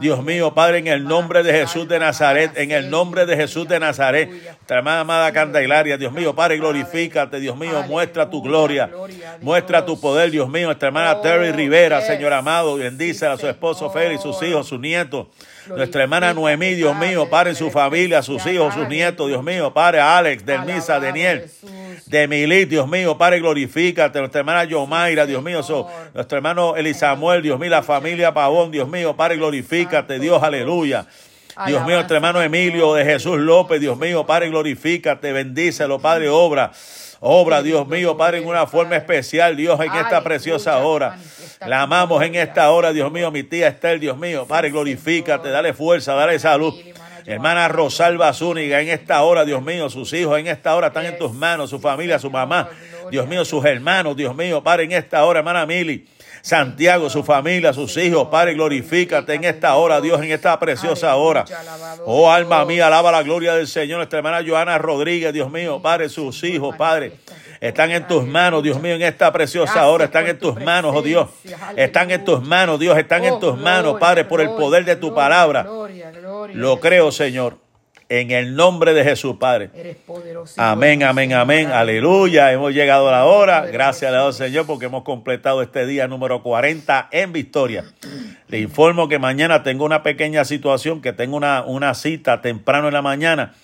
Dios 0.00 0.22
mío, 0.22 0.54
Padre, 0.54 0.78
en 0.78 0.86
el 0.86 1.04
nombre 1.04 1.42
de 1.42 1.52
Jesús 1.52 1.88
de 1.88 1.98
Nazaret, 1.98 2.52
en 2.56 2.70
el 2.70 2.90
nombre 2.90 3.26
de 3.26 3.36
Jesús 3.36 3.68
de 3.68 3.80
Nazaret, 3.80 4.30
nuestra 4.30 4.78
hermana 4.78 5.00
amada 5.00 5.32
Candelaria, 5.32 5.96
Dios 5.96 6.12
mío, 6.12 6.34
Padre, 6.34 6.58
glorifícate, 6.58 7.40
Dios 7.40 7.56
mío, 7.56 7.82
muestra 7.88 8.28
tu 8.28 8.42
gloria. 8.42 8.90
Muestra 9.40 9.84
tu 9.84 10.00
poder, 10.00 10.30
Dios 10.30 10.48
mío. 10.48 10.66
Nuestra 10.66 10.88
hermana 10.88 11.12
oh, 11.12 11.20
Terry 11.20 11.52
Rivera, 11.52 12.00
Señor 12.02 12.32
amado, 12.32 12.76
bendice 12.76 13.26
a 13.26 13.36
su 13.36 13.48
esposo 13.48 13.90
Félix, 13.90 14.22
sus 14.22 14.42
hijos, 14.42 14.66
sus 14.66 14.80
nietos. 14.80 15.26
Nuestra 15.68 16.02
hermana 16.02 16.32
Noemí, 16.32 16.74
Dios 16.74 16.96
mío, 16.96 17.28
Padre, 17.28 17.54
su 17.54 17.70
familia, 17.70 18.22
sus 18.22 18.44
hijos, 18.46 18.74
sus 18.74 18.88
nietos, 18.88 19.28
Dios 19.28 19.42
mío, 19.42 19.72
Padre 19.72 20.00
Alex, 20.00 20.44
Delmisa, 20.44 20.98
Daniel, 20.98 21.50
de 22.06 22.28
Milit, 22.28 22.68
Dios 22.68 22.88
mío, 22.88 23.18
Padre, 23.18 23.40
glorifícate. 23.40 24.18
Nuestra 24.18 24.40
hermana 24.40 24.64
Yomaira, 24.64 25.26
Dios 25.26 25.42
mío, 25.42 25.60
nuestro 26.14 26.36
hermano 26.38 26.76
Elisamuel, 26.76 27.42
Dios 27.42 27.58
mío, 27.58 27.70
la 27.70 27.82
familia 27.82 28.32
Pavón, 28.32 28.70
Dios 28.70 28.88
mío, 28.88 29.14
Padre, 29.16 29.36
glorifícate, 29.36 30.18
Dios, 30.18 30.42
aleluya. 30.42 31.06
Dios 31.66 31.84
mío, 31.84 31.96
nuestro 31.96 32.16
hermano 32.16 32.40
Emilio 32.40 32.94
de 32.94 33.04
Jesús 33.04 33.38
López, 33.38 33.80
Dios 33.80 33.98
mío, 33.98 34.24
Padre, 34.24 34.48
glorifícate, 34.48 35.32
bendícelo, 35.32 35.98
Padre, 35.98 36.28
obra. 36.28 36.72
Obra, 37.20 37.62
Dios 37.62 37.88
mío, 37.88 38.16
Padre, 38.16 38.38
en 38.38 38.46
una 38.46 38.66
forma 38.66 38.94
especial, 38.94 39.56
Dios, 39.56 39.78
en 39.80 39.92
esta 39.92 40.22
preciosa 40.22 40.78
hora. 40.78 41.18
La 41.66 41.82
amamos 41.82 42.22
en 42.22 42.34
esta 42.36 42.70
hora, 42.70 42.92
Dios 42.92 43.10
mío, 43.10 43.30
mi 43.30 43.42
tía 43.42 43.68
Estel, 43.68 43.98
Dios 43.98 44.16
mío. 44.16 44.46
Padre, 44.46 44.70
glorifícate, 44.70 45.50
dale 45.50 45.74
fuerza, 45.74 46.14
dale 46.14 46.38
salud. 46.38 46.74
Hermana 47.26 47.68
Rosalba 47.68 48.32
Zúñiga, 48.32 48.80
en 48.80 48.88
esta 48.88 49.22
hora, 49.22 49.44
Dios 49.44 49.62
mío, 49.62 49.90
sus 49.90 50.12
hijos 50.12 50.38
en 50.38 50.46
esta 50.46 50.74
hora 50.74 50.86
están 50.86 51.04
en 51.04 51.18
tus 51.18 51.34
manos, 51.34 51.68
su 51.68 51.78
familia, 51.78 52.18
su 52.18 52.30
mamá, 52.30 52.70
Dios 53.10 53.26
mío, 53.26 53.44
sus 53.44 53.64
hermanos, 53.64 54.16
Dios 54.16 54.34
mío, 54.34 54.62
Padre, 54.62 54.84
en 54.84 54.92
esta 54.92 55.24
hora, 55.24 55.40
hermana 55.40 55.66
Mili. 55.66 56.06
Santiago, 56.48 57.10
su 57.10 57.22
familia, 57.22 57.74
sus 57.74 57.94
hijos. 57.98 58.28
Padre, 58.28 58.54
glorifícate 58.54 59.34
en 59.34 59.44
esta 59.44 59.74
hora, 59.76 60.00
Dios, 60.00 60.18
en 60.22 60.32
esta 60.32 60.58
preciosa 60.58 61.14
hora. 61.16 61.44
Oh, 62.06 62.30
alma 62.30 62.64
mía, 62.64 62.86
alaba 62.86 63.12
la 63.12 63.22
gloria 63.22 63.52
del 63.54 63.68
Señor. 63.68 63.98
Nuestra 63.98 64.20
hermana 64.20 64.42
Joana 64.42 64.78
Rodríguez, 64.78 65.34
Dios 65.34 65.50
mío, 65.50 65.82
Padre, 65.82 66.08
sus 66.08 66.42
hijos, 66.44 66.74
Padre. 66.74 67.12
Están 67.60 67.90
en 67.90 68.06
tus 68.06 68.26
manos, 68.26 68.62
Dios 68.62 68.80
mío, 68.80 68.94
en 68.94 69.02
esta 69.02 69.30
preciosa 69.30 69.88
hora. 69.88 70.06
Están 70.06 70.26
en 70.26 70.38
tus 70.38 70.58
manos, 70.58 70.96
oh 70.96 71.02
Dios. 71.02 71.28
Están 71.76 72.10
en 72.10 72.24
tus 72.24 72.42
manos, 72.42 72.80
Dios. 72.80 72.96
Están 72.96 73.26
en 73.26 73.38
tus 73.38 73.58
manos, 73.58 74.00
Padre, 74.00 74.24
por 74.24 74.40
el 74.40 74.48
poder 74.48 74.86
de 74.86 74.96
tu 74.96 75.14
palabra. 75.14 75.66
Lo 76.54 76.80
creo, 76.80 77.12
Señor. 77.12 77.58
En 78.10 78.30
el 78.30 78.56
nombre 78.56 78.94
de 78.94 79.04
Jesús, 79.04 79.36
Padre. 79.38 79.70
Amén, 80.56 81.02
amén, 81.02 81.34
amén. 81.34 81.70
Aleluya. 81.70 82.50
Hemos 82.52 82.72
llegado 82.72 83.08
a 83.08 83.12
la 83.12 83.24
hora. 83.26 83.66
Gracias 83.66 84.10
a 84.10 84.14
Dios, 84.14 84.36
Señor, 84.36 84.64
porque 84.66 84.86
hemos 84.86 85.02
completado 85.02 85.60
este 85.60 85.84
día 85.84 86.08
número 86.08 86.42
40 86.42 87.08
en 87.12 87.34
victoria. 87.34 87.84
Le 88.48 88.60
informo 88.60 89.08
que 89.08 89.18
mañana 89.18 89.62
tengo 89.62 89.84
una 89.84 90.02
pequeña 90.02 90.46
situación, 90.46 91.02
que 91.02 91.12
tengo 91.12 91.36
una, 91.36 91.62
una 91.64 91.92
cita 91.92 92.40
temprano 92.40 92.88
en 92.88 92.94
la 92.94 93.02
mañana 93.02 93.54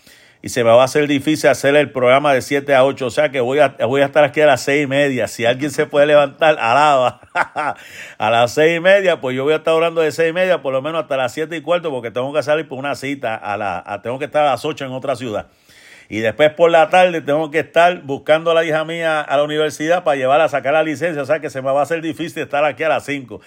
y 0.44 0.50
se 0.50 0.62
me 0.62 0.68
va 0.68 0.82
a 0.82 0.84
hacer 0.84 1.06
difícil 1.06 1.48
hacer 1.48 1.74
el 1.74 1.90
programa 1.90 2.34
de 2.34 2.42
7 2.42 2.74
a 2.74 2.84
8. 2.84 3.06
O 3.06 3.10
sea 3.10 3.30
que 3.30 3.40
voy 3.40 3.60
a, 3.60 3.76
voy 3.86 4.02
a 4.02 4.04
estar 4.04 4.24
aquí 4.24 4.42
a 4.42 4.46
las 4.46 4.60
6 4.60 4.84
y 4.84 4.86
media. 4.86 5.26
Si 5.26 5.46
alguien 5.46 5.70
se 5.70 5.86
puede 5.86 6.04
levantar, 6.04 6.58
alaba. 6.60 7.22
a 8.18 8.30
las 8.30 8.52
6 8.52 8.76
y 8.76 8.80
media, 8.80 9.22
pues 9.22 9.34
yo 9.34 9.44
voy 9.44 9.54
a 9.54 9.56
estar 9.56 9.72
orando 9.72 10.02
de 10.02 10.12
6 10.12 10.28
y 10.28 10.32
media 10.34 10.60
por 10.60 10.74
lo 10.74 10.82
menos 10.82 11.00
hasta 11.00 11.16
las 11.16 11.32
7 11.32 11.56
y 11.56 11.62
cuarto 11.62 11.90
porque 11.90 12.10
tengo 12.10 12.30
que 12.34 12.42
salir 12.42 12.68
por 12.68 12.78
una 12.78 12.94
cita. 12.94 13.34
A 13.36 13.56
la, 13.56 14.00
tengo 14.02 14.18
que 14.18 14.26
estar 14.26 14.44
a 14.44 14.50
las 14.50 14.66
8 14.66 14.84
en 14.84 14.92
otra 14.92 15.16
ciudad. 15.16 15.46
Y 16.10 16.18
después 16.18 16.50
por 16.50 16.70
la 16.70 16.90
tarde 16.90 17.22
tengo 17.22 17.50
que 17.50 17.60
estar 17.60 18.02
buscando 18.02 18.50
a 18.50 18.54
la 18.54 18.66
hija 18.66 18.84
mía 18.84 19.22
a 19.22 19.36
la 19.38 19.44
universidad 19.44 20.04
para 20.04 20.18
llevarla 20.18 20.44
a 20.44 20.48
sacar 20.50 20.74
la 20.74 20.82
licencia. 20.82 21.22
O 21.22 21.26
sea 21.26 21.40
que 21.40 21.48
se 21.48 21.62
me 21.62 21.72
va 21.72 21.80
a 21.80 21.84
hacer 21.84 22.02
difícil 22.02 22.42
estar 22.42 22.62
aquí 22.66 22.82
a 22.82 22.90
las 22.90 23.06
5. 23.06 23.40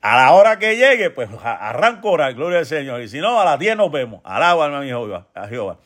A 0.00 0.16
la 0.16 0.32
hora 0.32 0.58
que 0.58 0.74
llegue, 0.74 1.10
pues 1.10 1.28
arranco 1.44 2.10
orar, 2.10 2.34
gloria 2.34 2.58
al 2.58 2.66
Señor. 2.66 3.00
Y 3.00 3.06
si 3.06 3.20
no, 3.20 3.40
a 3.40 3.44
las 3.44 3.60
10 3.60 3.76
nos 3.76 3.92
vemos. 3.92 4.20
Alaba 4.24 4.82
Jehová. 4.82 5.28
A 5.36 5.46
Jehová. 5.46 5.78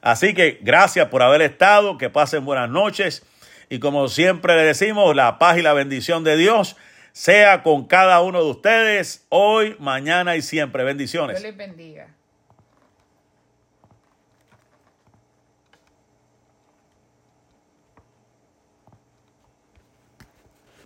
Así 0.00 0.34
que 0.34 0.58
gracias 0.62 1.08
por 1.08 1.22
haber 1.22 1.42
estado, 1.42 1.98
que 1.98 2.10
pasen 2.10 2.44
buenas 2.44 2.70
noches. 2.70 3.24
Y 3.68 3.78
como 3.80 4.08
siempre 4.08 4.56
le 4.56 4.62
decimos, 4.62 5.14
la 5.14 5.38
paz 5.38 5.58
y 5.58 5.62
la 5.62 5.72
bendición 5.72 6.24
de 6.24 6.36
Dios 6.36 6.76
sea 7.12 7.62
con 7.62 7.86
cada 7.86 8.20
uno 8.20 8.42
de 8.42 8.50
ustedes 8.50 9.26
hoy, 9.28 9.76
mañana 9.78 10.36
y 10.36 10.42
siempre. 10.42 10.84
Bendiciones. 10.84 11.40
Dios 11.40 11.42
les 11.42 11.56
bendiga. 11.56 12.08